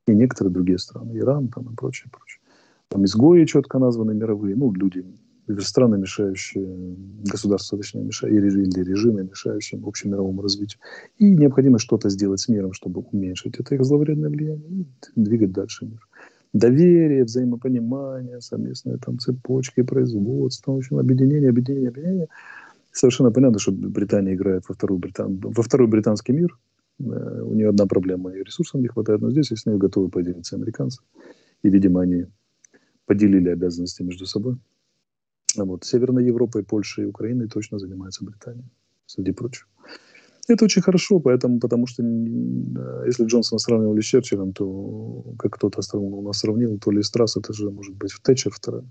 и 0.07 0.15
некоторые 0.15 0.53
другие 0.53 0.79
страны, 0.79 1.17
Иран 1.17 1.49
там, 1.49 1.71
и 1.71 1.75
прочее, 1.75 2.09
прочее. 2.09 2.39
Там 2.87 3.03
изгои 3.03 3.43
четко 3.43 3.77
названы 3.77 4.13
мировые, 4.13 4.55
ну, 4.55 4.71
люди, 4.71 5.05
страны, 5.59 5.97
мешающие, 5.97 6.95
государства, 7.25 7.77
точнее, 7.77 8.03
мешающие, 8.03 8.39
или 8.39 8.83
режимы, 8.83 9.23
мешающие 9.23 9.81
общемировому 9.83 10.41
развитию. 10.41 10.79
И 11.17 11.25
необходимо 11.25 11.79
что-то 11.79 12.09
сделать 12.09 12.39
с 12.39 12.47
миром, 12.47 12.73
чтобы 12.73 13.01
уменьшить 13.11 13.59
это 13.59 13.75
их 13.75 13.83
зловредное 13.83 14.29
влияние 14.29 14.69
и 14.81 14.85
двигать 15.15 15.51
дальше 15.51 15.85
мир 15.85 15.99
доверие, 16.53 17.23
взаимопонимание, 17.23 18.39
совместные 18.39 18.97
там 18.97 19.19
цепочки 19.19 19.81
производства, 19.81 20.71
в 20.71 20.77
общем, 20.77 20.99
объединение, 20.99 21.49
объединение, 21.49 21.89
объединение. 21.89 22.27
Совершенно 22.91 23.31
понятно, 23.31 23.59
что 23.59 23.71
Британия 23.71 24.35
играет 24.35 24.63
во, 24.69 24.75
вторую 24.75 24.99
британ... 24.99 25.39
во 25.39 25.63
второй 25.63 25.87
британский 25.87 26.31
мир. 26.31 26.55
Э, 26.99 27.41
у 27.41 27.55
нее 27.55 27.69
одна 27.69 27.87
проблема, 27.87 28.31
и 28.31 28.43
ресурсов 28.43 28.79
не 28.79 28.87
хватает, 28.87 29.21
но 29.21 29.31
здесь 29.31 29.47
с 29.47 29.65
ней 29.65 29.77
готовы 29.77 30.09
поделиться 30.09 30.55
американцы. 30.55 31.01
И, 31.63 31.69
видимо, 31.69 32.01
они 32.01 32.25
поделили 33.05 33.49
обязанности 33.49 34.03
между 34.03 34.27
собой. 34.27 34.57
А 35.57 35.65
вот 35.65 35.83
Северной 35.83 36.25
Европой, 36.25 36.63
Польшей 36.63 37.03
и 37.03 37.07
Украиной 37.07 37.47
точно 37.47 37.79
занимается 37.79 38.25
Британия, 38.25 38.69
среди 39.05 39.31
прочего. 39.31 39.67
Это 40.47 40.65
очень 40.65 40.81
хорошо, 40.81 41.19
поэтому, 41.19 41.59
потому 41.59 41.87
что 41.87 42.03
если 42.03 43.25
Джонсона 43.25 43.59
сравнивали 43.59 44.01
с 44.01 44.05
Черчиллем, 44.05 44.51
то, 44.51 45.23
как 45.39 45.53
кто-то 45.53 45.79
у 45.97 46.21
нас 46.21 46.39
сравнил, 46.39 46.77
то 46.79 46.91
ли 46.91 47.01
Страс, 47.01 47.37
это 47.37 47.53
же 47.53 47.71
может 47.71 47.95
быть 47.95 48.11
Тэтчер 48.21 48.51
вторая. 48.51 48.83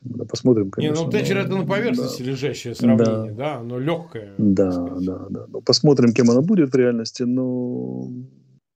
Да, 0.00 0.24
посмотрим, 0.24 0.70
конечно. 0.70 0.98
Не, 0.98 1.04
ну 1.04 1.10
Тэтчер 1.10 1.36
но, 1.36 1.40
это 1.42 1.56
на 1.56 1.66
поверхности 1.66 2.22
да. 2.22 2.30
лежащее 2.30 2.74
сравнение, 2.74 3.32
да, 3.32 3.36
да 3.36 3.56
оно 3.58 3.78
легкое. 3.78 4.34
Да, 4.38 4.70
да, 5.00 5.26
да. 5.30 5.46
Но 5.48 5.60
посмотрим, 5.60 6.12
кем 6.12 6.30
она 6.30 6.42
будет 6.42 6.72
в 6.72 6.76
реальности, 6.76 7.22
но 7.22 8.10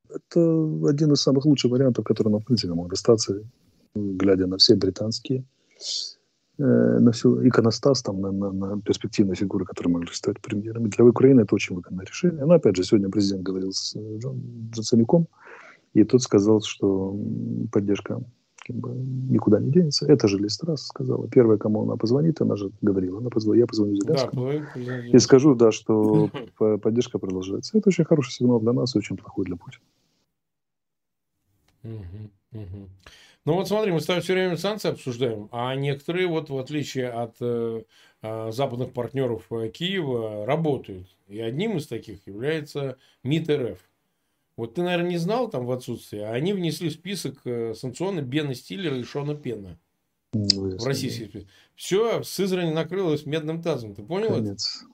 это 0.08 0.88
один 0.88 1.12
из 1.12 1.20
самых 1.20 1.44
лучших 1.44 1.72
вариантов, 1.72 2.04
который 2.04 2.30
нам, 2.30 2.40
в 2.40 2.44
принципе, 2.44 2.72
мог 2.72 2.88
достаться, 2.88 3.42
глядя 3.94 4.46
на 4.46 4.58
все 4.58 4.76
британские 4.76 5.44
Э, 5.80 6.19
на 6.60 7.12
всю 7.12 7.46
иконостас, 7.46 8.02
там, 8.02 8.20
на, 8.20 8.30
на, 8.30 8.52
на 8.52 8.80
перспективные 8.80 9.36
фигуры, 9.36 9.64
которые 9.64 9.92
могли 9.92 10.12
стать 10.12 10.40
премьерами. 10.40 10.88
Для 10.88 11.04
Украины 11.04 11.42
это 11.42 11.54
очень 11.54 11.74
выгодное 11.74 12.04
решение. 12.04 12.44
Но, 12.44 12.54
опять 12.54 12.76
же, 12.76 12.84
сегодня 12.84 13.08
президент 13.08 13.42
говорил 13.42 13.72
с 13.72 13.96
э, 13.96 14.18
Джон, 14.18 14.40
Джонсоняком, 14.70 15.26
и 15.94 16.04
тот 16.04 16.22
сказал, 16.22 16.60
что 16.60 17.16
поддержка 17.72 18.22
как 18.66 18.76
бы, 18.76 18.90
никуда 18.90 19.58
не 19.58 19.70
денется. 19.70 20.06
Это 20.06 20.28
же 20.28 20.38
Листрас 20.38 20.86
сказала. 20.86 21.28
Первая, 21.28 21.58
кому 21.58 21.82
она 21.82 21.96
позвонит, 21.96 22.40
она 22.40 22.56
же 22.56 22.70
говорила, 22.82 23.18
она 23.18 23.30
позвонит, 23.30 23.60
я 23.60 23.66
позвоню 23.66 23.96
Зеленскому 23.96 24.52
да, 24.76 25.06
и 25.06 25.18
скажу, 25.18 25.54
да, 25.54 25.72
что 25.72 26.30
поддержка 26.82 27.18
продолжается. 27.18 27.78
Это 27.78 27.88
очень 27.88 28.04
хороший 28.04 28.32
сигнал 28.32 28.60
для 28.60 28.72
нас 28.72 28.94
и 28.94 28.98
очень 28.98 29.16
плохой 29.16 29.46
для 29.46 29.56
Путина. 29.56 29.84
Ну 33.46 33.54
вот 33.54 33.68
смотри, 33.68 33.90
мы 33.92 34.00
с 34.00 34.06
тобой 34.06 34.22
все 34.22 34.34
время 34.34 34.56
санкции 34.56 34.90
обсуждаем, 34.90 35.48
а 35.50 35.74
некоторые, 35.74 36.26
вот 36.26 36.50
в 36.50 36.58
отличие 36.58 37.08
от 37.08 37.36
э, 37.40 37.84
э, 38.22 38.52
западных 38.52 38.92
партнеров 38.92 39.46
э, 39.50 39.68
Киева, 39.68 40.44
работают. 40.44 41.06
И 41.26 41.40
одним 41.40 41.78
из 41.78 41.86
таких 41.86 42.26
является 42.26 42.98
МИД 43.22 43.50
РФ. 43.50 43.78
Вот 44.56 44.74
ты, 44.74 44.82
наверное, 44.82 45.10
не 45.10 45.16
знал 45.16 45.48
там 45.48 45.64
в 45.64 45.72
отсутствии, 45.72 46.18
а 46.18 46.32
они 46.32 46.52
внесли 46.52 46.90
в 46.90 46.92
список 46.92 47.38
э, 47.44 47.72
санкционный 47.74 48.22
Бена 48.22 48.54
Стиллера 48.54 48.98
и 48.98 49.04
Шона 49.04 49.34
Пена. 49.34 49.78
Ну, 50.34 50.76
в 50.76 50.84
российский 50.84 51.24
список. 51.24 51.48
Все, 51.74 52.22
Сызрань 52.22 52.74
накрылась 52.74 53.24
медным 53.24 53.62
тазом. 53.62 53.94
Ты 53.94 54.02
понял 54.02 54.34
Конец. 54.34 54.84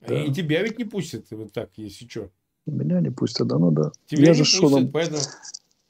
это? 0.00 0.12
Да. 0.14 0.24
И 0.24 0.32
тебя 0.32 0.62
ведь 0.62 0.78
не 0.78 0.84
пустят 0.84 1.26
вот 1.30 1.52
так, 1.52 1.70
если 1.76 2.06
что. 2.06 2.30
Меня 2.66 3.00
не 3.00 3.10
пустят, 3.10 3.46
да, 3.46 3.58
ну 3.58 3.70
да. 3.70 3.92
Тебя 4.06 4.26
Я 4.26 4.32
не 4.32 4.38
пустят, 4.40 4.60
Шоном... 4.60 4.92
поэтому... 4.92 5.20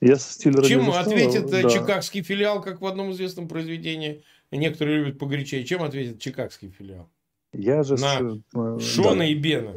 Я 0.00 0.16
стиль 0.16 0.61
Чем 0.64 0.90
ответит 0.90 1.52
э, 1.52 1.62
да. 1.62 1.70
чикагский 1.70 2.22
филиал, 2.22 2.61
как 2.61 2.80
в 2.80 2.87
одном 2.87 3.12
известном 3.12 3.48
произведении? 3.48 4.22
Некоторые 4.50 4.98
любят 4.98 5.18
погорячее. 5.18 5.64
Чем 5.64 5.83
ответит 5.83 6.20
чикагский 6.20 6.70
филиал? 6.70 7.08
Я 7.52 7.83
же 7.83 7.94
На 7.94 8.18
с... 8.18 8.38
Э, 8.54 8.79
Шона 8.81 9.18
да. 9.18 9.27
и 9.27 9.35
Бена. 9.35 9.75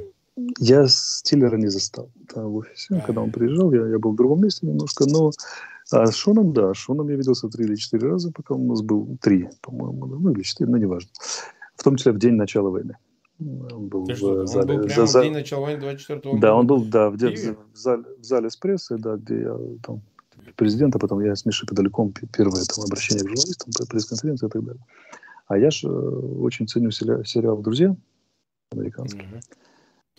Я 0.60 0.88
Стиллера 0.88 1.58
не 1.58 1.68
застал 1.68 2.12
да, 2.34 2.44
в 2.44 2.58
офисе. 2.58 2.96
А. 2.96 3.00
Когда 3.02 3.22
он 3.22 3.32
приезжал, 3.32 3.72
я, 3.74 3.88
я 3.88 4.00
был 4.00 4.12
в 4.12 4.16
другом 4.16 4.44
месте 4.44 4.68
немножко, 4.68 5.06
но 5.08 5.32
а 5.92 6.06
с 6.06 6.16
Шоном, 6.16 6.54
да, 6.54 6.74
с 6.74 6.78
Шоном 6.78 7.10
я 7.10 7.16
виделся 7.16 7.48
три 7.48 7.66
или 7.66 7.76
четыре 7.76 8.10
раза, 8.10 8.32
пока 8.32 8.54
он 8.54 8.62
у 8.62 8.70
нас 8.70 8.82
был 8.82 9.18
три, 9.22 9.50
по-моему, 9.62 10.06
ну 10.06 10.32
или 10.32 10.42
четыре, 10.42 10.70
но 10.70 10.78
неважно. 10.78 11.10
В 11.76 11.84
том 11.84 11.96
числе 11.96 12.12
в 12.12 12.20
день 12.20 12.34
начала 12.34 12.70
войны. 12.70 12.98
Он 13.40 13.88
был 13.88 14.06
Ты 14.06 14.14
в 14.14 14.18
что, 14.18 14.46
зале. 14.46 14.74
Он 14.74 14.82
был 14.82 14.88
прямо 14.88 15.08
за, 15.08 15.20
в 15.20 15.24
день 15.24 15.34
начала 15.34 15.62
войны 15.62 15.80
24 15.80 16.20
года? 16.20 16.42
Да, 16.42 16.56
он 16.56 16.68
был, 16.68 16.84
да, 16.86 17.10
в, 17.10 17.14
в, 17.14 17.18
в, 17.18 17.78
зале, 17.78 18.04
в 18.18 18.24
зале 18.24 18.50
с 18.50 18.58
прессой, 18.58 18.98
да, 19.00 19.16
где 19.16 19.42
я 19.42 19.58
там 19.84 20.02
президента, 20.56 21.00
потом 21.00 21.20
я 21.24 21.36
с 21.36 21.46
Мишей 21.46 21.68
Подаляком 21.68 22.14
первое 22.36 22.64
там, 22.64 22.86
обращение 22.86 23.24
к 23.24 23.28
журналистам, 23.28 23.88
пресс-конференция 23.88 24.48
и 24.48 24.52
так 24.52 24.64
далее. 24.64 24.84
А 25.48 25.58
я 25.58 25.72
же 25.72 25.88
э, 25.88 25.92
очень 25.92 26.68
ценю 26.68 26.92
сериал, 26.92 27.58
«Друзья» 27.62 27.96
американский. 28.72 29.22
Mm-hmm. 29.22 29.58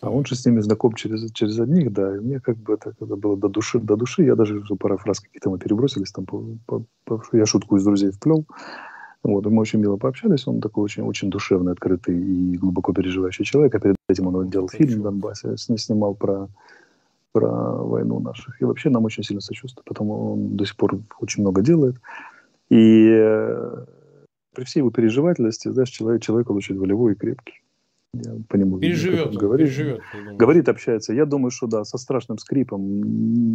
А 0.01 0.09
он 0.09 0.25
же 0.25 0.35
с 0.35 0.45
ними 0.45 0.61
знаком 0.61 0.93
через, 0.93 1.29
через 1.33 1.59
одних, 1.59 1.91
да, 1.91 2.15
и 2.15 2.19
мне 2.19 2.39
как 2.39 2.57
бы 2.57 2.75
это 2.75 2.93
когда 2.97 3.15
было 3.17 3.35
до 3.35 3.49
души, 3.49 3.79
до 3.79 3.97
души, 3.97 4.23
я 4.23 4.35
даже 4.35 4.63
пару 4.79 4.97
фраз 4.97 5.19
какие-то 5.19 5.49
мы 5.49 5.59
перебросились, 5.59 6.11
там, 6.11 6.25
по, 6.25 6.41
по, 6.65 6.85
по, 7.03 7.21
я 7.33 7.45
шутку 7.45 7.75
из 7.75 7.83
друзей 7.83 8.11
вплел, 8.11 8.45
вот, 9.23 9.45
мы 9.45 9.59
очень 9.59 9.79
мило 9.79 9.97
пообщались, 9.97 10.47
он 10.47 10.61
такой 10.61 10.85
очень, 10.85 11.03
очень 11.03 11.29
душевный, 11.29 11.73
открытый 11.73 12.17
и 12.17 12.57
глубоко 12.57 12.93
переживающий 12.93 13.43
человек, 13.43 13.75
а 13.75 13.79
перед 13.79 13.97
этим 14.07 14.27
он 14.27 14.49
делал 14.49 14.69
фильм 14.69 15.01
в 15.01 15.03
Донбассе, 15.03 15.57
снимал 15.57 16.15
про, 16.15 16.47
про 17.31 17.83
войну 17.83 18.19
наших, 18.19 18.61
и 18.61 18.65
вообще 18.65 18.89
нам 18.89 19.05
очень 19.05 19.23
сильно 19.23 19.41
сочувствует, 19.41 19.85
потому 19.85 20.33
он 20.33 20.55
до 20.55 20.65
сих 20.65 20.75
пор 20.75 20.99
очень 21.19 21.41
много 21.43 21.61
делает, 21.61 21.95
и 22.69 23.07
э, 23.09 23.85
при 24.55 24.63
всей 24.63 24.79
его 24.79 24.91
переживательности, 24.91 25.71
знаешь, 25.71 25.89
человек, 25.89 26.21
человек 26.21 26.49
он 26.49 26.57
очень 26.57 26.77
волевой 26.77 27.13
и 27.13 27.15
крепкий. 27.15 27.61
Я 28.13 28.33
по 28.47 28.55
нему 28.55 28.79
переживет, 28.79 29.25
видно, 29.25 29.39
говорит, 29.39 29.67
переживет. 29.67 30.01
Говорит, 30.35 30.67
общается. 30.67 31.13
Я 31.13 31.25
думаю, 31.25 31.51
что 31.51 31.67
да, 31.67 31.83
со 31.83 31.99
страшным 31.99 32.39
скрипом. 32.39 32.81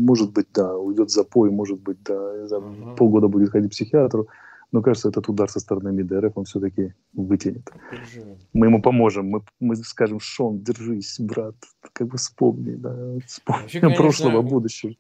Может 0.05 0.33
быть, 0.33 0.47
да, 0.55 0.77
уйдет 0.77 1.11
запой, 1.11 1.51
может 1.51 1.81
быть, 1.81 1.99
да, 2.05 2.47
за 2.47 2.59
ага. 2.59 2.95
полгода 2.95 3.27
будет 3.27 3.51
ходить 3.51 3.71
к 3.71 3.73
психиатру. 3.73 4.29
Но 4.75 4.83
кажется, 4.83 5.09
этот 5.09 5.29
удар 5.29 5.49
со 5.49 5.61
стороны 5.61 5.93
МИДРФ 5.93 6.37
он 6.37 6.45
все-таки 6.47 6.95
вытянет. 7.13 7.71
Переживет. 7.93 8.39
Мы 8.53 8.67
ему 8.67 8.83
поможем. 8.83 9.29
Мы, 9.29 9.41
мы 9.61 9.77
скажем, 9.77 10.19
Шон, 10.19 10.65
держись, 10.65 11.21
брат. 11.21 11.55
Как 11.93 12.09
бы 12.09 12.17
вспомни, 12.17 12.75
да, 12.75 12.91
вспомни 13.25 13.63
Вообще, 13.63 13.81
конечно, 13.81 14.03
прошлого, 14.03 14.43
будущего. 14.43 14.95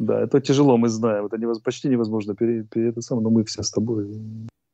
Да, 0.00 0.20
это 0.20 0.40
тяжело, 0.40 0.76
мы 0.76 0.88
знаем. 0.88 1.26
Это 1.26 1.38
невоз... 1.38 1.60
почти 1.60 1.88
невозможно 1.88 2.34
пере... 2.34 2.64
пере... 2.64 2.88
это 2.88 3.02
самое, 3.02 3.22
но 3.22 3.30
мы 3.30 3.44
все 3.44 3.62
с 3.62 3.70
тобой 3.70 4.08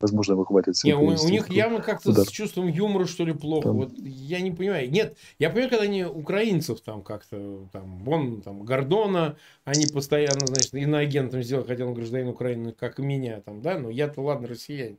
возможно, 0.00 0.32
его 0.32 0.44
хватит. 0.44 0.74
Не, 0.84 0.94
у, 0.94 1.06
у 1.06 1.28
них 1.28 1.50
явно 1.50 1.80
как-то 1.80 2.12
с 2.12 2.28
чувством 2.28 2.68
юмора, 2.68 3.06
что 3.06 3.24
ли, 3.24 3.32
плохо. 3.32 3.68
Там. 3.68 3.76
Вот 3.76 3.92
я 3.98 4.40
не 4.40 4.50
понимаю. 4.50 4.90
Нет, 4.90 5.16
я 5.38 5.50
понимаю, 5.50 5.70
когда 5.70 5.84
они 5.84 6.04
украинцев 6.04 6.80
там 6.80 7.02
как-то, 7.02 7.68
там, 7.72 7.98
вон, 8.04 8.40
там, 8.40 8.62
Гордона, 8.62 9.36
они 9.64 9.86
постоянно, 9.86 10.46
значит, 10.46 10.74
иноагентом 10.74 11.42
сделал, 11.42 11.64
хотя 11.64 11.84
он 11.84 11.94
гражданин 11.94 12.28
Украины, 12.28 12.72
как 12.72 12.98
и 12.98 13.02
меня, 13.02 13.40
там, 13.40 13.60
да, 13.60 13.78
но 13.78 13.90
я-то, 13.90 14.22
ладно, 14.22 14.48
россиянин. 14.48 14.98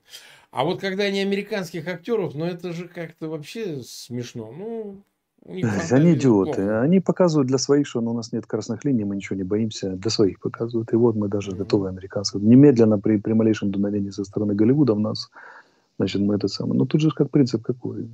А 0.52 0.66
вот 0.66 0.82
когда 0.82 1.04
они 1.04 1.22
американских 1.22 1.88
актеров, 1.88 2.36
ну, 2.36 2.46
это 2.46 2.74
же 2.74 2.88
как-то 2.88 3.30
вообще 3.30 3.82
смешно. 3.84 4.52
Ну, 4.52 5.02
они 5.46 6.14
идиоты. 6.14 6.62
Они 6.70 7.00
показывают 7.00 7.48
для 7.48 7.58
своих, 7.58 7.88
что 7.88 8.02
ну, 8.02 8.12
у 8.12 8.14
нас 8.14 8.32
нет 8.32 8.46
красных 8.46 8.86
линий, 8.86 9.06
мы 9.06 9.16
ничего 9.16 9.36
не 9.36 9.44
боимся. 9.44 9.96
Для 9.96 10.12
своих 10.12 10.40
показывают. 10.40 10.94
И 10.94 10.96
вот 10.96 11.16
мы 11.16 11.28
даже 11.28 11.52
mm-hmm. 11.52 11.58
готовы 11.58 11.90
американцев. 11.90 12.42
Немедленно 12.42 13.00
при, 13.00 13.18
при 13.18 13.34
малейшем 13.34 13.72
дуновении 13.72 14.12
со 14.12 14.24
стороны 14.24 14.54
Голливуда 14.54 14.94
у 14.94 15.00
нас, 15.00 15.30
значит, 15.98 16.22
мы 16.22 16.36
это 16.36 16.48
самое. 16.48 16.78
Но 16.78 16.86
тут 16.86 17.02
же 17.02 17.10
как 17.12 17.32
принцип 17.32 17.64
какой. 17.64 18.08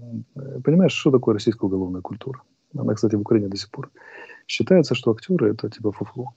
Понимаешь, 0.63 0.93
что 0.93 1.11
такое 1.11 1.34
российская 1.34 1.67
уголовная 1.67 2.01
культура? 2.01 2.41
Она, 2.75 2.93
кстати, 2.93 3.15
в 3.15 3.21
Украине 3.21 3.49
до 3.49 3.57
сих 3.57 3.69
пор. 3.71 3.89
Считается, 4.47 4.95
что 4.95 5.11
актеры 5.11 5.51
это 5.51 5.69
типа 5.69 5.91
фуфло. 5.91 6.34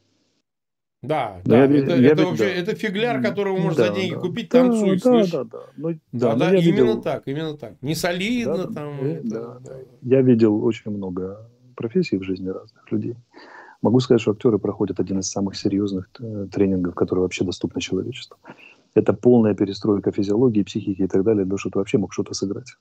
Да, 1.02 1.40
да, 1.46 1.64
я, 1.64 1.64
это, 1.64 1.96
я, 1.96 2.10
это 2.10 2.26
вообще 2.26 2.44
да. 2.44 2.50
это 2.50 2.74
фигляр, 2.74 3.22
которого 3.22 3.56
можно 3.56 3.84
да, 3.84 3.88
за 3.88 3.94
деньги 3.94 4.14
да, 4.14 4.20
купить, 4.20 4.50
да, 4.50 4.58
танцуй, 4.58 4.96
да, 4.96 5.00
слышь. 5.00 5.30
Да, 5.30 5.44
да, 5.44 5.58
ну, 5.76 5.88
да, 6.12 6.34
да, 6.34 6.36
да 6.36 6.56
именно 6.56 6.60
видел... 6.60 7.00
так, 7.00 7.22
именно 7.24 7.56
так. 7.56 7.74
Не 7.80 7.94
солидно 7.94 8.66
да, 8.66 8.74
там. 8.74 8.98
Да, 9.24 9.40
да, 9.40 9.58
да. 9.60 9.76
Я 10.02 10.20
видел 10.20 10.62
очень 10.62 10.90
много 10.90 11.48
профессий 11.74 12.18
в 12.18 12.22
жизни 12.22 12.48
разных 12.48 12.92
людей. 12.92 13.16
Могу 13.80 14.00
сказать, 14.00 14.20
что 14.20 14.32
актеры 14.32 14.58
проходят 14.58 15.00
один 15.00 15.20
из 15.20 15.30
самых 15.30 15.56
серьезных 15.56 16.10
э, 16.20 16.46
тренингов, 16.52 16.94
которые 16.94 17.22
вообще 17.22 17.44
доступны 17.44 17.80
человечеству. 17.80 18.36
Это 18.94 19.14
полная 19.14 19.54
перестройка 19.54 20.12
физиологии, 20.12 20.62
психики 20.62 21.02
и 21.02 21.06
так 21.06 21.24
далее, 21.24 21.44
для 21.44 21.50
того, 21.50 21.58
чтобы 21.58 21.72
ты 21.72 21.78
вообще 21.78 21.96
мог 21.96 22.12
что-то 22.12 22.34
сыграть. 22.34 22.76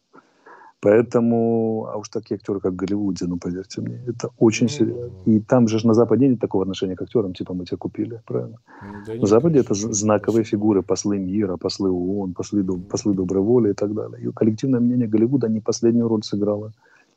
Поэтому, 0.81 1.89
а 1.91 1.97
уж 1.97 2.07
такие 2.09 2.35
актеры, 2.35 2.61
как 2.61 2.71
в 2.71 2.75
Голливуде, 2.75 3.25
ну, 3.25 3.37
поверьте 3.37 3.81
мне, 3.81 3.99
это 4.07 4.29
очень 4.37 4.67
mm-hmm. 4.67 4.69
серьезно. 4.69 5.17
И 5.25 5.39
там 5.41 5.67
же 5.67 5.85
на 5.85 5.93
Западе 5.93 6.27
нет 6.27 6.39
такого 6.39 6.63
отношения 6.63 6.95
к 6.95 7.01
актерам, 7.01 7.33
типа 7.33 7.53
мы 7.53 7.65
тебя 7.65 7.77
купили, 7.77 8.21
правильно? 8.25 8.59
Да 9.05 9.15
на 9.15 9.27
Западе 9.27 9.59
это 9.59 9.73
знаковые 9.73 10.45
фигуры, 10.45 10.81
послы 10.81 11.17
мира, 11.19 11.57
послы 11.57 11.91
ООН, 11.91 12.33
послы, 12.33 12.63
послы 12.63 13.13
доброй 13.13 13.41
воли 13.41 13.71
и 13.71 13.73
так 13.73 13.93
далее. 13.93 14.21
И 14.21 14.31
коллективное 14.31 14.79
мнение 14.79 15.07
Голливуда 15.07 15.49
не 15.49 15.59
последнюю 15.59 16.07
роль 16.07 16.23
сыграло 16.23 16.71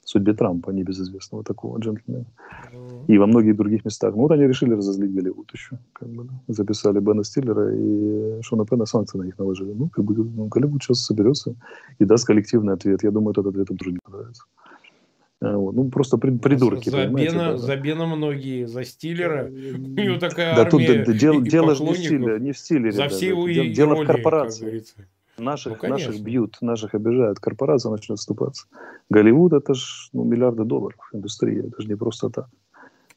судьбе 0.05 0.35
Трампа, 0.35 0.71
небезызвестного 0.71 1.45
такого 1.45 1.79
джентльмена. 1.79 2.25
Mm-hmm. 2.73 3.05
И 3.09 3.19
во 3.19 3.27
многих 3.27 3.57
других 3.57 3.85
местах. 3.85 4.15
Ну, 4.15 4.23
вот 4.23 4.33
они 4.33 4.47
решили 4.47 4.75
разозлить 4.75 5.15
Голливуд 5.15 5.51
еще. 5.53 5.79
Как 5.93 6.09
бы, 6.09 6.25
да. 6.25 6.33
Записали 6.49 7.01
Бена 7.01 7.25
Стиллера 7.25 7.75
и 7.75 8.43
Шона 8.43 8.67
Пена 8.67 8.87
санкции 8.87 9.19
на 9.19 9.25
них 9.25 9.39
наложили. 9.39 9.73
Ну, 9.73 9.89
как 9.89 10.05
бы, 10.05 10.15
ну, 10.15 10.47
Голливуд 10.47 10.83
сейчас 10.83 11.05
соберется 11.05 11.55
и 11.99 12.05
даст 12.05 12.27
коллективный 12.27 12.75
ответ. 12.75 13.03
Я 13.03 13.11
думаю, 13.11 13.33
этот 13.33 13.47
ответ 13.47 13.71
им 13.71 13.77
тоже 13.77 13.93
не 13.93 13.99
понравится. 14.03 14.45
А, 15.43 15.57
вот. 15.57 15.75
Ну, 15.75 15.91
просто 15.91 16.19
при, 16.19 16.31
придурки, 16.31 16.89
за 16.89 17.07
Бена, 17.07 17.53
да, 17.53 17.59
за 17.59 17.77
Бена 17.77 18.07
многие, 18.07 18.67
за 18.67 18.85
Стиллера. 18.85 19.47
У 19.47 19.51
него 19.51 20.19
такая 20.19 20.55
да, 20.55 20.63
армия 20.63 21.05
тут, 21.05 21.07
да, 21.07 21.13
дело, 21.13 21.43
дело 21.43 21.75
же 21.75 21.83
не 21.83 21.93
в 21.93 21.99
стиле, 21.99 22.41
не 22.41 22.53
в 22.53 22.59
стиле. 22.59 22.93
За 22.93 23.09
все 23.09 23.29
его 23.29 23.49
Дело 23.49 23.97
в 23.97 24.07
корпорации. 24.07 24.85
Наших, 25.39 25.83
ну, 25.83 25.89
наших 25.89 26.21
бьют, 26.21 26.59
наших 26.61 26.95
обижают, 26.95 27.41
корпорация 27.41 27.91
начнет 27.91 28.19
вступаться. 28.19 28.67
Голливуд 29.09 29.55
это 29.55 29.75
ж 29.75 30.11
ну, 30.13 30.25
миллиарды 30.25 30.65
долларов 30.65 30.99
индустрия, 31.13 31.67
это 31.67 31.81
же 31.81 31.89
не 31.89 31.95
просто 31.95 32.29
так. 32.29 32.49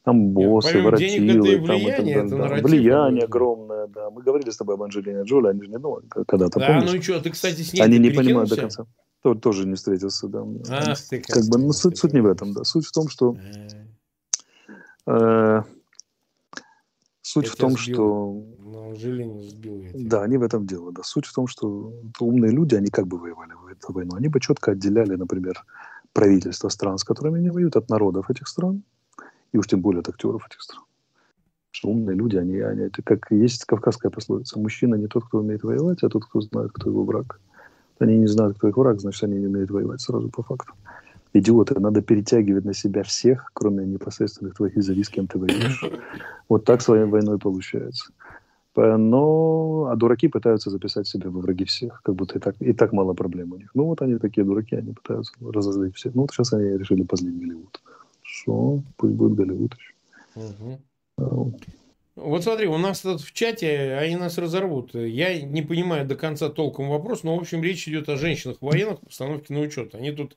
Там 0.02 0.30
боссы, 0.30 0.80
воротилы, 0.80 1.66
там 1.66 1.76
влияние, 1.76 2.16
это 2.16 2.36
да, 2.36 2.48
влияние 2.62 3.24
огромное, 3.24 3.88
да. 3.88 4.08
Мы 4.10 4.22
говорили 4.22 4.50
с 4.50 4.56
тобой 4.56 4.76
об 4.76 4.82
Анджелине 4.82 5.24
Джоли, 5.24 5.48
они 5.48 5.62
же 5.62 5.68
не 5.68 5.78
думали, 5.78 6.06
когда-то 6.26 6.60
Да, 6.60 6.66
помнишь? 6.66 6.90
ну 6.90 6.96
и 6.96 7.00
что, 7.02 7.20
ты, 7.20 7.30
кстати, 7.30 7.60
с 7.62 7.72
ней 7.72 7.82
Они 7.82 7.98
не 7.98 8.10
понимают 8.10 8.48
до 8.48 8.56
конца. 8.56 8.86
Тоже, 9.22 9.40
тоже 9.40 9.66
не 9.66 9.74
встретился, 9.74 10.28
да. 10.28 10.46
Ах, 10.70 10.98
ты 11.10 11.18
как, 11.20 11.36
как 11.36 11.44
бы, 11.50 11.58
ну, 11.58 11.72
суть, 11.72 11.98
суть 11.98 12.12
не 12.12 12.20
в 12.20 12.26
этом, 12.26 12.52
да. 12.52 12.62
Суть 12.62 12.86
в 12.86 12.92
том, 12.92 13.08
что 13.08 13.36
э, 15.06 15.58
э 15.58 15.62
Суть 17.22 17.48
в 17.48 17.56
том, 17.56 17.76
что... 17.76 18.44
Но 18.66 18.96
Жилин 18.96 19.40
сбил 19.42 19.80
я 19.80 19.90
Да, 19.94 20.22
они 20.22 20.38
в 20.38 20.42
этом 20.42 20.66
дело. 20.66 20.92
Да. 20.92 21.02
Суть 21.04 21.26
в 21.26 21.32
том, 21.32 21.46
что 21.46 21.92
умные 22.18 22.50
люди, 22.50 22.74
они 22.74 22.88
как 22.88 23.06
бы 23.06 23.16
воевали 23.16 23.52
в 23.52 23.66
эту 23.66 23.92
войну. 23.92 24.16
Они 24.16 24.26
бы 24.28 24.40
четко 24.40 24.72
отделяли, 24.72 25.14
например, 25.14 25.64
правительства 26.12 26.68
стран, 26.68 26.98
с 26.98 27.04
которыми 27.04 27.38
они 27.38 27.50
воюют, 27.50 27.76
от 27.76 27.88
народов 27.88 28.28
этих 28.28 28.48
стран, 28.48 28.82
и 29.52 29.58
уж 29.58 29.68
тем 29.68 29.80
более 29.82 30.00
от 30.00 30.08
актеров 30.08 30.44
этих 30.50 30.60
стран. 30.60 30.82
Что 31.70 31.90
умные 31.90 32.16
люди, 32.16 32.36
они, 32.36 32.58
они 32.58 32.82
это 32.82 33.02
как 33.02 33.30
есть 33.30 33.64
кавказская 33.66 34.10
пословица. 34.10 34.58
Мужчина 34.58 34.96
не 34.96 35.06
тот, 35.06 35.26
кто 35.26 35.38
умеет 35.38 35.62
воевать, 35.62 36.02
а 36.02 36.08
тот, 36.08 36.24
кто 36.24 36.40
знает, 36.40 36.72
кто 36.72 36.90
его 36.90 37.04
враг. 37.04 37.38
Они 38.00 38.16
не 38.18 38.26
знают, 38.26 38.56
кто 38.56 38.68
их 38.68 38.76
враг, 38.76 39.00
значит, 39.00 39.22
они 39.22 39.38
не 39.38 39.46
умеют 39.46 39.70
воевать 39.70 40.00
сразу 40.00 40.28
по 40.28 40.42
факту 40.42 40.72
идиоты, 41.38 41.78
надо 41.78 42.02
перетягивать 42.02 42.64
на 42.64 42.74
себя 42.74 43.02
всех, 43.02 43.50
кроме 43.52 43.84
непосредственных 43.84 44.54
твоих 44.54 44.76
визави, 44.76 45.02
с 45.02 45.08
кем 45.08 45.26
ты 45.26 45.38
воюешь. 45.38 45.84
Вот 46.48 46.64
так 46.64 46.80
своей 46.80 47.04
войной 47.04 47.38
получается. 47.38 48.12
Но, 48.76 49.88
а 49.90 49.96
дураки 49.96 50.28
пытаются 50.28 50.70
записать 50.70 51.06
себя 51.06 51.30
во 51.30 51.40
враги 51.40 51.64
всех, 51.64 52.02
как 52.02 52.14
будто 52.14 52.38
и 52.38 52.40
так, 52.40 52.56
и 52.60 52.72
так 52.72 52.92
мало 52.92 53.14
проблем 53.14 53.52
у 53.52 53.56
них. 53.56 53.70
Ну, 53.74 53.84
вот 53.86 54.02
они 54.02 54.18
такие 54.18 54.44
дураки, 54.44 54.76
они 54.76 54.92
пытаются 54.92 55.32
разозлить 55.40 55.96
всех. 55.96 56.14
Ну, 56.14 56.22
вот 56.22 56.30
сейчас 56.30 56.52
они 56.52 56.76
решили 56.76 57.02
позлить 57.02 57.38
Голливуд. 57.38 57.80
Что? 58.22 58.80
Пусть 58.96 59.14
будет 59.14 59.34
Голливуд 59.34 59.74
еще. 59.74 59.94
Угу. 61.16 61.58
Вот 62.16 62.44
смотри, 62.44 62.66
у 62.66 62.78
нас 62.78 63.00
тут 63.00 63.20
в 63.20 63.32
чате, 63.32 63.94
они 64.00 64.16
нас 64.16 64.38
разорвут. 64.38 64.94
Я 64.94 65.40
не 65.42 65.62
понимаю 65.62 66.06
до 66.06 66.16
конца 66.16 66.48
толком 66.48 66.88
вопрос, 66.88 67.24
но, 67.24 67.36
в 67.36 67.40
общем, 67.40 67.62
речь 67.62 67.86
идет 67.88 68.08
о 68.08 68.16
женщинах 68.16 68.56
военных 68.60 69.00
в 69.00 69.06
постановке 69.06 69.52
на 69.52 69.60
учет. 69.60 69.94
Они 69.94 70.12
тут 70.12 70.36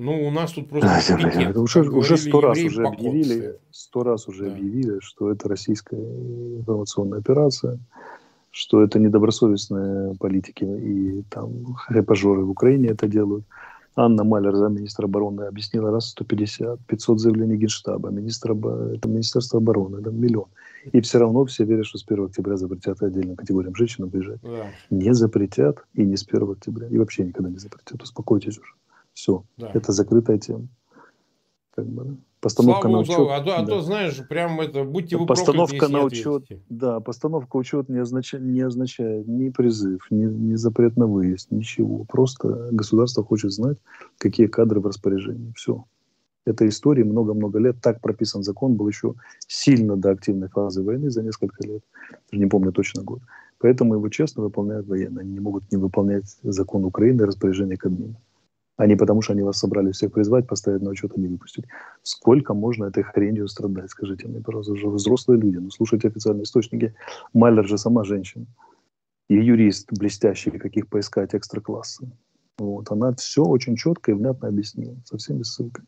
ну, 0.00 0.26
у 0.26 0.30
нас 0.30 0.52
тут 0.52 0.68
просто 0.68 0.88
а, 0.88 1.16
пикет, 1.16 1.56
уже, 1.56 1.82
уже 1.82 2.16
сто 2.16 2.40
раз 2.40 2.58
уже 2.58 2.86
объявили, 2.86 3.58
сто 3.70 4.02
раз 4.02 4.28
уже 4.28 4.46
да. 4.46 4.52
объявили, 4.52 4.98
что 5.00 5.30
это 5.30 5.48
российская 5.48 5.96
информационная 5.96 7.18
операция, 7.18 7.78
что 8.50 8.82
это 8.82 8.98
недобросовестные 8.98 10.14
политики 10.16 10.64
и 10.64 11.22
там 11.30 11.76
репажеры 11.88 12.44
в 12.44 12.50
Украине 12.50 12.88
это 12.88 13.06
делают. 13.06 13.44
Анна 13.96 14.24
Малер, 14.24 14.54
замминистра 14.54 15.06
обороны, 15.06 15.42
объяснила 15.42 15.90
раз 15.90 16.10
150, 16.10 16.80
500 16.86 17.20
заявлений 17.20 17.56
Генштаба, 17.56 18.10
министра, 18.10 18.54
это 18.54 19.08
Министерство 19.08 19.58
обороны, 19.58 20.00
это 20.00 20.10
миллион. 20.10 20.46
И 20.92 21.00
все 21.00 21.18
равно 21.18 21.44
все 21.44 21.64
верят, 21.64 21.86
что 21.86 21.98
с 21.98 22.04
1 22.08 22.26
октября 22.26 22.56
запретят 22.56 23.02
отдельным 23.02 23.36
категориям 23.36 23.74
женщин 23.74 24.08
выезжать. 24.08 24.40
Да. 24.42 24.70
Не 24.90 25.12
запретят 25.12 25.84
и 25.94 26.04
не 26.04 26.16
с 26.16 26.26
1 26.26 26.50
октября. 26.50 26.86
И 26.88 26.96
вообще 26.96 27.24
никогда 27.24 27.50
не 27.50 27.58
запретят. 27.58 28.02
Успокойтесь 28.02 28.58
уже. 28.58 28.72
Все, 29.12 29.44
да. 29.56 29.70
это 29.74 29.92
закрытая 29.92 30.38
тема. 30.38 30.68
Как 31.74 31.86
бы, 31.86 32.16
Постановка 32.40 32.88
слава 32.88 32.94
на 32.94 33.00
учет. 33.00 33.14
Слава. 33.14 33.36
А, 33.36 33.40
то, 33.42 33.56
а 33.58 33.66
то, 33.66 33.82
знаешь, 33.82 34.26
прям 34.26 34.60
это, 34.60 34.84
будьте 34.84 35.18
вы 35.18 35.26
Постановка 35.26 35.76
прокляты, 35.76 35.92
на 35.92 36.04
учет, 36.04 36.44
да, 36.70 37.00
постановка 37.00 37.56
учет 37.56 37.88
не 37.90 37.98
означает, 37.98 38.42
не 38.42 38.62
означает 38.62 39.28
ни 39.28 39.50
призыв, 39.50 40.06
ни, 40.10 40.24
ни 40.24 40.54
запрет 40.54 40.96
на 40.96 41.06
выезд, 41.06 41.50
ничего. 41.50 42.04
Просто 42.04 42.70
государство 42.72 43.22
хочет 43.22 43.52
знать, 43.52 43.76
какие 44.16 44.46
кадры 44.46 44.80
в 44.80 44.86
распоряжении. 44.86 45.52
Все. 45.54 45.84
Это 46.46 46.66
история 46.66 47.04
много-много 47.04 47.58
лет. 47.58 47.76
Так 47.82 48.00
прописан 48.00 48.42
закон 48.42 48.74
был 48.74 48.88
еще 48.88 49.14
сильно 49.46 49.96
до 49.96 50.10
активной 50.10 50.48
фазы 50.48 50.82
войны 50.82 51.10
за 51.10 51.22
несколько 51.22 51.66
лет. 51.66 51.82
Не 52.32 52.46
помню 52.46 52.72
точно 52.72 53.02
год. 53.02 53.20
Поэтому 53.58 53.94
его 53.94 54.08
честно 54.08 54.42
выполняют 54.42 54.86
военные. 54.86 55.22
Они 55.22 55.32
не 55.32 55.40
могут 55.40 55.70
не 55.70 55.76
выполнять 55.76 56.38
закон 56.42 56.86
Украины 56.86 57.22
и 57.22 57.24
распоряжение 57.26 57.76
Кабмина. 57.76 58.16
А 58.80 58.86
не 58.86 58.96
потому, 58.96 59.20
что 59.20 59.34
они 59.34 59.42
вас 59.42 59.58
собрали 59.58 59.92
всех 59.92 60.10
призвать, 60.10 60.46
поставить 60.46 60.80
на 60.80 60.88
учет 60.88 61.12
и 61.14 61.20
не 61.20 61.28
выпустить. 61.28 61.66
Сколько 62.02 62.54
можно 62.54 62.86
этой 62.86 63.02
хренью 63.02 63.46
страдать? 63.46 63.90
Скажите 63.90 64.26
мне, 64.26 64.40
пожалуйста, 64.40 64.72
уже 64.72 64.88
взрослые 64.88 65.38
люди. 65.38 65.58
Ну, 65.58 65.70
слушайте 65.70 66.08
официальные 66.08 66.44
источники. 66.44 66.94
Майлер 67.34 67.68
же 67.68 67.76
сама 67.76 68.04
женщина. 68.04 68.46
И 69.28 69.34
юрист 69.34 69.92
блестящий, 69.92 70.50
каких 70.50 70.88
поискать 70.88 71.34
экстра-класса. 71.34 72.10
Вот. 72.56 72.90
Она 72.90 73.12
все 73.16 73.42
очень 73.42 73.76
четко 73.76 74.12
и 74.12 74.14
внятно 74.14 74.48
объяснила, 74.48 74.96
со 75.04 75.18
всеми 75.18 75.42
ссылками. 75.42 75.86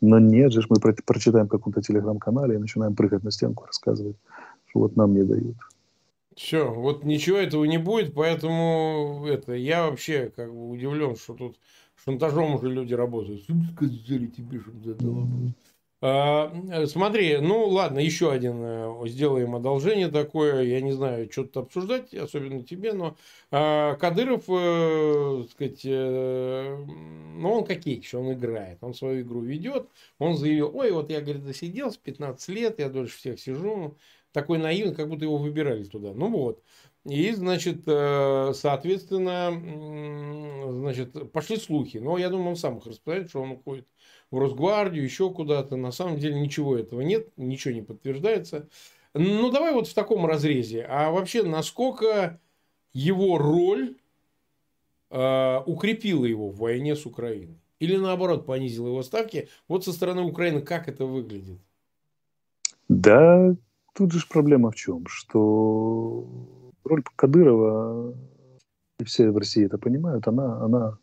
Но 0.00 0.18
нет 0.18 0.50
же, 0.54 0.62
мы 0.70 0.80
про 0.80 0.94
прочитаем 1.04 1.46
в 1.46 1.50
каком-то 1.50 1.82
телеграм-канале 1.82 2.54
и 2.54 2.58
начинаем 2.58 2.94
прыгать 2.94 3.22
на 3.22 3.32
стенку, 3.32 3.66
рассказывать, 3.66 4.16
что 4.68 4.80
вот 4.80 4.96
нам 4.96 5.12
не 5.12 5.24
дают. 5.24 5.56
Все, 6.34 6.72
вот 6.72 7.04
ничего 7.04 7.36
этого 7.36 7.64
не 7.66 7.76
будет, 7.76 8.14
поэтому 8.14 9.26
это 9.28 9.52
я 9.52 9.90
вообще 9.90 10.32
как 10.34 10.50
бы 10.50 10.70
удивлен, 10.70 11.16
что 11.16 11.34
тут 11.34 11.58
шантажом 12.04 12.54
уже 12.54 12.70
люди 12.70 12.94
работают. 12.94 13.42
Сказали 13.44 14.26
тебе, 14.26 14.60
чтобы 14.60 14.84
задал 14.84 15.12
вопрос. 15.12 15.52
А, 16.02 16.86
смотри, 16.86 17.36
ну 17.38 17.66
ладно, 17.66 17.98
еще 17.98 18.32
один 18.32 18.54
э, 18.62 19.08
сделаем 19.08 19.54
одолжение 19.54 20.08
такое. 20.08 20.62
Я 20.62 20.80
не 20.80 20.92
знаю, 20.92 21.30
что-то 21.30 21.60
обсуждать, 21.60 22.14
особенно 22.14 22.62
тебе, 22.62 22.94
но 22.94 23.18
а, 23.50 23.96
Кадыров, 23.96 24.44
э, 24.48 25.44
сказать, 25.50 25.82
э, 25.84 26.76
ну 27.36 27.52
он 27.52 27.64
кокетич, 27.66 28.14
он 28.14 28.32
играет, 28.32 28.78
он 28.80 28.94
свою 28.94 29.20
игру 29.20 29.42
ведет. 29.42 29.90
Он 30.18 30.38
заявил, 30.38 30.74
ой, 30.74 30.90
вот 30.90 31.10
я, 31.10 31.20
говорит, 31.20 31.44
досиделся 31.44 31.98
15 32.02 32.48
лет, 32.48 32.78
я 32.78 32.88
дольше 32.88 33.18
всех 33.18 33.38
сижу. 33.38 33.98
Такой 34.32 34.58
наивный, 34.58 34.94
как 34.94 35.08
будто 35.08 35.24
его 35.24 35.36
выбирали 35.36 35.84
туда. 35.84 36.14
Ну 36.14 36.30
вот. 36.30 36.62
И, 37.06 37.32
значит, 37.32 37.82
э, 37.86 38.52
соответственно, 38.54 39.50
значит, 40.80 41.32
пошли 41.32 41.56
слухи. 41.56 41.96
Но 41.96 42.18
я 42.18 42.28
думаю, 42.28 42.50
он 42.50 42.56
сам 42.56 42.76
их 42.76 42.86
распространяет, 42.86 43.30
что 43.30 43.40
он 43.40 43.52
уходит 43.52 43.86
в 44.30 44.38
Росгвардию, 44.38 45.02
еще 45.02 45.30
куда-то. 45.30 45.76
На 45.76 45.92
самом 45.92 46.18
деле 46.18 46.38
ничего 46.38 46.76
этого 46.76 47.00
нет, 47.00 47.28
ничего 47.38 47.72
не 47.72 47.82
подтверждается. 47.82 48.68
Ну, 49.14 49.50
давай 49.50 49.72
вот 49.72 49.88
в 49.88 49.94
таком 49.94 50.26
разрезе. 50.26 50.82
А 50.88 51.10
вообще, 51.10 51.42
насколько 51.42 52.38
его 52.92 53.38
роль 53.38 53.96
э, 55.10 55.60
укрепила 55.64 56.26
его 56.26 56.50
в 56.50 56.58
войне 56.58 56.96
с 56.96 57.06
Украиной? 57.06 57.58
Или 57.78 57.96
наоборот, 57.96 58.44
понизила 58.44 58.88
его 58.88 59.02
ставки? 59.02 59.48
Вот 59.68 59.84
со 59.84 59.92
стороны 59.92 60.20
Украины 60.20 60.60
как 60.60 60.86
это 60.86 61.06
выглядит? 61.06 61.58
Да, 62.88 63.54
тут 63.94 64.12
же 64.12 64.26
проблема 64.28 64.70
в 64.70 64.76
чем? 64.76 65.06
Что 65.06 66.26
роль 66.84 67.02
Кадырова, 67.16 68.14
все 69.04 69.30
в 69.30 69.36
России 69.36 69.64
это 69.64 69.78
понимают, 69.78 70.28
она, 70.28 70.62
она 70.62 70.98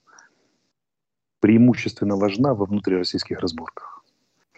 преимущественно 1.40 2.16
важна 2.16 2.54
во 2.54 2.66
внутрироссийских 2.66 3.40
разборках. 3.40 4.04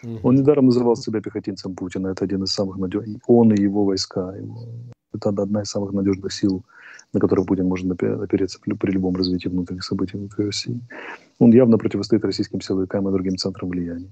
Угу. 0.02 0.20
Он 0.22 0.34
недаром 0.34 0.66
называл 0.66 0.96
себя 0.96 1.20
пехотинцем 1.20 1.74
Путина. 1.74 2.08
Это 2.08 2.24
один 2.24 2.42
из 2.44 2.52
самых 2.52 2.78
надежных. 2.78 3.22
Он 3.26 3.52
и 3.52 3.60
его 3.60 3.84
войска. 3.84 4.34
Его, 4.34 4.66
это 5.12 5.28
одна 5.28 5.62
из 5.62 5.68
самых 5.68 5.92
надежных 5.92 6.32
сил, 6.32 6.64
на 7.12 7.20
которые 7.20 7.44
Путин 7.44 7.66
может 7.66 7.90
опереться 7.90 8.58
при 8.60 8.92
любом 8.92 9.14
развитии 9.16 9.48
внутренних 9.48 9.84
событий 9.84 10.16
внутри 10.16 10.46
России. 10.46 10.80
Он 11.38 11.52
явно 11.52 11.78
противостоит 11.78 12.24
российским 12.24 12.60
силовикам 12.60 13.08
и 13.08 13.12
другим 13.12 13.36
центрам 13.36 13.68
влияния. 13.68 14.10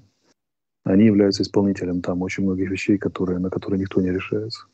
Они 0.85 1.05
являются 1.05 1.43
исполнителем 1.43 2.01
там 2.01 2.23
очень 2.23 2.45
многих 2.45 2.71
вещей, 2.71 2.99
которые, 2.99 3.39
на 3.39 3.51
которые 3.51 3.81
никто 3.81 4.01
не 4.01 4.11
решается. 4.11 4.67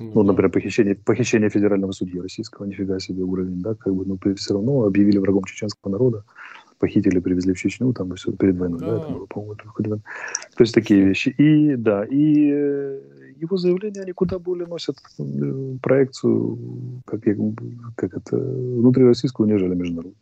Ну, 0.00 0.22
например, 0.22 0.50
похищение, 0.50 0.94
похищение 0.94 1.50
федерального 1.50 1.92
судьи 1.92 2.18
российского, 2.20 2.64
нифига 2.64 2.98
себе 2.98 3.22
уровень, 3.22 3.60
да, 3.60 3.74
как 3.74 3.94
бы, 3.94 4.06
ну, 4.06 4.18
все 4.34 4.54
равно 4.54 4.84
объявили 4.84 5.18
врагом 5.18 5.44
чеченского 5.44 5.92
народа, 5.92 6.24
похитили, 6.78 7.20
привезли 7.20 7.52
в 7.52 7.58
Чечню, 7.58 7.92
там, 7.92 8.14
все 8.14 8.32
перед 8.32 8.56
войной, 8.56 8.80
да, 8.80 8.86
да. 8.86 8.96
это 8.96 9.12
было, 9.12 9.26
по-моему, 9.26 9.56
То 9.56 10.00
есть 10.60 10.74
такие 10.74 11.04
вещи. 11.04 11.28
И, 11.28 11.76
да, 11.76 12.04
и 12.04 12.50
э, 12.50 13.00
его 13.36 13.58
заявления, 13.58 14.00
они 14.00 14.12
куда 14.12 14.38
более 14.38 14.66
носят 14.66 14.96
проекцию, 15.82 16.58
как, 17.04 17.26
я, 17.26 17.36
как 17.94 18.16
это, 18.16 18.38
внутрироссийскую, 18.38 19.48
нежели 19.48 19.74
международную. 19.74 20.16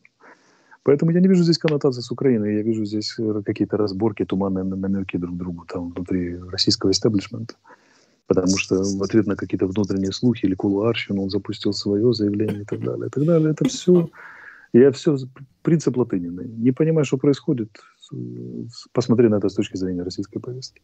Поэтому 0.83 1.13
я 1.13 1.21
не 1.21 1.29
вижу 1.29 1.45
здесь 1.45 1.59
коннотации 1.59 2.01
с 2.01 2.11
Украиной, 2.11 2.57
я 2.57 2.63
вижу 2.63 2.85
здесь 2.85 3.15
э, 3.21 3.43
какие-то 3.45 3.77
разборки, 3.77 4.25
туманные 4.25 4.65
намеки 4.65 5.17
друг 5.19 5.37
другу 5.37 5.65
там 5.69 5.91
внутри 5.91 6.37
российского 6.37 6.91
истеблишмента 6.91 7.55
потому 8.29 8.59
что 8.59 8.83
в 8.83 9.03
ответ 9.03 9.27
на 9.27 9.35
какие-то 9.35 9.67
внутренние 9.67 10.13
слухи 10.13 10.45
или 10.45 10.55
кулуарщину 10.55 11.23
он 11.23 11.31
запустил 11.31 11.73
свое 11.73 12.13
заявление 12.13 12.63
и 12.63 12.65
так 12.65 12.81
далее, 12.81 13.07
и 13.07 13.11
так 13.11 13.25
далее. 13.25 13.51
Это 13.51 13.65
все, 13.65 14.09
я 14.75 14.93
все, 14.93 15.17
принцип 15.63 15.97
латынины. 15.97 16.45
Не 16.59 16.73
понимаю, 16.73 17.07
что 17.07 17.17
происходит, 17.17 17.71
посмотри 18.93 19.29
на 19.29 19.37
это 19.37 19.49
с 19.49 19.55
точки 19.55 19.77
зрения 19.77 20.03
российской 20.03 20.39
повестки. 20.39 20.83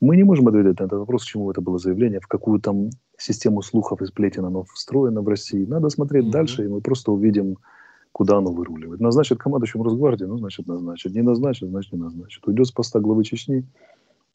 Мы 0.00 0.16
не 0.16 0.22
можем 0.22 0.46
ответить 0.46 0.78
на 0.78 0.84
этот 0.84 1.00
вопрос, 1.00 1.24
чему 1.24 1.50
это 1.50 1.60
было 1.60 1.78
заявление, 1.78 2.20
в 2.20 2.28
какую 2.28 2.60
там 2.60 2.90
систему 3.18 3.62
слухов 3.62 4.00
и 4.00 4.06
сплетен 4.06 4.44
оно 4.44 4.62
встроено 4.72 5.22
в 5.22 5.28
России. 5.28 5.64
Надо 5.64 5.88
смотреть 5.88 6.26
mm-hmm. 6.26 6.30
дальше, 6.30 6.64
и 6.64 6.68
мы 6.68 6.80
просто 6.80 7.10
увидим, 7.10 7.56
куда 8.12 8.36
оно 8.36 8.52
выруливает. 8.52 9.00
Назначит 9.00 9.38
командующим 9.38 9.82
Росгвардии, 9.82 10.26
ну, 10.26 10.38
значит, 10.38 10.68
назначит. 10.68 11.12
Не 11.16 11.22
назначит, 11.22 11.68
значит, 11.68 11.92
не 11.92 11.98
назначит. 11.98 12.46
Уйдет 12.46 12.68
с 12.68 12.70
поста 12.70 13.00
главы 13.00 13.24
Чечни, 13.24 13.66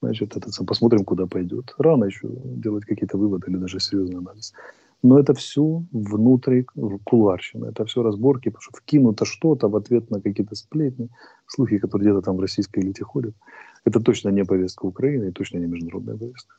значит, 0.07 0.37
это, 0.37 0.49
посмотрим, 0.65 1.05
куда 1.05 1.25
пойдет. 1.25 1.73
Рано 1.77 2.05
еще 2.05 2.27
делать 2.27 2.85
какие-то 2.85 3.17
выводы 3.17 3.49
или 3.49 3.57
даже 3.57 3.79
серьезный 3.79 4.17
анализ. 4.17 4.53
Но 5.01 5.19
это 5.19 5.33
все 5.33 5.83
внутри 5.91 6.63
кулуарщина, 6.63 7.65
это 7.65 7.85
все 7.85 8.03
разборки, 8.03 8.49
потому 8.49 8.61
что 8.61 8.77
вкинуто 8.77 9.25
что-то 9.25 9.67
в 9.67 9.75
ответ 9.75 10.09
на 10.09 10.21
какие-то 10.21 10.55
сплетни, 10.55 11.09
слухи, 11.45 11.77
которые 11.77 12.11
где-то 12.11 12.21
там 12.21 12.37
в 12.37 12.39
российской 12.39 12.79
элите 12.79 13.03
ходят. 13.03 13.35
Это 13.83 13.99
точно 13.99 14.29
не 14.29 14.45
повестка 14.45 14.85
Украины 14.85 15.29
и 15.29 15.31
точно 15.31 15.57
не 15.57 15.65
международная 15.65 16.15
повестка. 16.17 16.55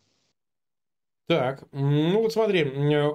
Так, 1.26 1.64
ну 1.72 2.20
вот 2.20 2.34
смотри, 2.34 2.64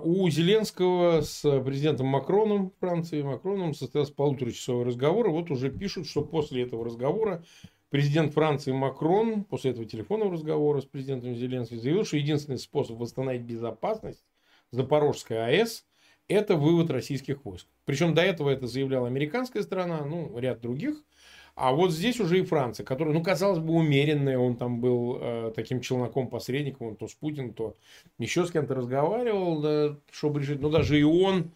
у 0.04 0.28
Зеленского 0.32 1.22
с 1.22 1.62
президентом 1.62 2.08
Макроном 2.08 2.72
Франции, 2.80 3.22
Макроном 3.22 3.76
состоялся 3.76 4.16
полуторачасовой 4.16 4.86
разговор, 4.86 5.28
и 5.28 5.32
вот 5.32 5.52
уже 5.52 5.70
пишут, 5.70 6.08
что 6.08 6.24
после 6.24 6.64
этого 6.64 6.84
разговора 6.84 7.44
Президент 7.90 8.34
Франции 8.34 8.72
Макрон 8.72 9.44
после 9.44 9.72
этого 9.72 9.86
телефонного 9.86 10.34
разговора 10.34 10.80
с 10.80 10.86
президентом 10.86 11.36
Зеленским 11.36 11.80
заявил, 11.80 12.06
что 12.06 12.18
единственный 12.18 12.60
способ 12.60 12.98
восстановить 12.98 13.42
безопасность 13.42 14.24
Запорожской 14.72 15.44
АЭС– 15.44 15.86
это 16.28 16.56
вывод 16.56 16.92
российских 16.92 17.44
войск. 17.44 17.66
Причем 17.86 18.14
до 18.14 18.22
этого 18.22 18.52
это 18.52 18.68
заявляла 18.68 19.08
американская 19.08 19.64
страна, 19.64 20.06
ну, 20.06 20.38
ряд 20.38 20.62
других. 20.62 21.04
А 21.56 21.74
вот 21.74 21.92
здесь 21.92 22.20
уже 22.20 22.40
и 22.40 22.44
Франция, 22.44 22.86
которая, 22.86 23.14
ну, 23.14 23.24
казалось 23.24 23.58
бы, 23.58 23.74
умеренная. 23.74 24.38
Он 24.38 24.56
там 24.56 24.80
был 24.80 25.18
э, 25.20 25.52
таким 25.56 25.82
челноком-посредником, 25.82 26.90
он 26.90 26.96
то 26.96 27.08
с 27.08 27.16
Путиным, 27.16 27.54
то 27.54 27.76
еще 28.20 28.46
с 28.46 28.52
кем-то 28.52 28.76
разговаривал, 28.76 29.62
да, 29.62 29.98
чтобы 30.12 30.42
решить. 30.42 30.62
Но 30.62 30.70
даже 30.70 31.00
и 31.00 31.04
он 31.04 31.52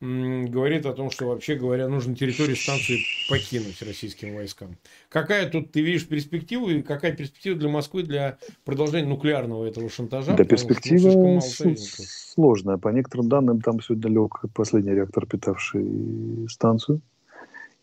говорит 0.00 0.84
о 0.84 0.92
том, 0.92 1.10
что 1.10 1.26
вообще 1.26 1.54
говоря, 1.54 1.88
нужно 1.88 2.14
территорию 2.14 2.56
станции 2.56 2.98
покинуть 3.30 3.80
российским 3.82 4.34
войскам. 4.34 4.76
Какая 5.08 5.48
тут 5.48 5.72
ты 5.72 5.80
видишь 5.80 6.06
перспективу 6.06 6.68
и 6.68 6.82
какая 6.82 7.12
перспектива 7.12 7.56
для 7.56 7.68
Москвы 7.70 8.02
для 8.02 8.38
продолжения 8.64 9.08
нуклеарного 9.08 9.64
этого 9.64 9.88
шантажа? 9.88 10.34
Да, 10.34 10.44
перспектива 10.44 11.12
ну, 11.12 11.40
сложная. 11.40 12.76
По 12.76 12.88
некоторым 12.88 13.28
данным, 13.28 13.60
там 13.62 13.80
сегодня 13.80 14.10
лег 14.10 14.42
последний 14.54 14.92
реактор, 14.92 15.26
питавший 15.26 16.46
станцию. 16.48 17.00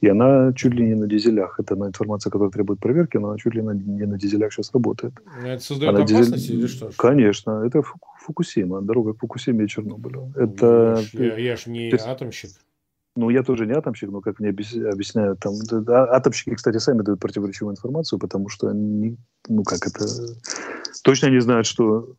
И 0.04 0.08
она 0.10 0.51
чуть 0.51 0.74
ли 0.74 0.86
не 0.86 0.95
на 0.95 1.08
дизелях. 1.08 1.62
Это 1.62 1.78
на 1.78 1.88
информация, 1.88 2.30
которая 2.30 2.51
требует 2.51 2.82
проверки, 2.82 3.16
но 3.16 3.30
она 3.30 3.38
чуть 3.38 3.56
ли 3.56 3.62
не 3.62 4.06
на 4.06 4.18
дизелях 4.18 4.51
сейчас 4.51 4.74
работает. 4.74 5.14
Это 5.45 5.64
создает 5.64 5.95
она 5.95 6.04
опасность 6.04 6.34
дизель... 6.34 6.60
или 6.60 6.68
что? 6.68 6.89
Конечно. 6.97 7.64
Это 7.66 7.84
Фукусима, 8.20 8.82
дорога 8.82 9.14
к 9.14 9.20
Фукусиме 9.20 9.64
и 9.64 9.68
Чернобылю. 9.70 10.34
Это... 10.36 11.01
Я, 11.14 11.38
я 11.38 11.56
же 11.56 11.70
не 11.70 11.89
атомщик. 11.89 12.49
Ну, 13.16 13.30
я 13.30 13.43
тоже 13.43 13.66
не 13.66 13.72
атомщик, 13.72 14.12
но, 14.12 14.20
как 14.20 14.41
мне 14.41 14.49
объясняют, 14.49 15.39
там, 15.39 15.54
атомщики, 15.88 16.54
кстати, 16.54 16.80
сами 16.80 17.01
дают 17.01 17.22
противоречивую 17.22 17.72
информацию, 17.72 18.20
потому 18.20 18.49
что 18.49 18.68
они, 18.68 19.16
ну, 19.47 19.64
как 19.64 19.88
это, 19.88 20.06
точно 21.04 21.30
не 21.30 21.39
знают, 21.39 21.66
что 21.66 22.16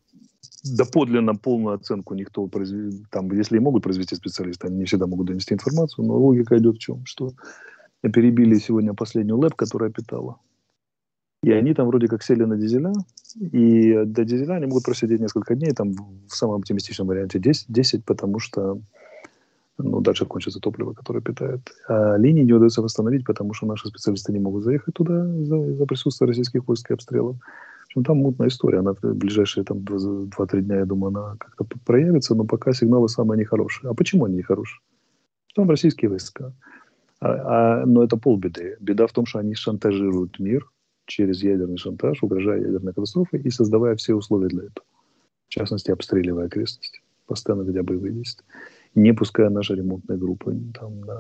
доподлинно 0.63 1.35
полную 1.35 1.75
оценку 1.75 2.15
никто, 2.15 2.49
там, 3.11 3.31
если 3.33 3.59
и 3.59 3.61
могут 3.61 3.83
произвести 3.83 4.15
специалисты, 4.15 4.69
они 4.69 4.79
не 4.79 4.85
всегда 4.87 5.07
могут 5.07 5.27
донести 5.27 5.53
информацию, 5.53 6.07
но 6.07 6.17
логика 6.17 6.57
идет 6.57 6.77
в 6.77 6.79
чем, 6.79 7.05
что 7.05 7.35
перебили 8.11 8.57
сегодня 8.57 8.95
последнюю 8.95 9.39
лэп, 9.39 9.55
которая 9.55 9.91
питала. 9.91 10.39
И 11.43 11.53
они 11.53 11.75
там 11.75 11.89
вроде 11.89 12.09
как 12.09 12.23
сели 12.23 12.45
на 12.45 12.57
дизеля, 12.57 12.93
и 13.37 14.05
до 14.07 14.25
дизеля 14.25 14.55
они 14.55 14.67
могут 14.67 14.85
просидеть 14.85 15.21
несколько 15.21 15.55
дней, 15.55 15.73
там 15.73 15.93
в 15.93 16.35
самом 16.35 16.57
оптимистичном 16.57 17.07
варианте 17.07 17.39
10, 17.39 17.67
10 17.69 18.05
потому 18.05 18.39
что 18.39 18.81
ну, 19.77 20.01
дальше 20.01 20.25
кончится 20.25 20.61
топливо, 20.61 20.93
которое 20.93 21.21
питает. 21.21 21.61
А 21.89 22.17
линии 22.17 22.43
не 22.43 22.53
удается 22.53 22.81
восстановить, 22.81 23.27
потому 23.27 23.55
что 23.55 23.67
наши 23.67 23.89
специалисты 23.89 24.33
не 24.33 24.39
могут 24.39 24.65
заехать 24.65 24.95
туда 24.95 25.27
из-за, 25.41 25.57
из 25.57 25.87
присутствия 25.87 26.29
российских 26.29 26.67
войск 26.69 26.91
и 26.91 26.95
обстрелов. 26.95 27.37
В 27.37 27.87
общем, 27.89 28.05
там 28.05 28.19
мутная 28.19 28.49
история. 28.49 28.79
Она 28.79 28.95
в 28.95 29.01
ближайшие 29.03 29.65
там 29.65 29.79
2-3 29.79 30.61
дня, 30.63 30.77
я 30.77 30.85
думаю, 30.85 31.09
она 31.09 31.37
как-то 31.39 31.67
проявится, 31.85 32.35
но 32.35 32.45
пока 32.45 32.73
сигналы 32.73 33.09
самые 33.09 33.39
нехорошие. 33.39 33.91
А 33.91 33.95
почему 33.95 34.25
они 34.25 34.37
нехорошие? 34.37 34.81
Там 35.55 35.69
российские 35.69 36.09
войска. 36.09 36.53
А, 37.21 37.83
а, 37.83 37.87
но 37.87 38.03
это 38.03 38.17
полбеды. 38.17 38.77
Беда 38.81 39.07
в 39.07 39.13
том, 39.13 39.27
что 39.27 39.39
они 39.39 39.55
шантажируют 39.55 40.39
мир 40.39 40.71
через 41.07 41.43
ядерный 41.43 41.77
шантаж, 41.77 42.23
угрожая 42.23 42.61
ядерной 42.61 42.93
катастрофой 42.93 43.41
и 43.41 43.51
создавая 43.51 43.97
все 43.97 44.15
условия 44.15 44.49
для 44.49 44.65
этого. 44.65 44.87
В 45.49 45.51
частности, 45.51 45.91
обстреливая 45.91 46.47
окрестности, 46.47 47.03
постоянно 47.27 47.63
ведя 47.63 47.83
боевые 47.83 48.13
действия 48.13 48.47
не 48.95 49.13
пуская 49.13 49.51
наши 49.51 49.75
ремонтные 49.75 50.19
группы. 50.19 50.57
Там, 50.79 51.01
на... 51.01 51.19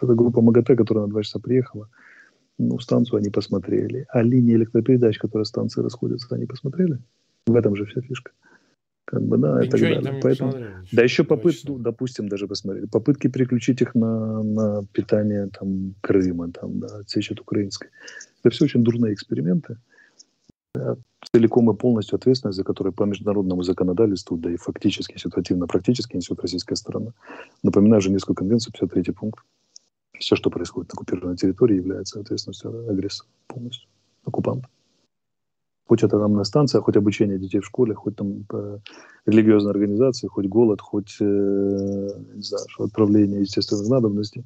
Эта 0.00 0.14
группа 0.14 0.40
МАГАТЭ, 0.40 0.76
которая 0.76 1.06
на 1.06 1.10
два 1.10 1.22
часа 1.22 1.38
приехала, 1.38 1.88
ну, 2.58 2.78
станцию 2.78 3.18
они 3.18 3.30
посмотрели. 3.30 4.06
А 4.10 4.22
линии 4.22 4.54
электропередач, 4.54 5.18
которые 5.18 5.44
станции 5.46 5.82
расходятся, 5.82 6.34
они 6.34 6.46
посмотрели. 6.46 6.98
В 7.46 7.54
этом 7.54 7.76
же 7.76 7.84
вся 7.86 8.00
фишка. 8.00 8.32
Как 9.06 9.22
бы, 9.22 9.38
да, 9.38 9.64
и 9.64 9.68
так 9.68 9.80
далее. 9.80 10.20
Поэтому, 10.20 10.52
да, 10.92 11.02
еще 11.02 11.22
попытки, 11.22 11.68
ну, 11.68 11.78
допустим, 11.78 12.28
даже 12.28 12.48
посмотрели, 12.48 12.86
попытки 12.86 13.28
переключить 13.28 13.80
их 13.80 13.94
на, 13.94 14.42
на 14.42 14.84
питание 14.92 15.48
там, 15.58 15.94
Крыма, 16.00 16.50
там, 16.50 16.80
да, 16.80 16.98
отсечь 16.98 17.30
от 17.30 17.40
украинской. 17.40 17.88
Это 18.42 18.50
все 18.50 18.64
очень 18.64 18.82
дурные 18.82 19.14
эксперименты 19.14 19.78
целиком 21.32 21.70
и 21.70 21.76
полностью 21.76 22.16
ответственность 22.16 22.56
за 22.56 22.64
которую 22.64 22.92
по 22.92 23.04
международному 23.04 23.62
законодательству, 23.62 24.36
да 24.36 24.50
и 24.50 24.56
фактически, 24.56 25.18
ситуативно-практически 25.18 26.16
несет 26.16 26.40
российская 26.40 26.76
сторона. 26.76 27.12
Напоминаю 27.62 28.00
Женевскую 28.00 28.36
конвенцию, 28.36 28.72
53 28.72 29.12
пункт. 29.12 29.44
Все, 30.18 30.36
что 30.36 30.50
происходит 30.50 30.92
на 30.92 30.94
оккупированной 30.94 31.36
территории, 31.36 31.76
является 31.76 32.20
ответственностью 32.20 32.88
агрессора 32.88 33.28
полностью, 33.48 33.88
оккупанта. 34.24 34.68
Хоть 35.88 36.02
на 36.02 36.44
станция, 36.44 36.80
хоть 36.80 36.96
обучение 36.96 37.38
детей 37.38 37.60
в 37.60 37.66
школе, 37.66 37.94
хоть 37.94 38.16
там 38.16 38.44
э, 38.52 38.78
религиозные 39.26 39.70
организации, 39.70 40.26
хоть 40.26 40.46
голод, 40.46 40.80
хоть 40.80 41.16
э, 41.20 41.24
не 41.24 42.42
знаю, 42.42 42.66
отправление 42.78 43.40
естественных 43.40 43.88
надобностей 43.88 44.44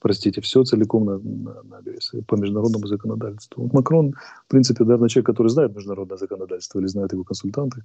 простите, 0.00 0.40
все 0.40 0.64
целиком 0.64 1.04
на, 1.04 1.18
на, 1.18 1.62
на 1.62 1.76
агрессии 1.78 2.22
по 2.22 2.34
международному 2.34 2.86
законодательству. 2.86 3.62
Вот 3.62 3.72
Макрон, 3.72 4.14
в 4.46 4.48
принципе, 4.48 4.84
наверное, 4.84 5.08
человек, 5.08 5.26
который 5.26 5.48
знает 5.48 5.76
международное 5.76 6.16
законодательство 6.16 6.80
или 6.80 6.86
знает 6.86 7.12
его 7.12 7.22
консультанты, 7.22 7.84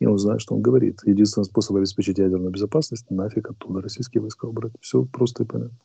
и 0.00 0.06
он 0.06 0.18
знает, 0.18 0.40
что 0.40 0.54
он 0.54 0.62
говорит. 0.62 1.00
Единственный 1.04 1.44
способ 1.44 1.76
обеспечить 1.76 2.18
ядерную 2.18 2.50
безопасность– 2.50 3.06
нафиг 3.10 3.50
оттуда 3.50 3.80
российские 3.80 4.20
войска 4.20 4.46
убрать. 4.46 4.72
Все 4.80 5.04
просто 5.04 5.44
и 5.44 5.46
понятно. 5.46 5.76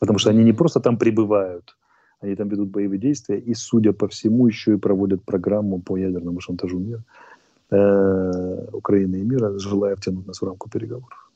Потому 0.00 0.18
что 0.18 0.30
они 0.30 0.42
не 0.42 0.52
просто 0.52 0.80
там 0.80 0.98
прибывают, 0.98 1.76
они 2.20 2.36
там 2.36 2.48
ведут 2.48 2.68
боевые 2.68 2.98
действия 2.98 3.38
и, 3.38 3.54
судя 3.54 3.92
по 3.92 4.06
всему, 4.06 4.46
еще 4.46 4.72
и 4.72 4.78
проводят 4.78 5.22
программу 5.24 5.80
по 5.80 5.96
ядерному 5.96 6.40
шантажу 6.40 6.78
мира, 6.78 7.02
э, 7.70 8.68
Украины 8.72 9.16
и 9.16 9.24
мира, 9.24 9.58
желая 9.58 9.94
втянуть 9.94 10.26
нас 10.26 10.42
в 10.42 10.44
рамку 10.44 10.68
переговоров. 10.70 11.30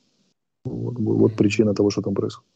Вот, 0.65 0.99
вот 0.99 1.37
причина 1.37 1.75
того, 1.75 1.91
что 1.91 2.03
там 2.03 2.15
происходит. 2.15 2.54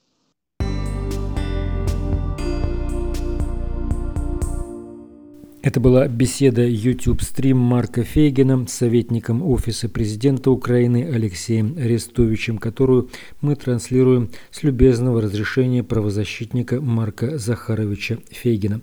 Это 5.69 5.81
была 5.81 6.09
беседа 6.09 6.67
YouTube-стрим 6.67 7.59
Марка 7.59 8.03
Фейгина 8.03 8.67
с 8.67 8.73
советником 8.73 9.43
Офиса 9.43 9.91
президента 9.91 10.51
Украины 10.51 11.07
Алексеем 11.13 11.77
Арестовичем, 11.77 12.57
которую 12.57 13.11
мы 13.43 13.55
транслируем 13.55 14.31
с 14.51 14.63
любезного 14.63 15.21
разрешения 15.21 15.85
правозащитника 15.85 16.81
Марка 16.81 17.37
Захаровича 17.37 18.17
Фейгина. 18.31 18.81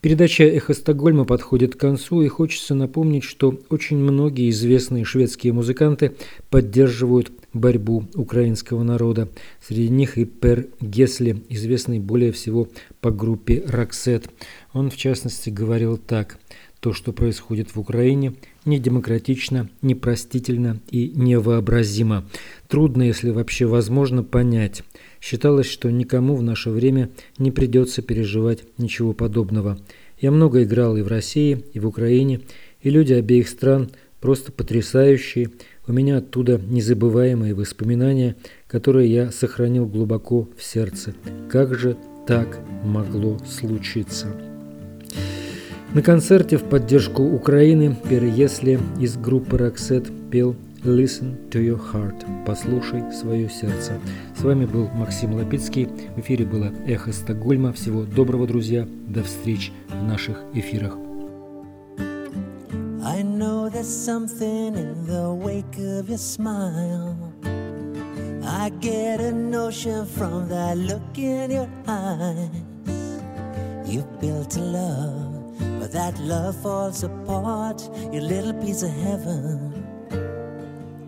Передача 0.00 0.44
«Эхо 0.44 0.72
Стокгольма» 0.72 1.26
подходит 1.26 1.76
к 1.76 1.80
концу, 1.80 2.22
и 2.22 2.28
хочется 2.28 2.74
напомнить, 2.74 3.24
что 3.24 3.60
очень 3.68 3.98
многие 3.98 4.48
известные 4.48 5.04
шведские 5.04 5.52
музыканты 5.52 6.16
поддерживают 6.48 7.30
борьбу 7.52 8.04
украинского 8.14 8.82
народа. 8.82 9.28
Среди 9.60 9.90
них 9.90 10.16
и 10.16 10.24
Пер 10.24 10.68
Гесли, 10.80 11.44
известный 11.50 11.98
более 11.98 12.32
всего 12.32 12.68
по 13.00 13.10
группе 13.10 13.62
«Роксет». 13.66 14.28
Он, 14.72 14.90
в 14.90 14.96
частности, 14.96 15.50
говорил 15.50 15.96
так. 15.96 16.38
То, 16.80 16.92
что 16.92 17.12
происходит 17.12 17.76
в 17.76 17.78
Украине, 17.78 18.34
не 18.64 18.80
демократично, 18.80 19.68
непростительно 19.82 20.80
и 20.90 21.12
невообразимо. 21.14 22.24
Трудно, 22.66 23.04
если 23.04 23.30
вообще 23.30 23.66
возможно, 23.66 24.24
понять. 24.24 24.82
Считалось, 25.20 25.68
что 25.68 25.92
никому 25.92 26.34
в 26.34 26.42
наше 26.42 26.70
время 26.70 27.10
не 27.38 27.52
придется 27.52 28.02
переживать 28.02 28.64
ничего 28.78 29.12
подобного. 29.12 29.78
Я 30.20 30.32
много 30.32 30.64
играл 30.64 30.96
и 30.96 31.02
в 31.02 31.06
России, 31.06 31.64
и 31.72 31.78
в 31.78 31.86
Украине, 31.86 32.40
и 32.80 32.90
люди 32.90 33.12
обеих 33.12 33.48
стран 33.48 33.90
просто 34.20 34.50
потрясающие. 34.50 35.50
У 35.86 35.92
меня 35.92 36.18
оттуда 36.18 36.58
незабываемые 36.58 37.54
воспоминания, 37.54 38.34
которые 38.66 39.12
я 39.12 39.30
сохранил 39.30 39.86
глубоко 39.86 40.48
в 40.56 40.64
сердце. 40.64 41.14
Как 41.48 41.76
же 41.76 41.96
так 42.26 42.58
могло 42.84 43.38
случиться? 43.44 44.51
На 45.94 46.02
концерте 46.02 46.56
в 46.56 46.64
поддержку 46.64 47.22
Украины 47.22 47.94
Переесли 48.08 48.78
из 48.98 49.16
группы 49.16 49.58
«Роксет» 49.58 50.10
пел 50.30 50.56
Listen 50.84 51.36
to 51.50 51.60
your 51.60 51.80
heart. 51.92 52.24
Послушай 52.44 53.04
свое 53.12 53.48
сердце. 53.48 54.00
С 54.36 54.42
вами 54.42 54.64
был 54.64 54.88
Максим 54.88 55.34
Лапицкий. 55.34 55.88
В 56.16 56.20
эфире 56.20 56.44
было 56.44 56.72
«Эхо 56.86 57.12
Стокгольма». 57.12 57.72
Всего 57.72 58.02
доброго, 58.02 58.48
друзья. 58.48 58.88
До 59.06 59.22
встреч 59.22 59.70
в 59.88 60.02
наших 60.02 60.42
эфирах. 60.54 60.96
I 68.44 68.70
get 68.80 69.20
a 69.20 69.30
notion 69.30 70.04
from 70.04 70.48
that 70.48 70.76
look 70.76 71.16
in 71.16 71.52
your 71.52 71.68
eyes. 71.86 72.71
You've 73.92 74.20
built 74.22 74.56
a 74.56 74.60
love, 74.60 75.58
but 75.78 75.92
that 75.92 76.18
love 76.18 76.56
falls 76.62 77.04
apart. 77.04 77.86
Your 78.10 78.22
little 78.22 78.54
piece 78.54 78.82
of 78.82 78.90
heaven 78.90 79.84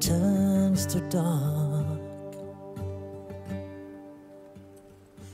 turns 0.00 0.84
to 0.92 1.00
dark. 1.08 1.86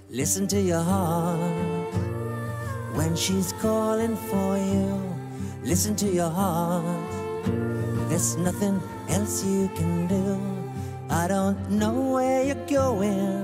Listen 0.09 0.47
to 0.47 0.61
your 0.61 0.81
heart 0.81 1.93
when 2.95 3.17
she's 3.17 3.53
calling 3.55 4.15
for 4.15 4.57
you. 4.57 5.03
Listen 5.65 5.97
to 5.97 6.07
your 6.07 6.31
heart. 6.31 7.11
There's 8.09 8.37
nothing 8.37 8.81
else 9.09 9.45
you 9.45 9.69
can 9.75 10.07
do. 10.07 10.39
I 11.11 11.27
don't 11.27 11.69
know 11.69 12.13
where 12.15 12.45
you're 12.45 12.67
going, 12.67 13.43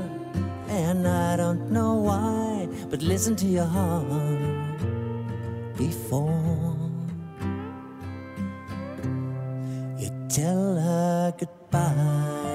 and 0.69 1.09
I 1.09 1.37
don't 1.37 1.73
know 1.73 1.95
why, 1.95 2.56
but 2.89 3.03
listen 3.03 3.35
to 3.37 3.47
your 3.47 3.65
heart 3.65 4.79
before. 5.77 6.77
You 9.99 10.11
tell 10.29 10.77
her 10.77 11.35
goodbye. 11.39 12.47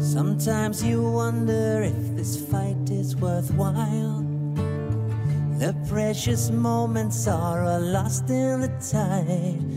Sometimes 0.00 0.82
you 0.82 1.02
wonder 1.02 1.82
if 1.82 2.16
this 2.16 2.40
fight 2.50 2.90
is 2.90 3.14
worthwhile. 3.16 4.24
The 5.58 5.76
precious 5.88 6.50
moments 6.50 7.28
are 7.28 7.78
lost 7.78 8.30
in 8.30 8.62
the 8.62 8.72
tide. 8.80 9.69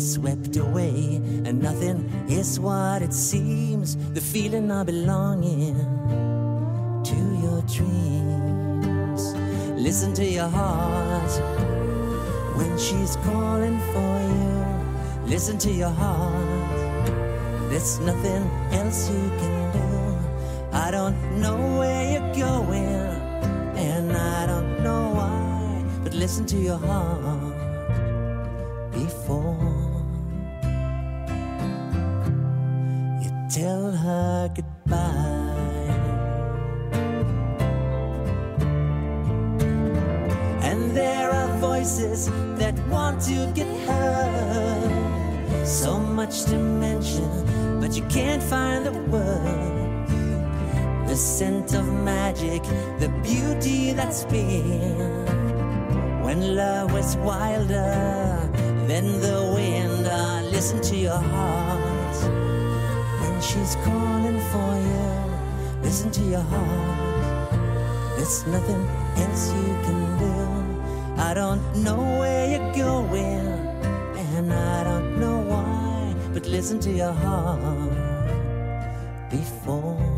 They're 0.00 0.08
swept 0.08 0.56
away, 0.56 1.20
and 1.44 1.60
nothing 1.60 2.10
is 2.26 2.58
what 2.58 3.02
it 3.02 3.12
seems. 3.12 3.96
The 4.14 4.20
feeling 4.22 4.70
of 4.70 4.86
belonging 4.86 5.76
to 7.04 7.18
your 7.44 7.60
dreams. 7.68 9.34
Listen 9.76 10.14
to 10.14 10.24
your 10.24 10.48
heart 10.48 11.32
when 12.56 12.78
she's 12.78 13.16
calling 13.16 13.78
for 13.92 14.14
you. 14.32 15.30
Listen 15.30 15.58
to 15.58 15.70
your 15.70 15.90
heart. 15.90 17.06
There's 17.68 18.00
nothing 18.00 18.42
else 18.72 19.10
you 19.10 19.28
can 19.40 19.72
do. 19.80 20.76
I 20.78 20.90
don't 20.90 21.16
know 21.42 21.58
where 21.78 22.12
you're 22.12 22.34
going, 22.34 23.04
and 23.76 24.12
I 24.12 24.46
don't 24.46 24.82
know 24.82 25.10
why. 25.10 25.84
But 26.02 26.14
listen 26.14 26.46
to 26.46 26.56
your 26.56 26.78
heart 26.78 27.49
tell 33.50 33.90
her 33.90 34.48
goodbye. 34.54 34.96
And 40.62 40.96
there 40.96 41.32
are 41.32 41.58
voices 41.58 42.30
that 42.58 42.78
want 42.86 43.20
to 43.22 43.50
get 43.52 43.66
heard. 43.88 45.66
So 45.66 45.98
much 45.98 46.44
to 46.44 46.58
mention, 46.58 47.80
but 47.80 47.96
you 47.96 48.04
can't 48.04 48.42
find 48.42 48.86
the 48.86 48.92
words. 49.10 50.12
The 51.10 51.16
scent 51.16 51.74
of 51.74 51.92
magic, 51.92 52.62
the 53.00 53.08
beauty 53.24 53.92
that's 53.92 54.24
been. 54.26 55.26
When 56.22 56.54
love 56.54 56.92
was 56.92 57.16
wilder 57.16 58.48
than 58.86 59.20
the 59.20 59.52
wind, 59.56 60.06
I 60.06 60.42
listen 60.42 60.80
to 60.82 60.96
your 60.96 61.18
heart. 61.18 61.79
She's 63.40 63.74
calling 63.84 64.38
for 64.52 64.72
you, 64.76 65.82
listen 65.82 66.10
to 66.12 66.20
your 66.22 66.42
heart. 66.42 67.50
There's 68.16 68.46
nothing 68.46 68.86
else 69.16 69.48
you 69.52 69.78
can 69.82 70.18
do. 70.18 71.20
I 71.20 71.34
don't 71.34 71.62
know 71.76 72.00
where 72.20 72.46
you're 72.50 72.72
going, 72.74 73.46
and 74.36 74.52
I 74.52 74.84
don't 74.84 75.18
know 75.18 75.38
why, 75.38 76.14
but 76.34 76.46
listen 76.46 76.78
to 76.80 76.90
your 76.90 77.12
heart 77.12 77.90
before. 79.30 80.09